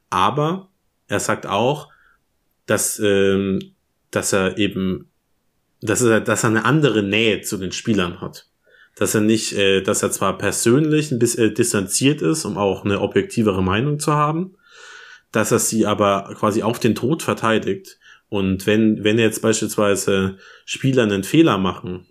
[0.10, 0.70] Aber
[1.08, 1.90] er sagt auch,
[2.66, 3.60] dass, ähm,
[4.12, 5.10] dass er eben,
[5.82, 8.48] dass er, dass er eine andere Nähe zu den Spielern hat.
[8.96, 12.84] Dass er nicht, äh, dass er zwar persönlich ein bisschen äh, distanziert ist, um auch
[12.84, 14.56] eine objektivere Meinung zu haben,
[15.32, 18.00] dass er sie aber quasi auf den Tod verteidigt.
[18.30, 22.08] Und wenn, wenn jetzt beispielsweise Spieler einen Fehler machen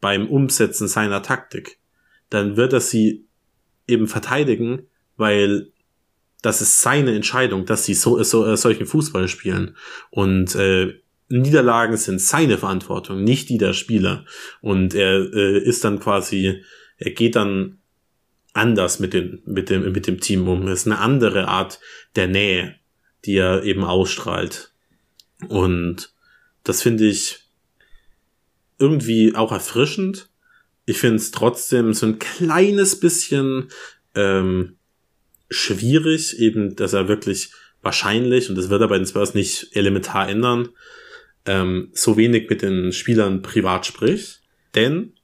[0.00, 1.78] beim Umsetzen seiner Taktik,
[2.30, 3.26] dann wird er sie
[3.86, 4.86] eben verteidigen,
[5.16, 5.72] weil
[6.42, 9.76] das ist seine Entscheidung, dass sie so, so äh, solchen Fußball spielen.
[10.10, 11.00] Und äh,
[11.40, 14.24] Niederlagen sind seine Verantwortung, nicht die der Spieler.
[14.60, 16.62] Und er äh, ist dann quasi,
[16.98, 17.78] er geht dann
[18.52, 20.68] anders mit dem, mit dem, mit dem Team um.
[20.68, 21.80] Es ist eine andere Art
[22.16, 22.76] der Nähe,
[23.24, 24.72] die er eben ausstrahlt.
[25.48, 26.12] Und
[26.64, 27.48] das finde ich
[28.78, 30.28] irgendwie auch erfrischend.
[30.84, 33.68] Ich finde es trotzdem so ein kleines bisschen
[34.14, 34.76] ähm,
[35.48, 40.28] schwierig, eben, dass er wirklich wahrscheinlich, und das wird er bei den Spurs nicht elementar
[40.28, 40.68] ändern,
[41.46, 44.42] ähm, so wenig mit den Spielern privat spricht.
[44.74, 45.14] Denn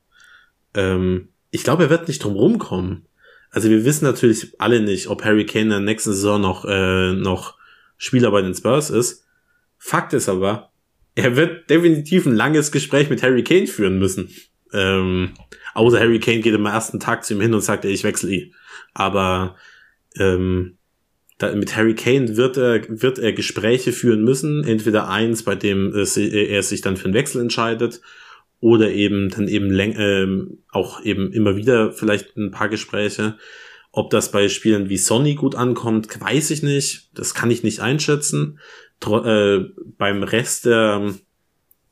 [0.74, 3.06] ähm, ich glaube, er wird nicht drum rumkommen.
[3.50, 7.12] Also wir wissen natürlich alle nicht, ob Harry Kane in der nächsten Saison noch, äh,
[7.12, 7.56] noch
[7.96, 9.24] Spieler bei den Spurs ist.
[9.78, 10.72] Fakt ist aber,
[11.14, 14.34] er wird definitiv ein langes Gespräch mit Harry Kane führen müssen.
[14.72, 15.34] Ähm,
[15.74, 18.30] außer Harry Kane geht am ersten Tag zu ihm hin und sagt, ey, ich wechsle
[18.30, 18.52] eh.
[18.92, 19.56] Aber
[20.16, 20.77] ähm,
[21.38, 24.64] da, mit Harry Kane wird er, wird er Gespräche führen müssen.
[24.64, 28.00] Entweder eins, bei dem äh, er sich dann für einen Wechsel entscheidet,
[28.60, 33.38] oder eben dann eben ähm, auch eben immer wieder vielleicht ein paar Gespräche.
[33.92, 37.10] Ob das bei Spielen wie Sonny gut ankommt, weiß ich nicht.
[37.14, 38.58] Das kann ich nicht einschätzen.
[39.00, 41.14] Tro äh, beim Rest der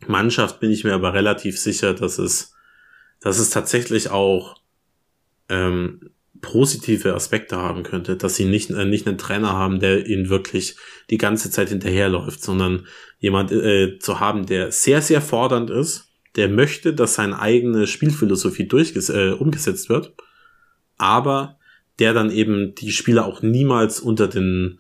[0.07, 2.55] Mannschaft bin ich mir aber relativ sicher, dass es,
[3.21, 4.61] dass es tatsächlich auch
[5.49, 6.11] ähm,
[6.47, 10.77] positive Aspekte haben könnte, dass sie nicht, äh, nicht einen Trainer haben, der ihnen wirklich
[11.11, 12.87] die ganze Zeit hinterherläuft, sondern
[13.19, 18.69] jemand äh, zu haben, der sehr, sehr fordernd ist, der möchte, dass seine eigene Spielphilosophie
[18.69, 20.15] durchges äh, umgesetzt wird,
[20.99, 21.59] aber
[21.99, 24.79] der dann eben die Spieler auch niemals unter den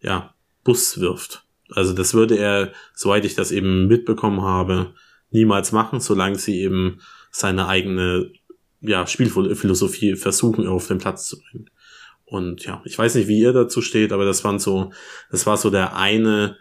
[0.00, 0.34] ja,
[0.64, 1.44] Bus wirft.
[1.68, 4.94] Also das würde er, soweit ich das eben mitbekommen habe,
[5.30, 8.30] niemals machen, solange sie eben seine eigene
[8.82, 11.70] ja, Spielphilosophie versuchen auf den Platz zu bringen.
[12.24, 14.90] Und ja, ich weiß nicht, wie ihr dazu steht, aber das waren so,
[15.30, 16.56] das war so der eine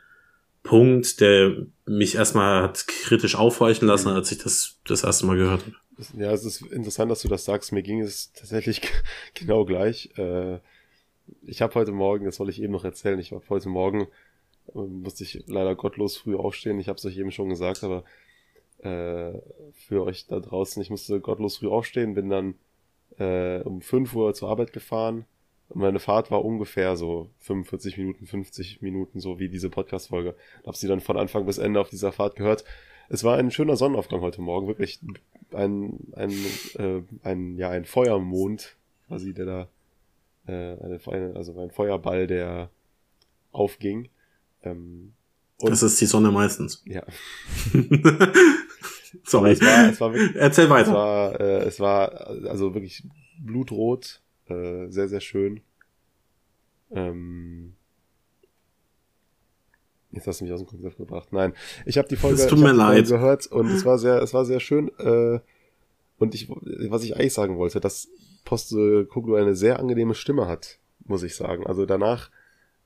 [0.64, 5.62] Punkt, der mich erstmal hat kritisch aufhorchen lassen, als ich das das erste Mal gehört
[5.62, 5.76] habe.
[6.18, 7.72] Ja, es ist interessant, dass du das sagst.
[7.72, 8.82] Mir ging es tatsächlich
[9.34, 10.10] genau gleich.
[10.18, 10.60] Äh,
[11.44, 14.08] ich habe heute Morgen, das soll ich eben noch erzählen, ich war heute Morgen,
[14.74, 16.80] äh, musste ich leider gottlos früh aufstehen.
[16.80, 18.04] Ich habe es euch eben schon gesagt, aber
[18.82, 19.34] äh,
[19.74, 22.56] für euch da draußen, ich musste gottlos früh aufstehen, bin dann
[23.18, 25.26] um 5 Uhr zur Arbeit gefahren
[25.74, 30.36] meine Fahrt war ungefähr so 45 Minuten, 50 Minuten, so wie diese Podcast-Folge.
[30.66, 32.64] Hab sie dann von Anfang bis Ende auf dieser Fahrt gehört.
[33.10, 35.00] Es war ein schöner Sonnenaufgang heute Morgen, wirklich
[35.54, 36.32] ein, ein,
[36.78, 38.76] äh, ein, ja, ein Feuermond,
[39.08, 39.68] quasi, der da,
[40.48, 42.70] äh, eine, also ein Feuerball, der
[43.52, 44.10] aufging.
[44.64, 45.14] Ähm,
[45.60, 46.84] das ist die Sonne meistens.
[46.86, 47.04] Ja.
[49.24, 49.52] Sorry.
[49.52, 50.90] Es war, es war wirklich, Erzähl weiter.
[50.90, 53.04] Es war, äh, es war also wirklich
[53.40, 55.62] blutrot, äh, sehr, sehr schön.
[56.92, 57.74] Ähm,
[60.12, 61.30] Jetzt hast du mich aus dem Konzept gebracht.
[61.32, 61.54] Nein,
[61.86, 63.08] ich habe die Folge, tut mir leid.
[63.08, 64.92] gehört und es war sehr, es war sehr schön.
[65.00, 65.40] Äh,
[66.18, 68.10] und ich, was ich eigentlich sagen wollte, dass
[68.44, 71.66] Poste Kuglu eine sehr angenehme Stimme hat, muss ich sagen.
[71.66, 72.30] Also danach,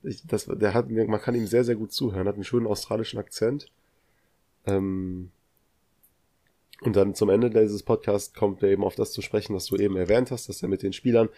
[0.03, 3.19] ich, das, der hat, man kann ihm sehr, sehr gut zuhören, hat einen schönen australischen
[3.19, 3.71] Akzent.
[4.67, 5.31] Ähm,
[6.81, 9.77] und dann zum Ende dieses Podcasts kommt er eben auf das zu sprechen, was du
[9.77, 11.29] eben erwähnt hast, dass er mit den Spielern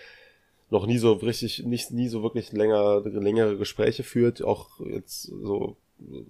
[0.69, 5.77] noch nie so richtig, nicht, nie so wirklich länger, längere Gespräche führt, auch jetzt so
[5.99, 6.23] äh,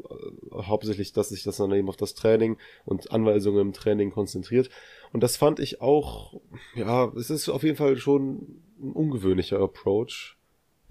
[0.53, 4.69] hauptsächlich, dass sich das dann eben auf das Training und Anweisungen im Training konzentriert.
[5.11, 6.39] Und das fand ich auch,
[6.75, 10.37] ja, es ist auf jeden Fall schon ein ungewöhnlicher Approach,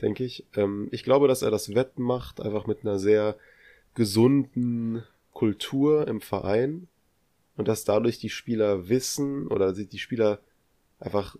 [0.01, 0.45] denke ich.
[0.57, 3.37] Ähm, ich glaube, dass er das wettmacht, einfach mit einer sehr
[3.95, 6.89] gesunden Kultur im Verein
[7.57, 10.41] und dass dadurch die Spieler wissen oder die Spieler
[10.99, 11.37] einfach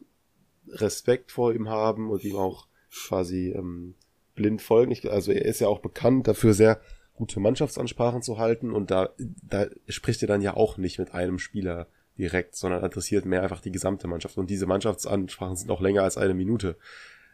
[0.69, 3.95] Respekt vor ihm haben und ihm auch quasi ähm,
[4.35, 4.93] blind folgen.
[4.93, 6.81] Ich, also er ist ja auch bekannt dafür, sehr
[7.15, 11.39] gute Mannschaftsansprachen zu halten und da, da spricht er dann ja auch nicht mit einem
[11.39, 11.89] Spieler
[12.19, 14.39] direkt, sondern adressiert mehr einfach die gesamte Mannschaft.
[14.39, 16.77] Und diese Mannschaftsansprachen sind auch länger als eine Minute.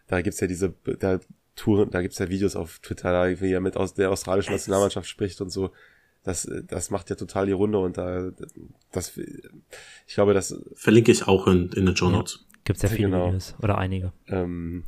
[0.07, 1.21] Da gibt's ja diese, da
[1.55, 5.41] Touren, da gibt's ja Videos auf Twitter, wie er mit aus der australischen Nationalmannschaft spricht
[5.41, 5.71] und so
[6.25, 8.31] das, das macht ja total die Runde und da,
[8.93, 10.57] das, ich glaube, das.
[10.75, 12.41] Verlinke ich auch in, in den Show Notes.
[12.41, 13.29] Ja, gibt's ja viele genau.
[13.29, 14.13] Videos oder einige.
[14.29, 14.85] Ähm,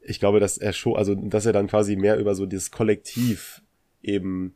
[0.00, 3.62] ich glaube, dass er schon, also, dass er dann quasi mehr über so dieses Kollektiv
[4.02, 4.54] eben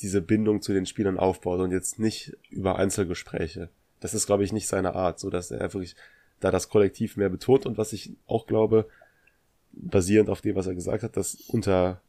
[0.00, 3.70] diese Bindung zu den Spielern aufbaut und jetzt nicht über Einzelgespräche.
[4.00, 5.94] Das ist, glaube ich, nicht seine Art, so dass er wirklich
[6.40, 8.86] da das Kollektiv mehr betont und was ich auch glaube,
[9.72, 12.00] basierend auf dem, was er gesagt hat, dass unter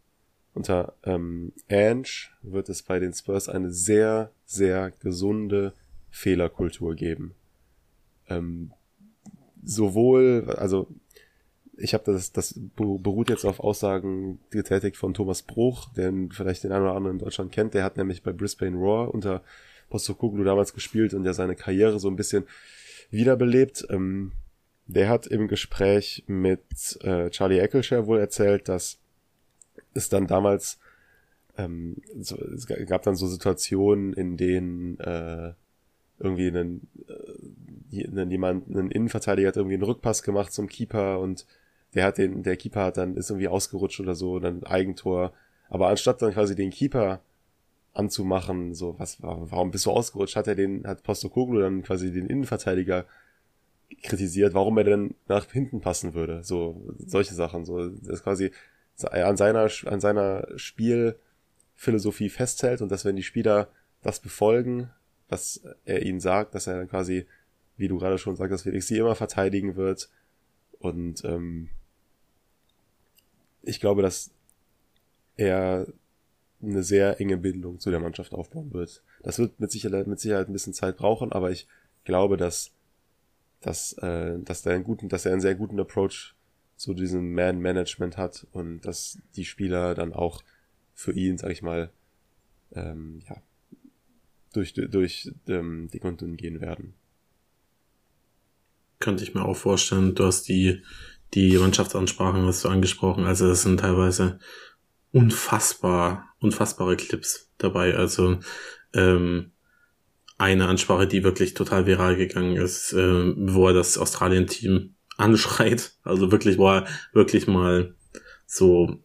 [0.55, 5.73] unter ähm, Ange wird es bei den Spurs eine sehr, sehr gesunde
[6.09, 7.35] Fehlerkultur geben.
[8.29, 8.71] Ähm,
[9.63, 10.87] sowohl, also
[11.77, 16.71] ich habe das, das beruht jetzt auf Aussagen getätigt von Thomas Bruch, den vielleicht den
[16.71, 17.73] einen oder anderen in Deutschland kennt.
[17.73, 19.43] Der hat nämlich bei Brisbane Roar unter
[19.89, 22.45] Postokoglu damals gespielt und der seine Karriere so ein bisschen
[23.11, 23.87] wiederbelebt.
[23.89, 24.31] Ähm,
[24.87, 26.63] der hat im Gespräch mit
[27.01, 28.99] äh, Charlie Eccleshare wohl erzählt, dass
[29.93, 30.79] ist dann damals,
[31.57, 35.53] ähm, so, es gab dann so Situationen, in denen äh,
[36.19, 41.45] irgendwie einen, äh, einen, jemand, einen Innenverteidiger hat irgendwie einen Rückpass gemacht zum Keeper und
[41.93, 45.33] der hat den, der Keeper hat dann, ist irgendwie ausgerutscht oder so, dann Eigentor.
[45.69, 47.21] Aber anstatt dann quasi den Keeper
[47.93, 52.27] anzumachen, so, was, warum bist du ausgerutscht, hat er den, hat Postokoglu dann quasi den
[52.27, 53.05] Innenverteidiger
[54.03, 58.51] kritisiert, warum er denn nach hinten passen würde, so, solche Sachen, so, das ist quasi,
[59.03, 63.69] an seiner, an seiner Spielphilosophie festhält und dass wenn die Spieler
[64.01, 64.89] das befolgen,
[65.27, 67.25] was er ihnen sagt, dass er dann quasi,
[67.77, 70.09] wie du gerade schon sagst, Felix, sie immer verteidigen wird.
[70.79, 71.69] Und ähm,
[73.63, 74.31] ich glaube, dass
[75.35, 75.87] er
[76.61, 79.03] eine sehr enge Bindung zu der Mannschaft aufbauen wird.
[79.23, 81.67] Das wird mit Sicherheit, mit Sicherheit ein bisschen Zeit brauchen, aber ich
[82.03, 82.71] glaube, dass,
[83.61, 86.34] dass, äh, dass, er einen guten, dass er einen sehr guten Approach
[86.75, 90.43] so diesen Man-Management hat und dass die Spieler dann auch
[90.93, 91.91] für ihn, sag ich mal,
[92.73, 93.37] ähm, ja,
[94.53, 96.93] durch, durch ähm, die Konten gehen werden.
[98.99, 100.15] Könnte ich mir auch vorstellen.
[100.15, 100.81] Du hast die,
[101.33, 103.25] die Mannschaftsansprachen hast du angesprochen.
[103.25, 104.39] Also das sind teilweise
[105.11, 107.95] unfassbar, unfassbare Clips dabei.
[107.95, 108.39] Also
[108.93, 109.51] ähm,
[110.37, 115.93] eine Ansprache, die wirklich total viral gegangen ist, äh, wo er das Australien-Team anschreit.
[116.03, 117.95] Also wirklich, er wirklich mal
[118.45, 118.99] so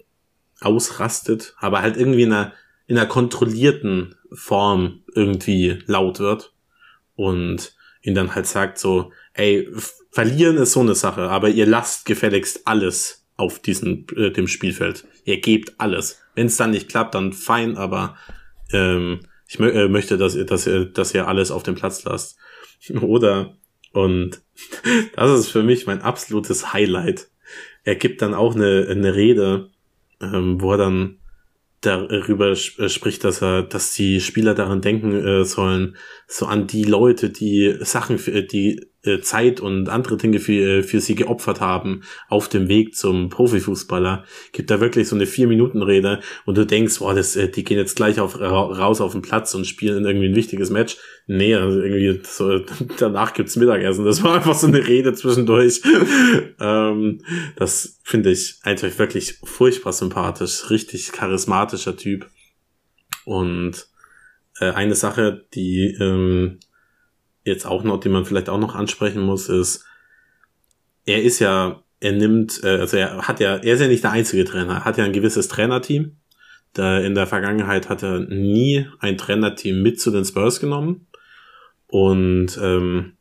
[0.61, 2.53] ausrastet, aber halt irgendwie in einer,
[2.87, 6.55] in einer kontrollierten Form irgendwie laut wird
[7.15, 9.69] und ihn dann halt sagt so, ey,
[10.11, 15.07] verlieren ist so eine Sache, aber ihr lasst gefälligst alles auf diesem äh, dem Spielfeld.
[15.25, 16.21] Ihr gebt alles.
[16.35, 18.17] Wenn es dann nicht klappt, dann fein, aber
[18.73, 22.05] ähm, ich mö äh, möchte, dass ihr, dass ihr, dass ihr alles auf dem Platz
[22.05, 22.39] lasst.
[23.01, 23.57] Oder
[23.93, 24.41] und
[25.17, 27.29] das ist für mich mein absolutes Highlight.
[27.85, 29.71] Er gibt dann auch eine, eine Rede,
[30.21, 31.17] ähm, wo er dann
[31.81, 35.97] darüber äh, spricht, dass er, dass die Spieler daran denken äh, sollen,
[36.27, 38.90] so an die Leute, die Sachen, für, die äh,
[39.23, 44.25] Zeit und andere Dinge für, äh, für sie geopfert haben auf dem Weg zum Profifußballer,
[44.53, 47.97] gibt da wirklich so eine Vier-Minuten-Rede und du denkst, boah, das, äh, die gehen jetzt
[47.97, 50.99] gleich auf, raus auf den Platz und spielen irgendwie ein wichtiges Match.
[51.27, 52.61] Nee, also irgendwie so,
[52.99, 54.05] danach gibt's Mittagessen.
[54.05, 55.81] Das war einfach so eine Rede zwischendurch.
[56.61, 57.23] ähm,
[57.57, 62.29] das finde ich einfach wirklich furchtbar sympathisch, richtig charismatischer Typ.
[63.25, 63.87] Und
[64.61, 66.59] äh, eine Sache, die ähm,
[67.45, 69.85] jetzt auch noch, die man vielleicht auch noch ansprechen muss, ist,
[71.05, 74.13] er ist ja, er nimmt, äh, also er hat ja, er ist ja nicht der
[74.13, 76.17] einzige Trainer, er hat ja ein gewisses Trainerteam.
[76.73, 81.09] Da in der Vergangenheit hat er nie ein Trainerteam mit zu den Spurs genommen.
[81.89, 83.17] Und ähm,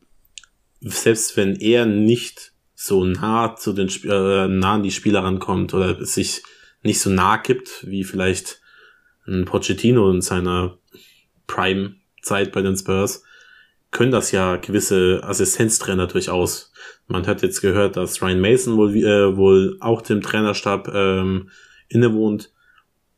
[0.80, 5.74] selbst wenn er nicht so nah zu den Sp äh, nah an die Spieler rankommt
[5.74, 6.42] oder sich
[6.82, 8.60] nicht so nah gibt, wie vielleicht
[9.26, 10.78] ein Pochettino in seiner
[11.46, 13.24] Prime-Zeit bei den Spurs,
[13.90, 16.72] können das ja gewisse Assistenztrainer durchaus.
[17.06, 21.50] Man hat jetzt gehört, dass Ryan Mason wohl, äh, wohl auch dem Trainerstab ähm,
[21.88, 22.52] innewohnt,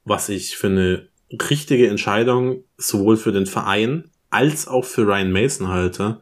[0.05, 5.69] was ich für eine richtige Entscheidung sowohl für den Verein als auch für Ryan Mason
[5.69, 6.21] halte.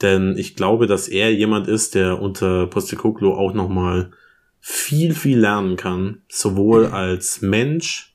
[0.00, 4.12] Denn ich glaube, dass er jemand ist, der unter Postecoglou auch nochmal
[4.60, 6.22] viel, viel lernen kann.
[6.28, 8.14] Sowohl als Mensch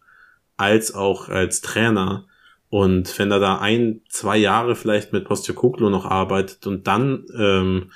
[0.55, 2.25] als auch als Trainer.
[2.73, 7.91] Und wenn er da ein, zwei Jahre vielleicht mit Postecoglou noch arbeitet und dann ähm,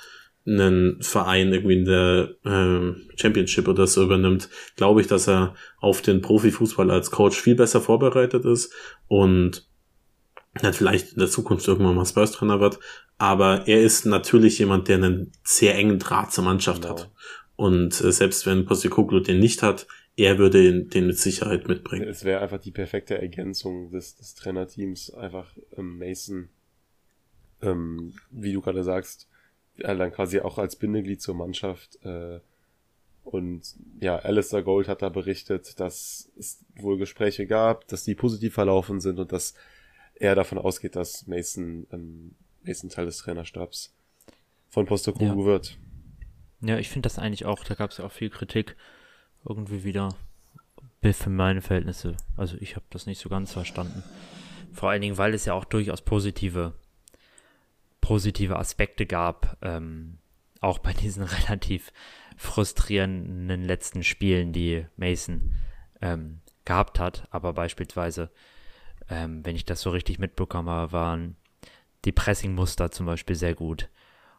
[0.45, 6.04] einen Verein irgendwie in der ähm, Championship oder so übernimmt, glaube ich, dass er auf
[6.04, 8.72] den Profifußball als Coach viel besser vorbereitet ist
[9.08, 9.68] und
[10.62, 12.78] dann vielleicht in der Zukunft irgendwann mal Spurs-Trainer wird.
[13.18, 16.94] Aber er ist natürlich jemand, der einen sehr engen Draht zur Mannschaft genau.
[16.94, 17.12] hat.
[17.56, 19.88] Und äh, selbst wenn Postecoglou den nicht hat,
[20.18, 22.10] er würde den mit Sicherheit mitbringen.
[22.10, 26.49] Es wäre einfach die perfekte Ergänzung des, des Trainerteams, einfach ähm, Mason,
[27.61, 29.30] ähm, wie du gerade sagst,
[29.77, 32.03] äh, dann quasi auch als Bindeglied zur Mannschaft.
[32.03, 32.39] Äh,
[33.26, 38.56] und ja, Alistair Gold hat da berichtet, dass es wohl Gespräche gab, dass die positiv
[38.56, 39.53] verlaufen sind und dass
[40.15, 42.34] er davon ausgeht, dass Mason, ähm,
[42.64, 43.94] Mason Teil des Trainerstabs
[44.68, 45.45] von Postecoglou ja.
[45.45, 45.77] wird.
[46.61, 48.76] Ja, ich finde das eigentlich auch, da gab es ja auch viel Kritik
[49.46, 50.10] irgendwie wieder
[51.02, 52.18] für meine Verhältnisse.
[52.36, 54.04] Also ich habe das nicht so ganz verstanden.
[54.74, 56.74] Vor allen Dingen, weil es ja auch durchaus positive,
[58.02, 60.18] positive Aspekte gab, ähm,
[60.62, 61.92] auch bei diesen relativ
[62.36, 65.54] frustrierenden letzten Spielen, die Mason
[66.02, 67.28] ähm, gehabt hat.
[67.32, 68.30] Aber beispielsweise,
[69.10, 71.38] ähm, wenn ich das so richtig mitbekomme, waren
[72.06, 73.90] die Pressingmuster zum Beispiel sehr gut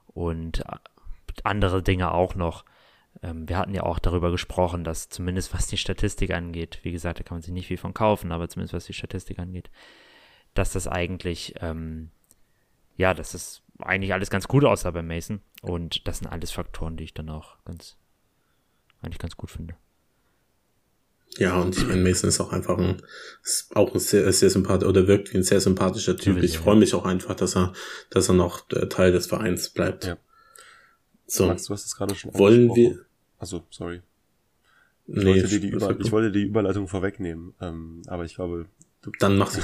[0.07, 0.77] und äh,
[1.45, 2.65] andere Dinge auch noch.
[3.23, 7.19] Ähm, wir hatten ja auch darüber gesprochen, dass zumindest was die Statistik angeht, wie gesagt,
[7.19, 9.71] da kann man sich nicht viel von kaufen, aber zumindest was die Statistik angeht,
[10.55, 12.11] dass das eigentlich, ähm,
[12.97, 15.41] ja, dass das eigentlich alles ganz gut aussah bei Mason.
[15.63, 17.97] Und das sind alles Faktoren, die ich dann auch ganz,
[19.03, 19.75] eigentlich ganz gut finde.
[21.37, 23.03] Ja, und ich meine, Mason ist auch einfach ein,
[23.45, 26.43] ist auch ein sehr, sehr sympathischer oder wirkt wie ein sehr sympathischer Typ.
[26.43, 27.73] Ich freue mich auch einfach, dass er,
[28.11, 30.07] dass er noch äh, Teil des Vereins bleibt.
[30.07, 30.17] Ja.
[31.27, 31.47] So.
[31.47, 33.05] Max, du hast es gerade schon Wollen wir,
[33.39, 34.03] also, sorry.
[35.07, 38.67] Ich, nee, wollte dir die Über ich wollte die Überleitung vorwegnehmen, ähm, aber ich glaube,
[39.03, 39.63] du, Dann mach sie.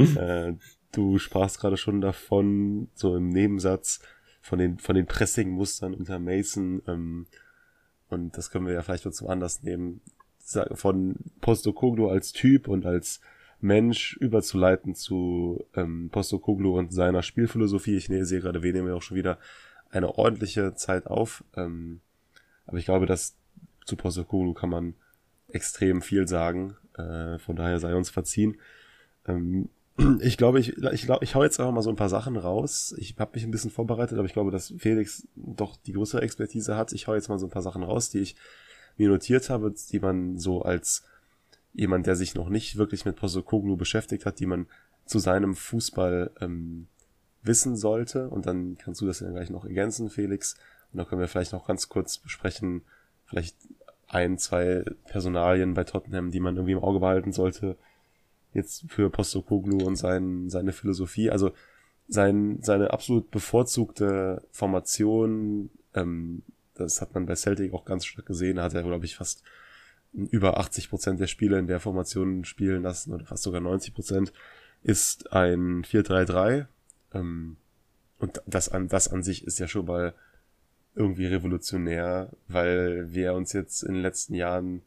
[0.18, 0.54] äh,
[0.92, 4.00] du sprachst gerade schon davon, so im Nebensatz,
[4.40, 7.26] von den, von den Pressing-Mustern unter Mason, ähm,
[8.08, 10.00] und das können wir ja vielleicht nur zum Anlass nehmen,
[10.72, 13.20] von Postokoglu als Typ und als
[13.60, 17.96] Mensch überzuleiten zu ähm, Postokoglu und seiner Spielphilosophie.
[17.96, 19.38] Ich sehe gerade, wir nehmen ja auch schon wieder
[19.90, 21.44] eine ordentliche Zeit auf.
[21.56, 22.00] Ähm,
[22.68, 23.34] aber ich glaube, dass
[23.84, 24.94] zu Postecoglou kann man
[25.48, 26.76] extrem viel sagen.
[26.96, 28.58] Äh, von daher sei uns verziehen.
[29.26, 29.70] Ähm,
[30.20, 32.94] ich glaube, ich, ich, glaub, ich hau jetzt einfach mal so ein paar Sachen raus.
[32.98, 36.76] Ich habe mich ein bisschen vorbereitet, aber ich glaube, dass Felix doch die größere Expertise
[36.76, 36.92] hat.
[36.92, 38.36] Ich hau jetzt mal so ein paar Sachen raus, die ich
[38.98, 41.04] mir notiert habe, die man so als
[41.72, 44.66] jemand, der sich noch nicht wirklich mit Postecoglou beschäftigt hat, die man
[45.06, 46.88] zu seinem Fußball ähm,
[47.42, 48.28] wissen sollte.
[48.28, 50.56] Und dann kannst du das dann gleich noch ergänzen, Felix.
[50.92, 52.82] Und da können wir vielleicht noch ganz kurz besprechen,
[53.26, 53.56] vielleicht
[54.06, 57.76] ein, zwei Personalien bei Tottenham, die man irgendwie im Auge behalten sollte.
[58.54, 61.30] Jetzt für Postokoglu und sein, seine Philosophie.
[61.30, 61.52] Also
[62.08, 66.42] sein, seine absolut bevorzugte Formation, ähm,
[66.74, 68.60] das hat man bei Celtic auch ganz stark gesehen.
[68.60, 69.42] Hat er, glaube ich, fast
[70.12, 74.32] über 80 Prozent der Spiele in der Formation spielen lassen oder fast sogar 90 Prozent,
[74.82, 76.66] ist ein 4-3-3.
[77.12, 77.56] Ähm,
[78.18, 80.14] und das an, das an sich ist ja schon mal
[80.98, 84.82] irgendwie revolutionär, weil wir uns jetzt in den letzten Jahren,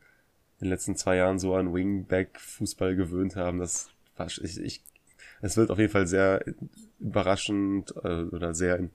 [0.60, 3.90] in den letzten zwei Jahren so an Wingback-Fußball gewöhnt haben, dass
[4.42, 4.84] ich, ich,
[5.42, 6.44] es wird auf jeden Fall sehr
[7.00, 8.90] überraschend äh, oder sehr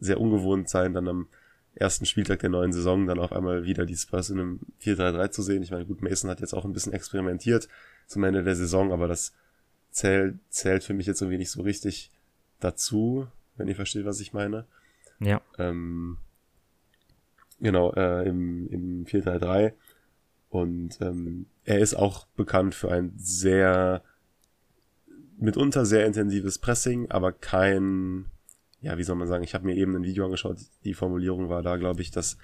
[0.00, 1.28] sehr ungewohnt sein, dann am
[1.74, 5.42] ersten Spieltag der neuen Saison dann auf einmal wieder die Spurs in einem 4-3-3 zu
[5.42, 5.62] sehen.
[5.62, 7.68] Ich meine, gut, Mason hat jetzt auch ein bisschen experimentiert
[8.06, 9.32] zum Ende der Saison, aber das
[9.90, 12.10] zählt, zählt für mich jetzt irgendwie nicht so richtig
[12.60, 14.66] dazu, wenn ihr versteht, was ich meine.
[15.20, 15.40] Ja.
[15.58, 16.18] Ähm,
[17.60, 19.72] genau, äh, im, im 4-3-3.
[20.50, 24.02] Und ähm, er ist auch bekannt für ein sehr,
[25.36, 28.26] mitunter sehr intensives Pressing, aber kein
[28.84, 31.62] ja, wie soll man sagen, ich habe mir eben ein Video angeschaut, die Formulierung war
[31.62, 32.36] da, glaube ich, dass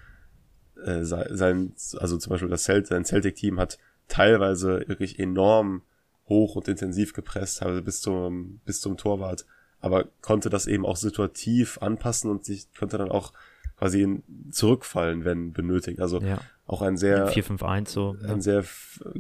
[0.83, 3.79] äh, sein, also zum Beispiel das Celt, sein Celtic-Team hat
[4.09, 5.83] teilweise wirklich enorm
[6.31, 9.45] hoch und intensiv gepresst, also bis zum, bis zum Torwart,
[9.81, 13.33] aber konnte das eben auch situativ anpassen und sich konnte dann auch
[13.79, 16.01] quasi zurückfallen, wenn benötigt.
[16.01, 16.39] Also ja.
[16.67, 18.17] auch ein sehr 4-5-1 so.
[18.23, 18.41] Ein ja.
[18.41, 18.65] sehr,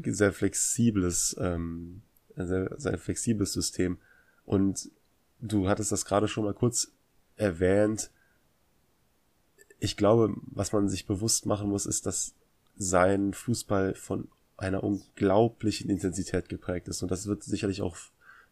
[0.04, 2.02] sehr flexibles, ähm,
[2.36, 3.98] ein sehr, sehr flexibles System.
[4.44, 4.90] Und
[5.40, 6.92] du hattest das gerade schon mal kurz
[7.36, 8.10] erwähnt.
[9.78, 12.34] Ich glaube, was man sich bewusst machen muss, ist, dass
[12.76, 14.28] sein Fußball von
[14.58, 17.02] einer unglaublichen Intensität geprägt ist.
[17.02, 17.96] Und das wird sicherlich auch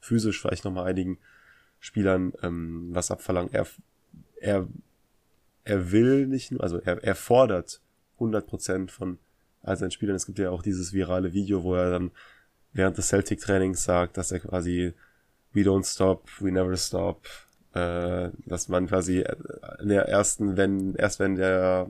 [0.00, 1.18] physisch vielleicht nochmal einigen
[1.80, 3.52] Spielern ähm, was abverlangen.
[3.52, 3.66] Er,
[4.40, 4.68] er,
[5.64, 7.80] er will nicht nur, also er, er fordert
[8.18, 9.18] 100% von
[9.62, 10.16] all seinen Spielern.
[10.16, 12.10] Es gibt ja auch dieses virale Video, wo er dann
[12.72, 14.94] während des Celtic-Trainings sagt, dass er quasi
[15.52, 17.26] we don't stop, we never stop,
[17.74, 19.36] äh, dass man quasi äh,
[19.80, 21.88] in der ersten, wenn, erst wenn der,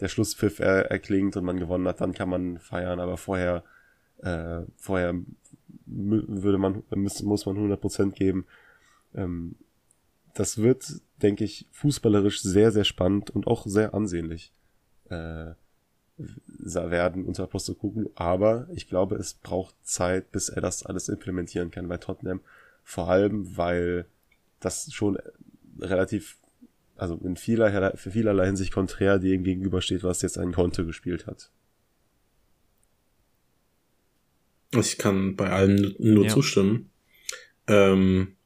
[0.00, 3.64] der Schlusspfiff er, erklingt und man gewonnen hat, dann kann man feiern, aber vorher,
[4.18, 5.14] äh, vorher
[5.86, 8.46] würde man, muss, muss man 100% geben.
[9.18, 9.56] Ähm,
[10.34, 10.86] das wird,
[11.20, 14.52] denke ich, fußballerisch sehr, sehr spannend und auch sehr ansehnlich
[15.10, 15.52] äh,
[16.16, 18.10] werden unter Postecoglou.
[18.14, 22.40] Aber ich glaube, es braucht Zeit, bis er das alles implementieren kann bei Tottenham.
[22.84, 24.06] Vor allem, weil
[24.60, 25.18] das schon
[25.80, 26.38] relativ,
[26.96, 31.50] also in vieler, für vielerlei Hinsicht konträr dem gegenübersteht, was jetzt ein Conte gespielt hat.
[34.72, 36.30] Ich kann bei allem nur ja.
[36.30, 36.90] zustimmen.
[37.66, 38.36] Ähm,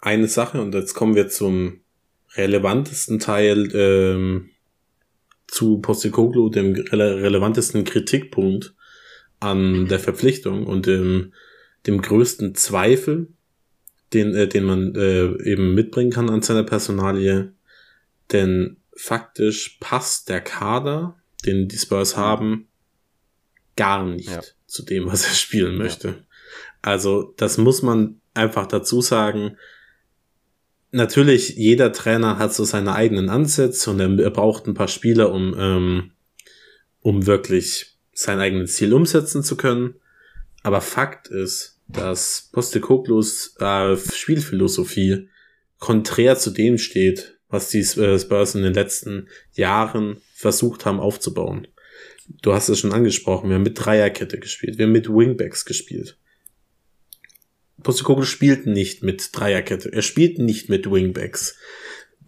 [0.00, 1.80] eine Sache, und jetzt kommen wir zum
[2.34, 4.50] relevantesten Teil ähm,
[5.46, 8.74] zu Postecoglou, dem rele relevantesten Kritikpunkt
[9.40, 11.32] an der Verpflichtung und dem,
[11.86, 13.28] dem größten Zweifel,
[14.12, 17.52] den, äh, den man äh, eben mitbringen kann an seiner Personalie.
[18.32, 21.16] Denn faktisch passt der Kader,
[21.46, 22.68] den die Spurs haben,
[23.76, 24.42] gar nicht ja.
[24.66, 26.08] zu dem, was er spielen möchte.
[26.08, 26.14] Ja.
[26.82, 29.56] Also das muss man einfach dazu sagen.
[30.90, 35.54] Natürlich, jeder Trainer hat so seine eigenen Ansätze und er braucht ein paar Spieler, um,
[35.58, 36.10] ähm,
[37.00, 39.96] um wirklich sein eigenes Ziel umsetzen zu können.
[40.62, 45.28] Aber Fakt ist, dass Postecoglos äh, Spielphilosophie
[45.78, 51.68] konträr zu dem steht, was die äh, Spurs in den letzten Jahren versucht haben aufzubauen.
[52.42, 56.18] Du hast es schon angesprochen, wir haben mit Dreierkette gespielt, wir haben mit Wingbacks gespielt.
[57.82, 61.56] Postecoglou spielt nicht mit Dreierkette, er spielt nicht mit Wingbacks.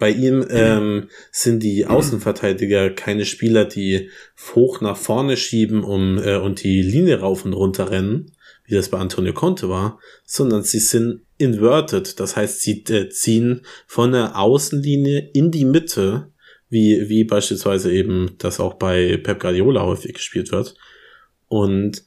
[0.01, 4.09] Bei ihm ähm, sind die Außenverteidiger keine Spieler, die
[4.55, 8.31] hoch nach vorne schieben um, äh, und die Linie rauf und runter rennen,
[8.65, 12.19] wie das bei Antonio Conte war, sondern sie sind inverted.
[12.19, 16.31] Das heißt, sie äh, ziehen von der Außenlinie in die Mitte,
[16.67, 20.73] wie, wie beispielsweise eben das auch bei Pep Guardiola häufig gespielt wird.
[21.47, 22.05] Und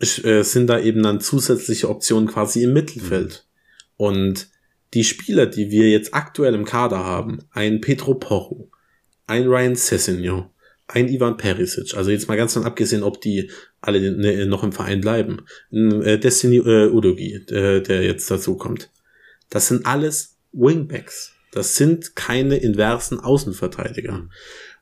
[0.00, 3.44] sind da eben dann zusätzliche Optionen quasi im Mittelfeld.
[3.44, 4.04] Mhm.
[4.04, 4.48] Und
[4.94, 8.70] die Spieler, die wir jetzt aktuell im Kader haben, ein Pedro Porro,
[9.26, 10.46] ein Ryan Sessignon,
[10.86, 13.50] ein Ivan Perisic, also jetzt mal ganz dann abgesehen, ob die
[13.80, 18.90] alle ne, noch im Verein bleiben, äh, Destiny äh, Udogi, äh, der jetzt dazu kommt.
[19.50, 21.32] Das sind alles Wingbacks.
[21.52, 24.28] Das sind keine inversen Außenverteidiger.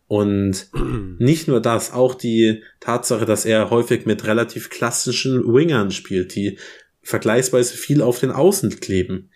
[0.08, 0.68] Und
[1.18, 6.58] nicht nur das, auch die Tatsache, dass er häufig mit relativ klassischen Wingern spielt, die
[7.02, 9.30] vergleichsweise viel auf den Außen kleben.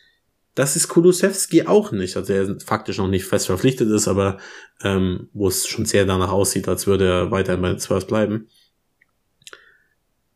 [0.55, 4.39] Das ist Kulusewski auch nicht, also er faktisch noch nicht fest verpflichtet ist, aber
[4.83, 8.49] ähm, wo es schon sehr danach aussieht, als würde er weiterhin bei den Spurs bleiben.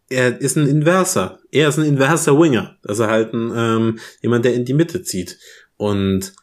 [0.08, 1.40] Er ist ein Inverser.
[1.50, 2.78] Er ist ein inverser Winger.
[2.84, 5.38] Also halt ein, ähm, jemand, der in die Mitte zieht.
[5.76, 6.34] Und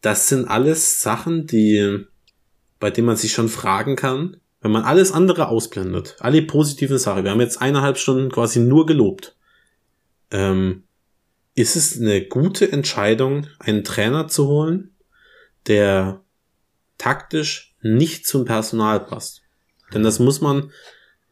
[0.00, 2.04] das sind alles Sachen, die,
[2.82, 7.22] bei denen man sich schon fragen kann, wenn man alles andere ausblendet, alle positiven Sachen.
[7.22, 9.36] Wir haben jetzt eineinhalb Stunden quasi nur gelobt.
[10.32, 10.82] Ähm,
[11.54, 14.90] ist es eine gute Entscheidung, einen Trainer zu holen,
[15.68, 16.24] der
[16.98, 19.42] taktisch nicht zum Personal passt?
[19.94, 20.72] Denn das muss man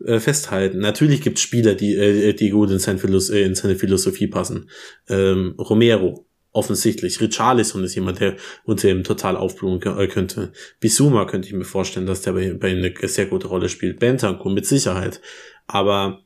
[0.04, 0.78] äh, festhalten.
[0.78, 4.28] Natürlich gibt es Spieler, die, äh, die gut in, sein Philos äh, in seine Philosophie
[4.28, 4.70] passen.
[5.08, 7.20] Ähm, Romero, offensichtlich.
[7.20, 10.52] Richarlison ist jemand, der unter ihm total aufblumen äh, könnte.
[10.80, 14.00] Bisuma könnte ich mir vorstellen, dass der bei, ihm eine sehr gute Rolle spielt.
[14.00, 15.20] Bentancur mit Sicherheit.
[15.66, 16.22] Aber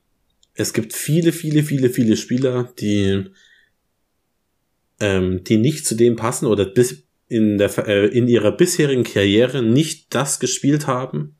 [0.55, 3.25] es gibt viele, viele, viele, viele Spieler, die,
[5.01, 9.63] ähm, die nicht zu dem passen oder bis in, der, äh, in ihrer bisherigen Karriere
[9.63, 11.37] nicht das gespielt haben,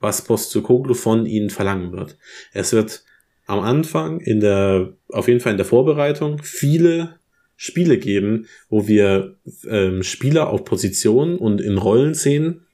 [0.00, 2.16] was Postokoglu von ihnen verlangen wird.
[2.52, 3.04] Es wird
[3.46, 7.20] am Anfang in der, auf jeden Fall in der Vorbereitung viele
[7.56, 12.66] Spiele geben, wo wir ähm, Spieler auf Positionen und in Rollen sehen,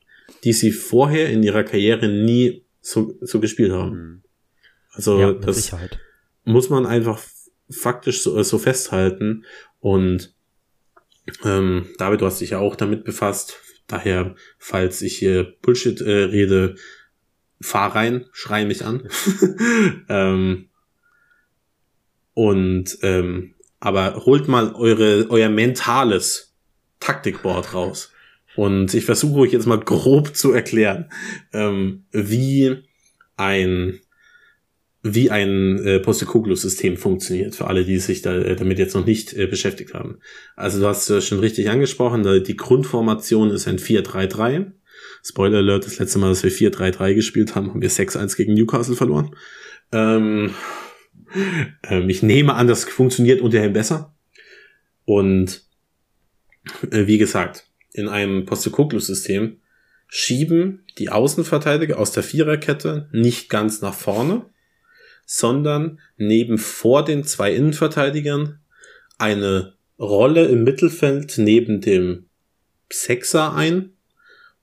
[0.45, 3.97] die sie vorher in ihrer Karriere nie so, so gespielt haben.
[3.97, 4.23] Mhm.
[4.91, 5.99] Also ja, das Sicherheit.
[6.45, 7.23] muss man einfach
[7.71, 9.45] faktisch so, so festhalten.
[9.81, 10.35] Und
[11.45, 13.59] ähm, David, du hast dich ja auch damit befasst.
[13.87, 16.75] Daher, falls ich hier Bullshit äh, rede,
[17.61, 19.09] fahr rein, schrei mich an.
[20.09, 20.69] ähm,
[22.35, 26.55] und ähm, aber holt mal eure euer mentales
[27.01, 28.13] Taktikboard raus.
[28.55, 31.11] Und ich versuche euch jetzt mal grob zu erklären,
[31.53, 32.77] ähm, wie
[33.37, 33.99] ein
[35.03, 39.33] wie ein äh, Postecoglou-System funktioniert, für alle, die sich da, äh, damit jetzt noch nicht
[39.33, 40.21] äh, beschäftigt haben.
[40.55, 44.71] Also du hast äh, schon richtig angesprochen, die Grundformation ist ein 4-3-3.
[45.25, 48.95] Spoiler Alert, das letzte Mal, dass wir 4-3-3 gespielt haben, haben wir 6-1 gegen Newcastle
[48.95, 49.35] verloren.
[49.91, 50.55] Ähm,
[51.85, 54.15] ähm, ich nehme an, das funktioniert unterhin besser.
[55.05, 55.63] Und
[56.91, 59.59] äh, wie gesagt, in einem Postecoglou-System
[60.09, 64.47] schieben die Außenverteidiger aus der Viererkette nicht ganz nach vorne,
[65.25, 68.61] sondern neben vor den zwei Innenverteidigern
[69.19, 72.27] eine Rolle im Mittelfeld neben dem
[72.91, 73.93] Sechser ein,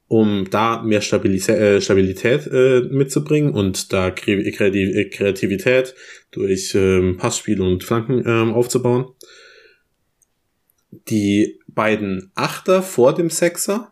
[0.09, 5.93] um da mehr Stabilität, äh, Stabilität äh, mitzubringen und da Kreativität
[6.31, 9.05] durch ähm, Passspiel und Flanken ähm, aufzubauen.
[11.09, 13.91] Die beiden Achter vor dem Sechser,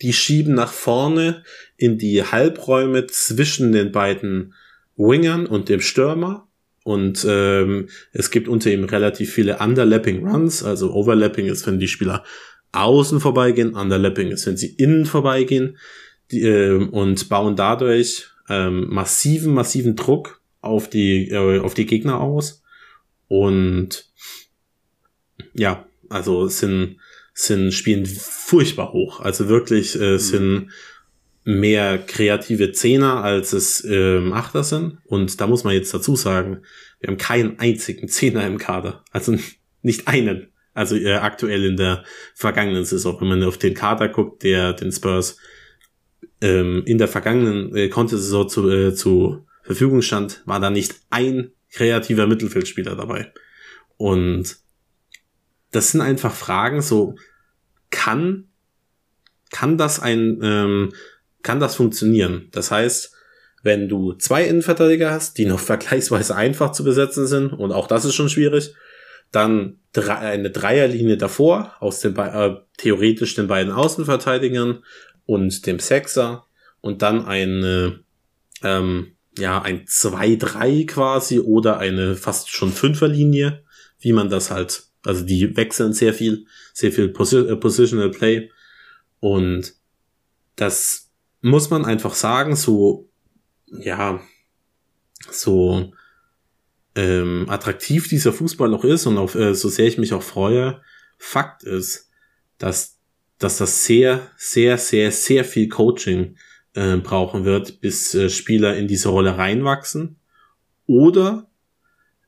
[0.00, 1.42] die schieben nach vorne
[1.76, 4.54] in die Halbräume zwischen den beiden
[4.96, 6.46] Wingern und dem Stürmer.
[6.84, 10.62] Und ähm, es gibt unter ihm relativ viele Underlapping Runs.
[10.62, 12.22] Also Overlapping ist, wenn die Spieler
[12.72, 15.78] außen vorbeigehen, Underlapping ist, wenn sie innen vorbeigehen
[16.30, 22.20] die, äh, und bauen dadurch ähm, massiven, massiven Druck auf die, äh, auf die Gegner
[22.20, 22.62] aus.
[23.28, 24.10] Und
[25.54, 26.96] ja, also sind,
[27.34, 29.20] sind spielen furchtbar hoch.
[29.20, 30.18] Also wirklich äh, mhm.
[30.18, 30.70] sind
[31.44, 34.98] mehr kreative Zehner, als es ähm, Achter sind.
[35.04, 36.62] Und da muss man jetzt dazu sagen,
[37.00, 39.04] wir haben keinen einzigen Zehner im Kader.
[39.10, 39.36] Also
[39.82, 40.51] nicht einen.
[40.74, 42.04] Also äh, aktuell in der
[42.34, 45.36] vergangenen Saison, wenn man auf den Kader guckt, der den Spurs
[46.40, 51.52] ähm, in der vergangenen äh, Saison zu, äh, zu Verfügung stand, war da nicht ein
[51.70, 53.32] kreativer Mittelfeldspieler dabei.
[53.96, 54.56] Und
[55.70, 57.16] das sind einfach Fragen, so
[57.90, 58.48] kann
[59.50, 60.92] kann das ein ähm,
[61.42, 62.48] kann das funktionieren.
[62.52, 63.14] Das heißt,
[63.62, 68.04] wenn du zwei Innenverteidiger hast, die noch vergleichsweise einfach zu besetzen sind, und auch das
[68.04, 68.74] ist schon schwierig,
[69.32, 74.84] dann eine Dreierlinie davor aus den äh, theoretisch den beiden Außenverteidigern
[75.26, 76.46] und dem Sechser
[76.80, 78.00] und dann eine
[78.62, 83.64] ähm, ja ein 2-3 quasi oder eine fast schon Fünferlinie,
[83.98, 88.50] wie man das halt, also die wechseln sehr viel, sehr viel Posi äh, Positional Play
[89.20, 89.74] und
[90.56, 91.10] das
[91.40, 93.08] muss man einfach sagen, so,
[93.66, 94.20] ja,
[95.30, 95.92] so
[96.94, 100.80] ähm, attraktiv dieser Fußball noch ist und auf, äh, so sehr ich mich auch freue,
[101.18, 102.10] Fakt ist,
[102.58, 102.98] dass,
[103.38, 106.36] dass das sehr, sehr, sehr, sehr viel Coaching
[106.74, 110.16] äh, brauchen wird, bis äh, Spieler in diese Rolle reinwachsen
[110.86, 111.48] oder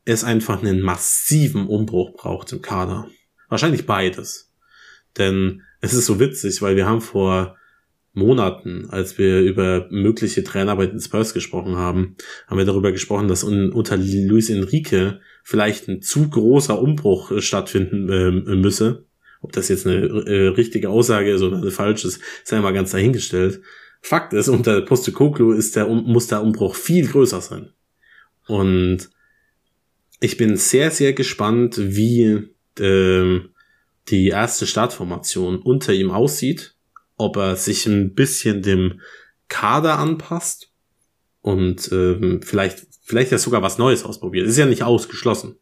[0.05, 3.09] es einfach einen massiven Umbruch braucht im Kader.
[3.49, 4.53] Wahrscheinlich beides.
[5.17, 7.57] Denn es ist so witzig, weil wir haben vor
[8.15, 12.15] Monaten, als wir über mögliche Trainerarbeit in Spurs gesprochen haben,
[12.47, 18.09] haben wir darüber gesprochen, dass unter Luis Enrique vielleicht ein zu großer Umbruch äh, stattfinden
[18.09, 19.05] äh, müsse.
[19.41, 22.91] Ob das jetzt eine äh, richtige Aussage ist oder eine falsche ist, sei mal ganz
[22.91, 23.61] dahingestellt.
[24.01, 27.71] Fakt ist, unter Postecoglou ist der, muss der Umbruch viel größer sein.
[28.47, 29.09] Und
[30.19, 32.47] ich bin sehr, sehr gespannt, wie
[32.79, 33.49] ähm,
[34.07, 36.74] die erste Startformation unter ihm aussieht
[37.17, 39.01] ob er sich ein bisschen dem
[39.47, 40.71] Kader anpasst
[41.41, 44.47] und ähm, vielleicht vielleicht ja sogar was Neues ausprobiert.
[44.47, 45.57] Ist ja nicht ausgeschlossen.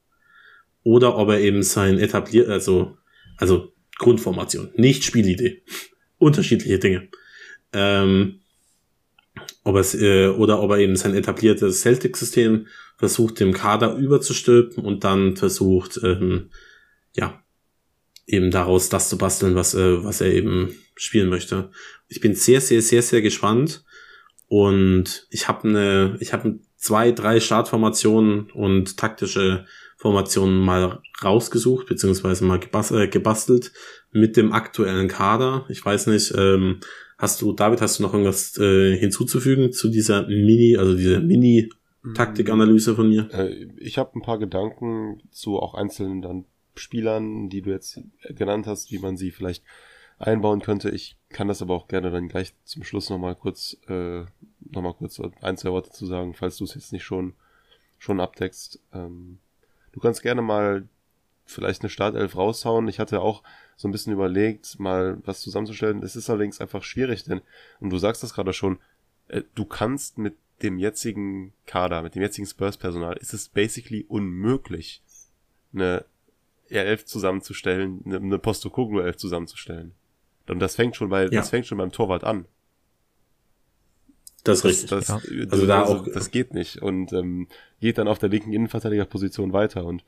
[0.83, 2.97] Oder ob er eben sein etabliert, also
[3.37, 5.63] also Grundformation, nicht Spielidee,
[6.17, 7.09] unterschiedliche Dinge.
[7.73, 8.39] Ähm,
[9.63, 12.67] ob es äh, oder ob er eben sein etabliertes Celtic-System
[12.97, 16.51] versucht, dem Kader überzustülpen und dann versucht, ähm,
[17.15, 17.43] ja,
[18.27, 21.71] eben daraus das zu basteln, was, äh, was er eben spielen möchte.
[22.07, 23.83] Ich bin sehr, sehr, sehr, sehr gespannt.
[24.47, 29.65] Und ich habe eine, ich habe zwei, drei Startformationen und taktische
[29.97, 32.59] Formationen mal rausgesucht, beziehungsweise mal
[32.91, 33.71] äh, gebastelt
[34.11, 35.65] mit dem aktuellen Kader.
[35.69, 36.81] Ich weiß nicht, ähm,
[37.17, 42.95] hast du, David, hast du noch irgendwas äh, hinzuzufügen zu dieser Mini, also dieser Mini-Taktikanalyse
[42.95, 43.29] von mir?
[43.31, 46.45] Äh, ich habe ein paar Gedanken zu auch einzelnen dann
[46.75, 48.01] Spielern, die du jetzt
[48.35, 49.63] genannt hast, wie man sie vielleicht
[50.23, 50.89] einbauen könnte.
[50.89, 54.21] Ich kann das aber auch gerne dann gleich zum Schluss nochmal kurz, äh,
[54.71, 57.33] noch mal kurz ein, zwei Worte zu sagen, falls du es jetzt nicht schon,
[57.99, 58.79] schon abdeckst.
[58.93, 59.39] Ähm,
[59.91, 60.87] du kannst gerne mal
[61.45, 62.87] vielleicht eine Startelf raushauen.
[62.87, 63.43] Ich hatte auch
[63.75, 66.03] so ein bisschen überlegt, mal was zusammenzustellen.
[66.03, 67.41] Es ist allerdings einfach schwierig, denn,
[67.79, 68.79] und du sagst das gerade schon,
[69.27, 75.01] äh, du kannst mit dem jetzigen Kader, mit dem jetzigen Spurs-Personal, ist es basically unmöglich,
[75.73, 76.05] eine
[76.69, 79.93] R11 zusammenzustellen, eine, Postokoglu 11 zusammenzustellen.
[80.47, 81.29] Und das fängt schon bei, ja.
[81.29, 82.45] das fängt schon beim Torwart an.
[84.43, 84.89] Das ist richtig.
[84.89, 85.21] Das, ja.
[85.49, 86.07] also da also, auch.
[86.13, 86.81] Das geht nicht.
[86.81, 87.47] Und ähm,
[87.79, 89.85] geht dann auf der linken Innenverteidigerposition weiter.
[89.85, 90.03] Und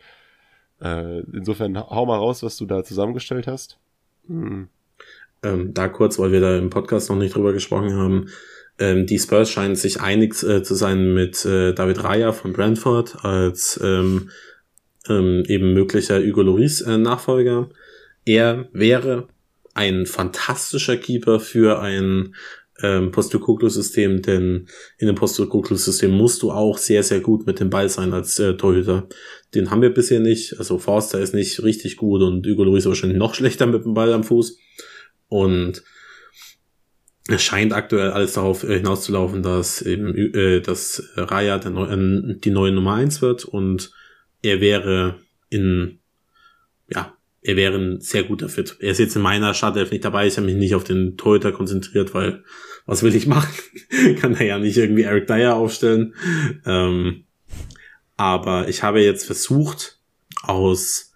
[0.81, 3.79] äh, insofern hau mal raus, was du da zusammengestellt hast.
[4.27, 4.67] Mhm.
[5.43, 8.29] Ähm, da kurz, weil wir da im Podcast noch nicht drüber gesprochen haben.
[8.77, 13.23] Ähm, die Spurs scheinen sich einig äh, zu sein mit äh, David Raya von Brentford
[13.23, 14.29] als ähm,
[15.07, 17.69] ähm, eben möglicher Hugo Loris äh, Nachfolger.
[18.25, 19.27] Er wäre
[19.75, 22.33] ein fantastischer Keeper für ein
[22.81, 27.89] ähm, Postecoglou-System, denn in dem Postecoglou-System musst du auch sehr, sehr gut mit dem Ball
[27.89, 29.07] sein als äh, Torhüter.
[29.53, 30.57] Den haben wir bisher nicht.
[30.57, 34.11] Also Forster ist nicht richtig gut und Hugo Lloris wahrscheinlich noch schlechter mit dem Ball
[34.13, 34.57] am Fuß.
[35.27, 35.83] Und
[37.27, 42.35] es scheint aktuell alles darauf äh, hinauszulaufen, dass eben äh, dass Raya der Neu äh,
[42.37, 43.91] die neue Nummer eins wird und
[44.41, 45.19] er wäre
[45.49, 45.99] in
[46.87, 47.14] ja
[47.45, 48.75] er wäre ein sehr guter Fit.
[48.79, 50.25] Er ist jetzt in meiner Startelf nicht dabei.
[50.25, 52.43] Ich habe mich nicht auf den Torhüter konzentriert, weil
[52.87, 53.53] was will ich machen?
[54.19, 56.15] Kann er ja nicht irgendwie Eric Dyer aufstellen.
[56.65, 57.25] Ähm,
[58.17, 59.99] aber ich habe jetzt versucht,
[60.41, 61.13] aus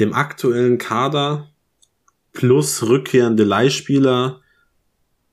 [0.00, 1.52] dem aktuellen Kader
[2.32, 4.40] plus rückkehrende Leihspieler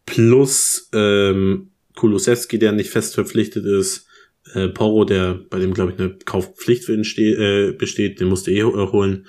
[0.06, 4.08] plus ähm, Kulusewski, der nicht fest verpflichtet ist,
[4.54, 8.52] äh, Porro, der bei dem glaube ich eine Kaufpflicht für ihn äh, besteht, den musste
[8.52, 9.26] eh holen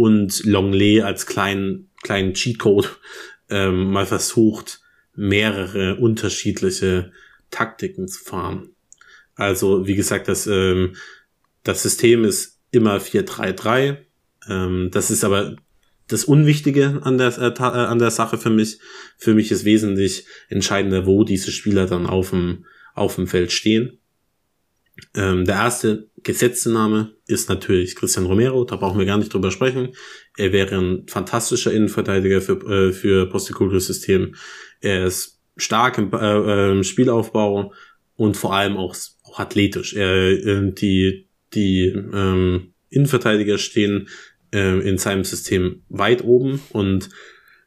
[0.00, 2.98] und Longley als kleinen, kleinen Cheatcode
[3.50, 4.80] ähm, mal versucht,
[5.14, 7.12] mehrere unterschiedliche
[7.50, 8.70] Taktiken zu fahren.
[9.34, 10.96] Also, wie gesagt, das, ähm,
[11.64, 13.98] das System ist immer 4-3-3.
[14.48, 15.56] Ähm, das ist aber
[16.08, 18.78] das Unwichtige an der, äh, an der Sache für mich.
[19.18, 22.64] Für mich ist wesentlich entscheidender, wo diese Spieler dann auf dem,
[22.94, 23.99] auf dem Feld stehen.
[25.14, 29.50] Ähm, der erste gesetzte Name ist natürlich Christian Romero, da brauchen wir gar nicht drüber
[29.50, 29.94] sprechen.
[30.36, 34.34] Er wäre ein fantastischer Innenverteidiger für, äh, für Postecoglou-System.
[34.80, 37.72] Er ist stark im äh, äh, Spielaufbau
[38.16, 38.94] und vor allem auch,
[39.24, 39.94] auch athletisch.
[39.94, 44.08] Er, äh, die die ähm, Innenverteidiger stehen
[44.52, 47.08] äh, in seinem System weit oben und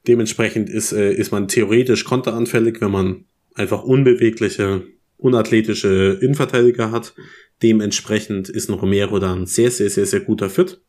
[0.07, 4.83] dementsprechend ist, äh, ist man theoretisch konteranfällig, wenn man einfach unbewegliche
[5.17, 7.13] unathletische Innenverteidiger hat.
[7.61, 10.81] Dementsprechend ist ein Romero dann sehr, sehr, sehr, sehr guter Fit.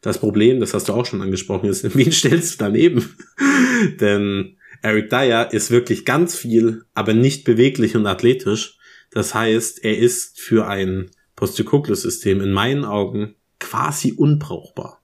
[0.00, 3.14] Das Problem, das hast du auch schon angesprochen, ist, wen stellst du daneben?
[4.00, 8.78] Denn Eric Dyer ist wirklich ganz viel, aber nicht beweglich und athletisch.
[9.10, 15.02] Das heißt, er ist für ein Postecoglou-System in meinen Augen quasi unbrauchbar.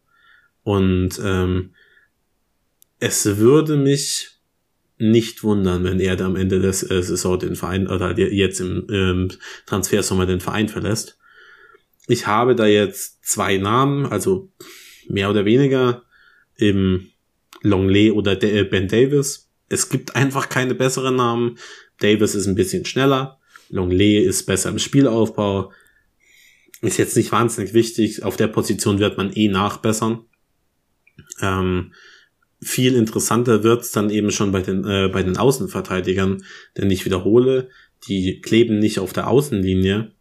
[0.64, 1.74] Und ähm,
[2.98, 4.37] es würde mich
[4.98, 9.28] nicht wundern, wenn er am Ende des äh, Saison den Verein oder jetzt im ähm,
[9.66, 11.18] Transfersommer den Verein verlässt.
[12.08, 14.50] Ich habe da jetzt zwei Namen, also
[15.08, 16.02] mehr oder weniger
[16.56, 17.10] im
[17.62, 19.50] Longley oder De äh, Ben Davis.
[19.68, 21.58] Es gibt einfach keine besseren Namen.
[22.00, 23.38] Davis ist ein bisschen schneller.
[23.68, 25.72] Longley ist besser im Spielaufbau.
[26.80, 28.22] Ist jetzt nicht wahnsinnig wichtig.
[28.22, 30.24] Auf der Position wird man eh nachbessern.
[31.40, 31.92] Ähm,
[32.60, 36.42] viel interessanter wird's dann eben schon bei den, äh, bei den Außenverteidigern,
[36.76, 37.70] denn ich wiederhole,
[38.08, 40.12] die kleben nicht auf der Außenlinie,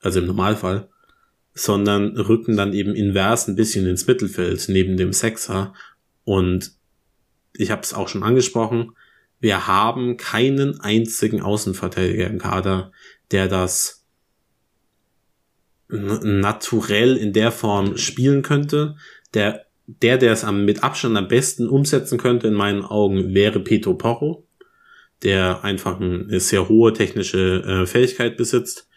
[0.00, 0.88] also im Normalfall,
[1.54, 5.74] sondern rücken dann eben invers ein bisschen ins Mittelfeld neben dem Sechser.
[6.24, 6.72] Und
[7.56, 8.92] ich habe es auch schon angesprochen,
[9.40, 12.92] wir haben keinen einzigen Außenverteidiger im Kader,
[13.30, 14.04] der das
[15.88, 18.96] naturell in der Form spielen könnte,
[19.34, 23.60] der der, der es am, mit Abstand am besten umsetzen könnte, in meinen Augen, wäre
[23.60, 24.46] Peto Porro,
[25.22, 28.88] der einfach eine sehr hohe technische äh, Fähigkeit besitzt.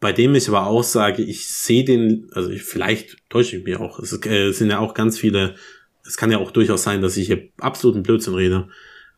[0.00, 3.76] Bei dem ich aber auch sage, ich sehe den, also ich, vielleicht täusche ich mich
[3.76, 5.54] auch, es äh, sind ja auch ganz viele
[6.06, 8.68] es kann ja auch durchaus sein, dass ich hier absoluten Blödsinn rede.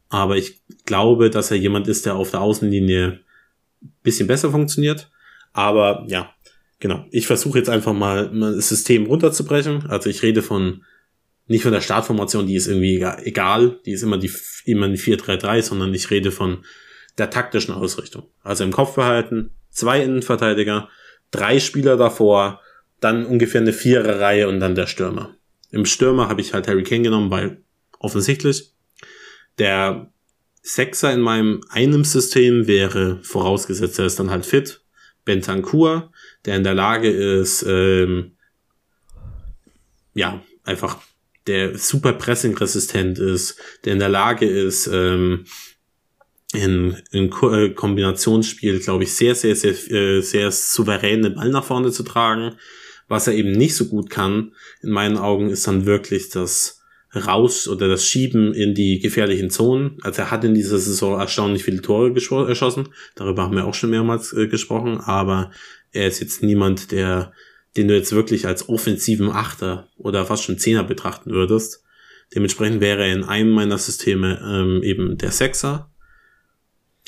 [0.08, 3.20] Aber ich glaube, dass er jemand ist, der auf der Außenlinie
[4.02, 5.10] bisschen besser funktioniert.
[5.52, 6.32] Aber ja,
[6.78, 7.06] genau.
[7.10, 9.86] Ich versuche jetzt einfach mal das System runterzubrechen.
[9.86, 10.84] Also ich rede von
[11.48, 14.32] nicht von der Startformation, die ist irgendwie egal, die ist immer die
[14.64, 16.64] immer ein 4-3-3, sondern ich rede von
[17.18, 18.24] der taktischen Ausrichtung.
[18.42, 20.88] Also im Kopf behalten, zwei Innenverteidiger,
[21.30, 22.60] drei Spieler davor,
[23.00, 25.36] dann ungefähr eine Viererreihe und dann der Stürmer.
[25.70, 27.62] Im Stürmer habe ich halt Harry Kane genommen, weil
[27.98, 28.72] offensichtlich
[29.58, 30.10] der
[30.62, 34.82] Sechser in meinem einem System wäre vorausgesetzt, er ist dann halt fit.
[35.24, 36.12] Bentancur,
[36.46, 38.36] der in der Lage ist, ähm,
[40.14, 40.98] ja, einfach
[41.46, 45.44] der super pressing-resistent ist, der in der Lage ist, ähm,
[46.52, 51.50] in, in Ko äh, Kombinationsspiel, glaube ich, sehr, sehr, sehr, äh, sehr souverän den Ball
[51.50, 52.56] nach vorne zu tragen.
[53.08, 54.52] Was er eben nicht so gut kann,
[54.82, 56.82] in meinen Augen, ist dann wirklich das
[57.14, 59.98] Raus oder das Schieben in die gefährlichen Zonen.
[60.02, 62.14] Also er hat in dieser Saison erstaunlich viele Tore
[62.48, 62.88] erschossen.
[63.14, 64.98] Darüber haben wir auch schon mehrmals äh, gesprochen.
[65.00, 65.50] Aber
[65.96, 67.32] er ist jetzt niemand, der
[67.76, 71.84] den du jetzt wirklich als offensiven Achter oder fast schon Zehner betrachten würdest.
[72.34, 75.90] Dementsprechend wäre er in einem meiner Systeme ähm, eben der Sechser.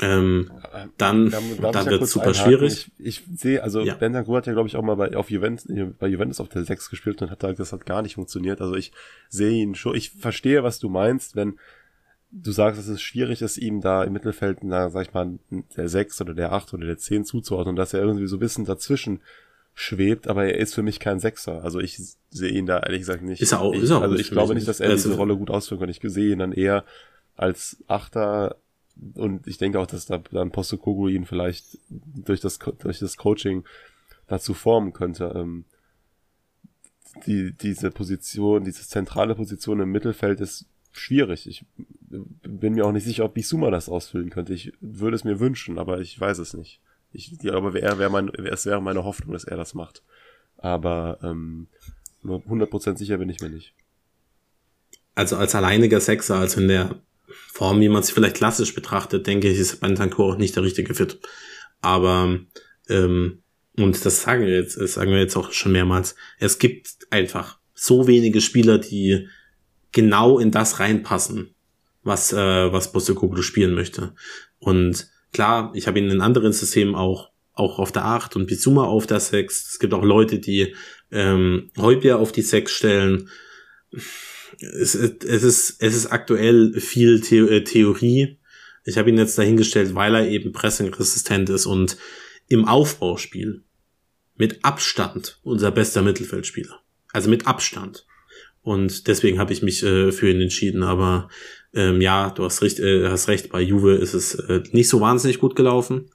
[0.00, 0.48] Ähm,
[0.96, 2.44] dann da, da dann wird es super einhaken.
[2.44, 2.92] schwierig.
[2.98, 3.94] Ich, ich sehe, also ja.
[3.94, 5.66] Bentancur hat ja, glaube ich, auch mal bei, auf Juventus,
[5.98, 8.60] bei Juventus auf der Sechs gespielt und hat da, das hat gar nicht funktioniert.
[8.60, 8.92] Also ich
[9.28, 11.58] sehe ihn schon, ich verstehe, was du meinst, wenn
[12.30, 15.38] du sagst, dass es schwierig ist, ihm da im Mittelfeld, na, sag ich mal,
[15.76, 18.64] der Sechs oder der Acht oder der Zehn zuzuordnen, dass er irgendwie so ein bisschen
[18.64, 19.20] dazwischen
[19.74, 21.62] schwebt, aber er ist für mich kein Sechser.
[21.62, 22.00] Also ich
[22.30, 23.40] sehe ihn da ehrlich gesagt nicht.
[23.40, 25.36] Ist er auch, ich, ist er auch also ich glaube nicht, dass er diese Rolle
[25.36, 25.88] gut ausführen kann.
[25.88, 26.84] Ich sehe ihn dann eher
[27.36, 28.56] als Achter
[29.14, 33.64] und ich denke auch, dass da dann Postecoglou ihn vielleicht durch das durch das Coaching
[34.26, 35.32] dazu formen könnte.
[35.36, 35.64] Ähm,
[37.26, 41.46] die, diese Position, diese zentrale Position im Mittelfeld ist schwierig.
[41.48, 41.64] Ich
[42.10, 44.54] bin mir auch nicht sicher, ob Bisuma das ausfüllen könnte.
[44.54, 46.80] Ich würde es mir wünschen, aber ich weiß es nicht.
[47.12, 50.02] Ich glaube, er wäre mein, es wäre meine Hoffnung, dass er das macht.
[50.56, 51.68] Aber ähm,
[52.22, 53.74] nur 100% sicher bin ich mir nicht.
[55.14, 59.48] Also als alleiniger Sechser, also in der Form, wie man sich vielleicht klassisch betrachtet, denke
[59.48, 61.20] ich, ist Bentancur auch nicht der richtige Fit.
[61.80, 62.38] Aber
[62.88, 63.42] ähm,
[63.76, 66.16] und das sagen wir jetzt, das sagen wir jetzt auch schon mehrmals.
[66.38, 69.28] Es gibt einfach so wenige Spieler, die
[69.92, 71.54] genau in das reinpassen,
[72.08, 74.14] was äh, was Postecoglou spielen möchte.
[74.58, 78.84] Und Klar, ich habe ihn in anderen Systemen auch, auch auf der 8 und Bizuma
[78.84, 79.72] auf der 6.
[79.72, 80.74] Es gibt auch Leute, die
[81.10, 83.28] ähm, Heubier auf die 6 stellen.
[84.60, 88.38] Es, es, ist, es ist aktuell viel The äh, Theorie.
[88.84, 91.98] Ich habe ihn jetzt dahingestellt, weil er eben pressingresistent ist und
[92.48, 93.64] im Aufbauspiel
[94.34, 96.80] mit Abstand unser bester Mittelfeldspieler.
[97.12, 98.06] Also mit Abstand.
[98.62, 100.82] Und deswegen habe ich mich äh, für ihn entschieden.
[100.82, 101.28] Aber
[101.74, 105.00] ähm, ja, du hast recht, äh, hast recht, bei Juve ist es äh, nicht so
[105.00, 106.10] wahnsinnig gut gelaufen.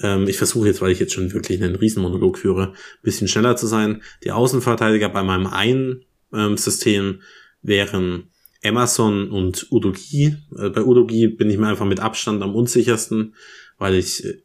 [0.00, 3.66] Ähm, ich versuche jetzt, weil ich jetzt schon wirklich einen Riesenmonolog führe, bisschen schneller zu
[3.66, 4.02] sein.
[4.24, 7.22] Die Außenverteidiger bei meinem einen ähm, System
[7.62, 8.30] wären
[8.62, 10.36] Emerson und Udogi.
[10.58, 13.34] Äh, bei Udogi bin ich mir einfach mit Abstand am unsichersten,
[13.78, 14.42] weil ich äh,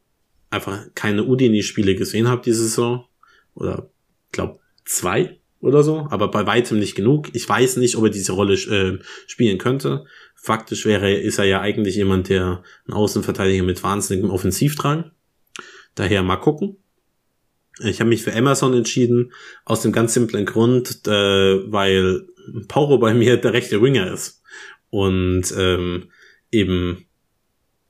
[0.50, 3.06] einfach keine Udini-Spiele gesehen habe diese Saison.
[3.56, 3.92] Oder
[4.32, 7.30] glaube zwei oder so, aber bei weitem nicht genug.
[7.34, 10.06] Ich weiß nicht, ob er diese Rolle äh, spielen könnte.
[10.36, 15.12] Faktisch wäre, ist er ja eigentlich jemand, der ein Außenverteidiger mit wahnsinnigem Offensivdrang.
[15.96, 16.78] Daher mal gucken.
[17.80, 19.32] Ich habe mich für Emerson entschieden,
[19.66, 22.28] aus dem ganz simplen Grund, äh, weil
[22.68, 24.42] Pauro bei mir der rechte Winger ist.
[24.90, 26.10] Und ähm,
[26.52, 27.06] eben,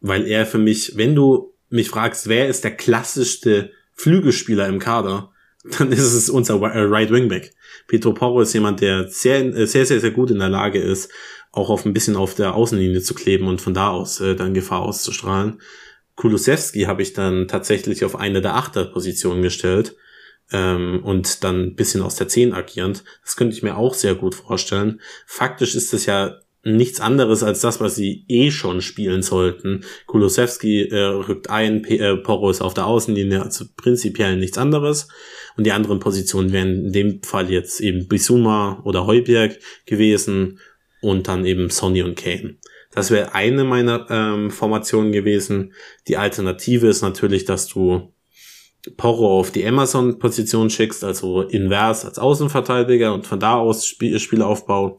[0.01, 5.30] weil er für mich, wenn du mich fragst, wer ist der klassischste Flügelspieler im Kader,
[5.77, 7.53] dann ist es unser äh, Right Wingback.
[7.87, 11.11] Pedro Porro ist jemand, der sehr, äh, sehr, sehr, sehr gut in der Lage ist,
[11.51, 14.53] auch auf ein bisschen auf der Außenlinie zu kleben und von da aus äh, dann
[14.53, 15.61] Gefahr auszustrahlen.
[16.15, 19.95] Kulusewski habe ich dann tatsächlich auf eine der Achterpositionen gestellt
[20.51, 23.03] ähm, und dann ein bisschen aus der Zehn agierend.
[23.23, 25.01] Das könnte ich mir auch sehr gut vorstellen.
[25.25, 29.83] Faktisch ist es ja nichts anderes als das, was sie eh schon spielen sollten.
[30.05, 35.07] Kulusewski äh, rückt ein, P äh, Porro ist auf der Außenlinie, also prinzipiell nichts anderes.
[35.57, 40.59] Und die anderen Positionen wären in dem Fall jetzt eben Bisuma oder Heuberg gewesen
[41.01, 42.57] und dann eben Sonny und Kane.
[42.91, 45.73] Das wäre eine meiner ähm, Formationen gewesen.
[46.07, 48.13] Die Alternative ist natürlich, dass du
[48.97, 54.97] Porro auf die Amazon-Position schickst, also invers als Außenverteidiger und von da aus Spiel Spielaufbau.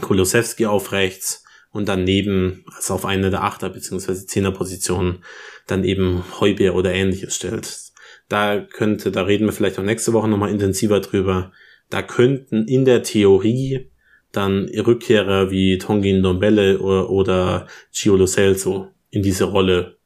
[0.00, 4.26] Kulosewski auf rechts und daneben, also auf eine der Achter- bzw.
[4.26, 5.24] Zehner-Positionen,
[5.66, 7.92] dann eben Heubier oder ähnliches stellt.
[8.28, 11.52] Da könnte, da reden wir vielleicht auch nächste Woche nochmal intensiver drüber,
[11.90, 13.90] da könnten in der Theorie
[14.32, 19.98] dann Rückkehrer wie Tongin Dombele oder, oder Giolo Celso in diese Rolle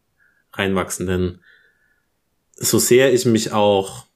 [0.52, 1.06] reinwachsen.
[1.06, 1.38] Denn
[2.56, 4.06] so sehr ich mich auch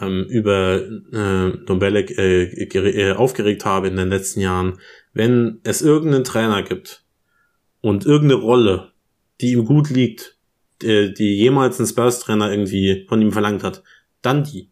[0.00, 4.78] ähm, über äh, Dombele äh, äh, aufgeregt habe in den letzten Jahren,
[5.12, 7.04] wenn es irgendeinen Trainer gibt
[7.80, 8.92] und irgendeine Rolle,
[9.40, 10.36] die ihm gut liegt,
[10.82, 13.82] die, die jemals ein Spurs-Trainer irgendwie von ihm verlangt hat,
[14.22, 14.70] dann die.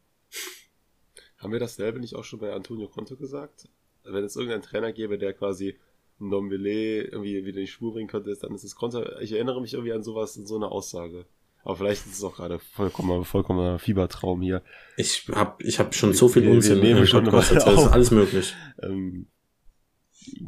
[1.38, 3.68] Haben wir dasselbe nicht auch schon bei Antonio Conte gesagt?
[4.04, 5.76] Wenn es irgendeinen Trainer gäbe, der quasi
[6.18, 9.18] Ndombele irgendwie wieder in die Spur bringen könnte, dann ist es Conte.
[9.20, 11.26] Ich erinnere mich irgendwie an sowas, so eine Aussage.
[11.68, 14.62] Aber vielleicht ist es auch gerade vollkommen, vollkommener Fiebertraum hier.
[14.96, 18.54] Ich hab, ich hab schon so viel Unsinn im schon Podcast erzählt, ist alles möglich.
[18.82, 19.26] Ähm,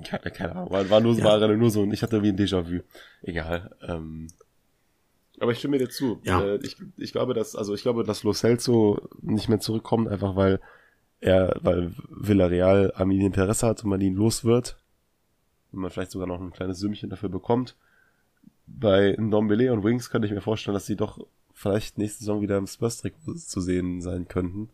[0.03, 1.25] keine, keine Ahnung, war, war nur, ja.
[1.25, 2.81] war nur so, ich hatte wie ein Déjà-vu.
[3.21, 3.77] Egal.
[3.87, 4.29] Ähm,
[5.39, 6.23] aber ich stimme dir zu.
[6.25, 6.41] Ja.
[6.43, 10.37] Äh, ich, ich glaube, dass, also ich glaube, dass Lo Celso nicht mehr zurückkommt, einfach
[10.37, 10.59] weil
[11.21, 14.79] er, weil Villarreal an ihn Interesse hat und man ihn los wird.
[15.71, 17.77] Und man vielleicht sogar noch ein kleines Sümmchen dafür bekommt.
[18.79, 21.19] Bei Ndombele und Wings könnte ich mir vorstellen, dass sie doch
[21.55, 24.71] vielleicht nächste Saison wieder im Spurs-Trikot zu sehen sein könnten.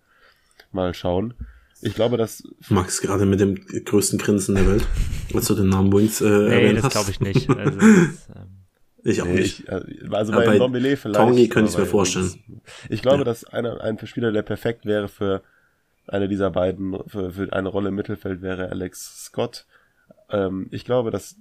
[0.72, 1.34] Mal schauen.
[1.82, 2.42] Ich glaube, dass.
[2.68, 4.86] Max gerade mit dem größten Grinsen der Welt,
[5.34, 7.48] als du den Namen Wings äh, nee, erwähnt das glaube ich nicht.
[7.56, 8.66] Also, das, ähm
[9.08, 9.60] ich auch nee, nicht.
[9.60, 11.20] Ich, äh, also bei, bei Ndombele vielleicht.
[11.20, 12.32] Tongi könnte ich mir vorstellen.
[12.88, 13.24] Ich glaube, ja.
[13.24, 15.42] dass einer, ein Spieler, der perfekt wäre für
[16.08, 19.66] eine dieser beiden, für, für eine Rolle im Mittelfeld wäre Alex Scott.
[20.28, 21.36] Ähm, ich glaube, dass,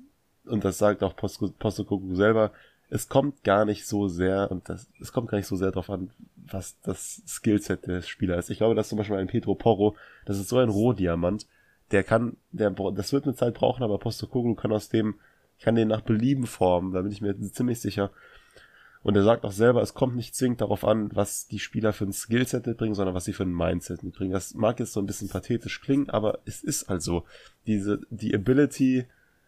[0.48, 2.52] und das sagt auch Postokoku selber,
[2.90, 5.90] es kommt gar nicht so sehr, und das, es kommt gar nicht so sehr darauf
[5.90, 8.52] an, was das Skillset des Spielers ist.
[8.52, 9.96] Ich glaube, dass zum Beispiel ein Pedro Porro,
[10.26, 11.48] das ist so ein Rohdiamant,
[11.92, 15.16] der kann, der, das wird eine Zeit brauchen, aber Postokoku kann aus dem,
[15.62, 18.12] kann den nach Belieben formen, da bin ich mir ziemlich sicher.
[19.02, 22.06] Und er sagt auch selber, es kommt nicht zwingend darauf an, was die Spieler für
[22.06, 24.32] ein Skillset mitbringen, sondern was sie für ein Mindset mitbringen.
[24.32, 27.24] Das mag jetzt so ein bisschen pathetisch klingen, aber es ist also
[27.68, 29.06] diese, die Ability,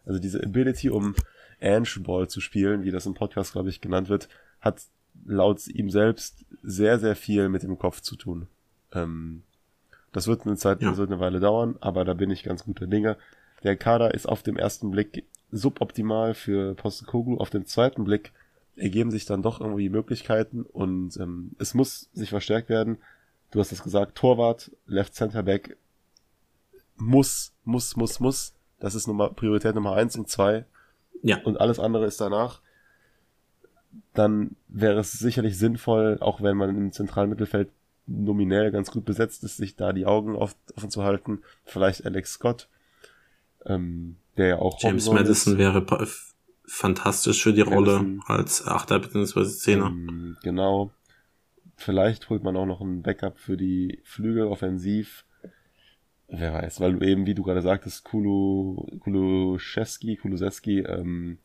[0.07, 1.15] also diese Ability, um
[1.61, 4.29] Ange Ball zu spielen, wie das im Podcast, glaube ich, genannt wird,
[4.61, 4.81] hat
[5.25, 8.47] laut ihm selbst sehr, sehr viel mit dem Kopf zu tun.
[8.93, 9.43] Ähm,
[10.11, 10.89] das wird eine Zeit, ja.
[10.89, 13.17] das wird eine Weile dauern, aber da bin ich ganz guter Dinge.
[13.63, 18.31] Der Kader ist auf dem ersten Blick suboptimal für Postekoglu, auf den zweiten Blick
[18.75, 22.97] ergeben sich dann doch irgendwie Möglichkeiten und ähm, es muss sich verstärkt werden.
[23.51, 25.77] Du hast es gesagt, Torwart, Left Center Back
[26.95, 28.53] muss, muss, muss, muss.
[28.79, 30.65] Das ist Nummer, Priorität Nummer eins und zwei.
[31.23, 31.41] Ja.
[31.43, 32.61] Und alles andere ist danach.
[34.13, 37.69] Dann wäre es sicherlich sinnvoll, auch wenn man im zentralen Mittelfeld
[38.05, 41.41] nominell ganz gut besetzt ist, sich da die Augen offen zu halten.
[41.65, 42.69] Vielleicht Alex Scott,
[43.65, 45.59] ähm, der ja auch James Madison ist.
[45.59, 45.85] wäre
[46.65, 49.45] fantastisch für die Rolle als Achter bzw.
[49.45, 49.87] Zehner.
[49.87, 50.91] Ähm, genau.
[51.75, 55.25] Vielleicht holt man auch noch ein Backup für die Flügel offensiv.
[56.29, 61.37] Wer weiß, weil du eben, wie du gerade sagtest, Kulu, Kuluszewski, Kulusewski ähm,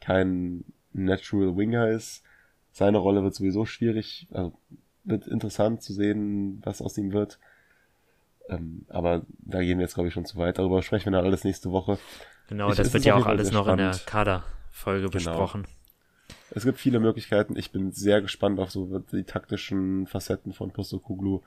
[0.00, 2.22] kein Natural Winger ist.
[2.72, 4.26] Seine Rolle wird sowieso schwierig.
[4.32, 4.54] Also
[5.04, 7.38] wird interessant zu sehen, was aus ihm wird.
[8.48, 10.58] Ähm, aber da gehen wir jetzt, glaube ich, schon zu weit.
[10.58, 11.98] Darüber sprechen wir dann alles nächste Woche.
[12.48, 13.92] Genau, ich, das wird ja auch alles noch spannend.
[13.94, 15.12] in der Kader Folge genau.
[15.12, 15.66] besprochen.
[16.50, 17.56] Es gibt viele Möglichkeiten.
[17.56, 21.42] Ich bin sehr gespannt auf so die taktischen Facetten von Postokuglu.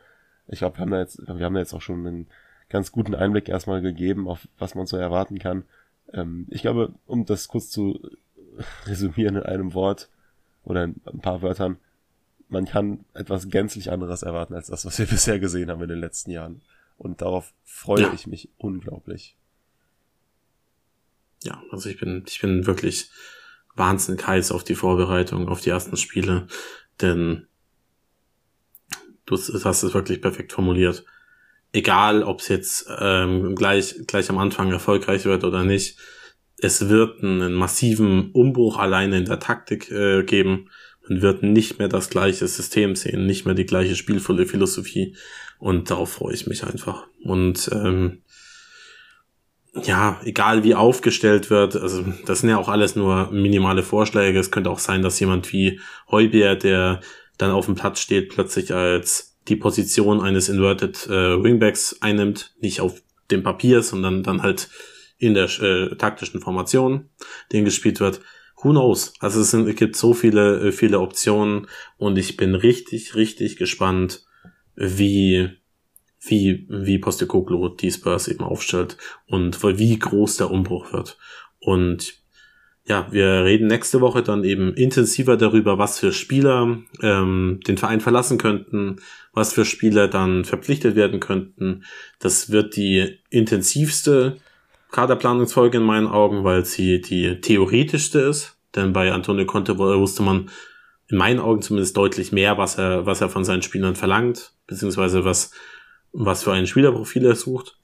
[0.48, 2.28] Ich glaube, wir haben da jetzt, wir haben da jetzt auch schon einen
[2.76, 5.64] ganz guten Einblick erstmal gegeben, auf was man so erwarten kann.
[6.14, 8.00] Ähm, ich glaube, um das kurz zu
[8.86, 10.10] resümieren in einem Wort
[10.64, 11.78] oder in ein paar Wörtern,
[12.48, 16.00] man kann etwas gänzlich anderes erwarten als das, was wir bisher gesehen haben in den
[16.00, 16.62] letzten Jahren.
[16.98, 18.14] Und darauf freue ja.
[18.14, 19.36] ich mich unglaublich
[21.46, 23.10] ja, also ich bin, ich bin wirklich
[23.76, 26.48] wahnsinnig heiß auf die Vorbereitung, auf die ersten Spiele,
[27.02, 27.48] denn
[29.26, 31.06] du hast es wirklich perfekt formuliert.
[31.76, 35.98] Egal, ob es jetzt ähm, gleich, gleich am Anfang erfolgreich wird oder nicht,
[36.58, 40.70] es wird einen massiven Umbruch alleine in der Taktik äh, geben.
[41.06, 45.18] Man wird nicht mehr das gleiche System sehen, nicht mehr die gleiche spielvolle Philosophie.
[45.60, 47.08] Und darauf freue ich mich einfach.
[47.26, 48.22] Und ähm,
[49.84, 54.40] ja, egal wie aufgestellt wird, also das sind ja auch alles nur minimale Vorschläge.
[54.40, 57.02] Es könnte auch sein, dass jemand wie Heubier, der
[57.38, 62.82] dann auf dem Platz steht, plötzlich als die Position eines Inverted äh, Wingbacks einnimmt, nicht
[62.82, 63.02] auf
[63.32, 64.70] dem Papier, sondern dann halt
[65.18, 67.10] in der äh, taktischen Formation,
[67.52, 68.22] den gespielt wird.
[68.62, 69.14] Who knows?
[69.20, 71.68] Also es, sind, es gibt so viele, äh, viele Optionen
[71.98, 74.26] und ich bin richtig, richtig gespannt,
[74.76, 75.50] wie
[76.28, 78.98] wie, wie Postecoglou die Spurs eben aufstellt
[79.28, 81.18] und wie groß der Umbruch wird.
[81.60, 82.25] Und
[82.88, 88.00] ja, wir reden nächste Woche dann eben intensiver darüber, was für Spieler ähm, den Verein
[88.00, 88.98] verlassen könnten,
[89.34, 91.84] was für Spieler dann verpflichtet werden könnten.
[92.20, 94.38] Das wird die intensivste
[94.92, 98.58] Kaderplanungsfolge in meinen Augen, weil sie die theoretischste ist.
[98.76, 100.50] Denn bei Antonio Conte wusste man
[101.08, 105.26] in meinen Augen zumindest deutlich mehr, was er, was er von seinen Spielern verlangt, beziehungsweise
[105.26, 105.52] was,
[106.12, 107.78] was für ein Spielerprofil er sucht.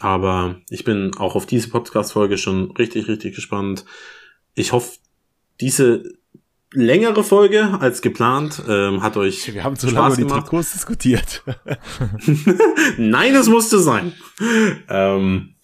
[0.00, 3.84] Aber ich bin auch auf diese Podcast-Folge schon richtig, richtig gespannt.
[4.54, 4.98] Ich hoffe,
[5.60, 6.02] diese
[6.72, 11.42] längere Folge als geplant ähm, hat euch Wir haben zu lange über die Trikots diskutiert.
[12.96, 14.12] Nein, es musste sein.
[14.88, 15.56] Ähm,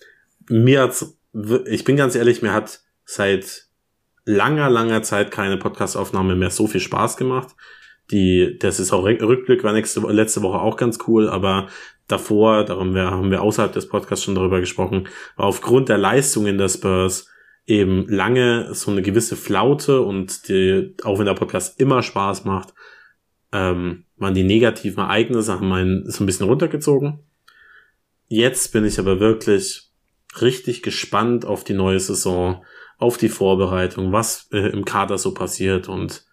[0.48, 1.16] mir hat's,
[1.66, 3.66] ich bin ganz ehrlich, mir hat seit
[4.24, 7.54] langer, langer Zeit keine Podcastaufnahme mehr so viel Spaß gemacht.
[8.10, 11.68] Die, der Saisonrückblick war nächste, letzte Woche auch ganz cool, aber
[12.08, 16.58] davor, darum wir, haben wir außerhalb des Podcasts schon darüber gesprochen, war aufgrund der Leistungen
[16.58, 17.28] der Spurs
[17.66, 22.74] eben lange so eine gewisse Flaute und die, auch wenn der Podcast immer Spaß macht,
[23.52, 27.20] ähm, waren die negativen Ereignisse, haben einen so ein bisschen runtergezogen.
[28.28, 29.90] Jetzt bin ich aber wirklich
[30.40, 32.64] richtig gespannt auf die neue Saison,
[32.98, 36.24] auf die Vorbereitung, was äh, im Kader so passiert und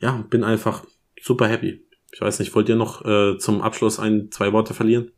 [0.00, 0.84] ja, bin einfach
[1.20, 1.86] super happy.
[2.12, 5.12] Ich weiß nicht, wollt ihr noch äh, zum Abschluss ein, zwei Worte verlieren?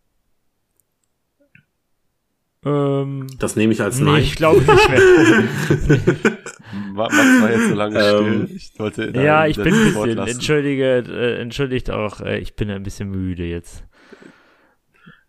[2.65, 4.23] Ähm, das nehme ich als nee, Nein.
[4.23, 5.01] ich glaube nicht mehr.
[6.95, 8.57] Max war jetzt so lange Ähm, still.
[8.57, 12.83] Ich wollte ja, ich bin ein bisschen, entschuldige, äh, entschuldigt auch, äh, ich bin ein
[12.83, 13.85] bisschen müde jetzt.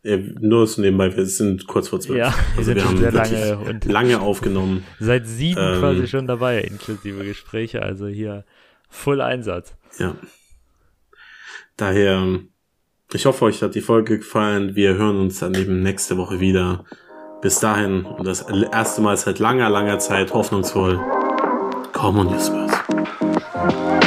[0.03, 2.19] Ja, nur so nebenbei, wir sind kurz vor zwölf.
[2.19, 4.83] Ja, wir also sind wir schon haben sehr lange und lange aufgenommen.
[4.99, 8.43] seit sieben Ähm, quasi schon dabei, inklusive Gespräche, also hier
[8.89, 9.75] voll Einsatz.
[9.97, 10.15] Ja.
[11.77, 12.39] Daher,
[13.13, 14.75] ich hoffe, euch hat die Folge gefallen.
[14.75, 16.85] Wir hören uns dann eben nächste Woche wieder.
[17.43, 20.97] Bis dahin, und das erste Mal seit langer, langer Zeit hoffnungsvoll.
[22.17, 24.02] On, you Spurs.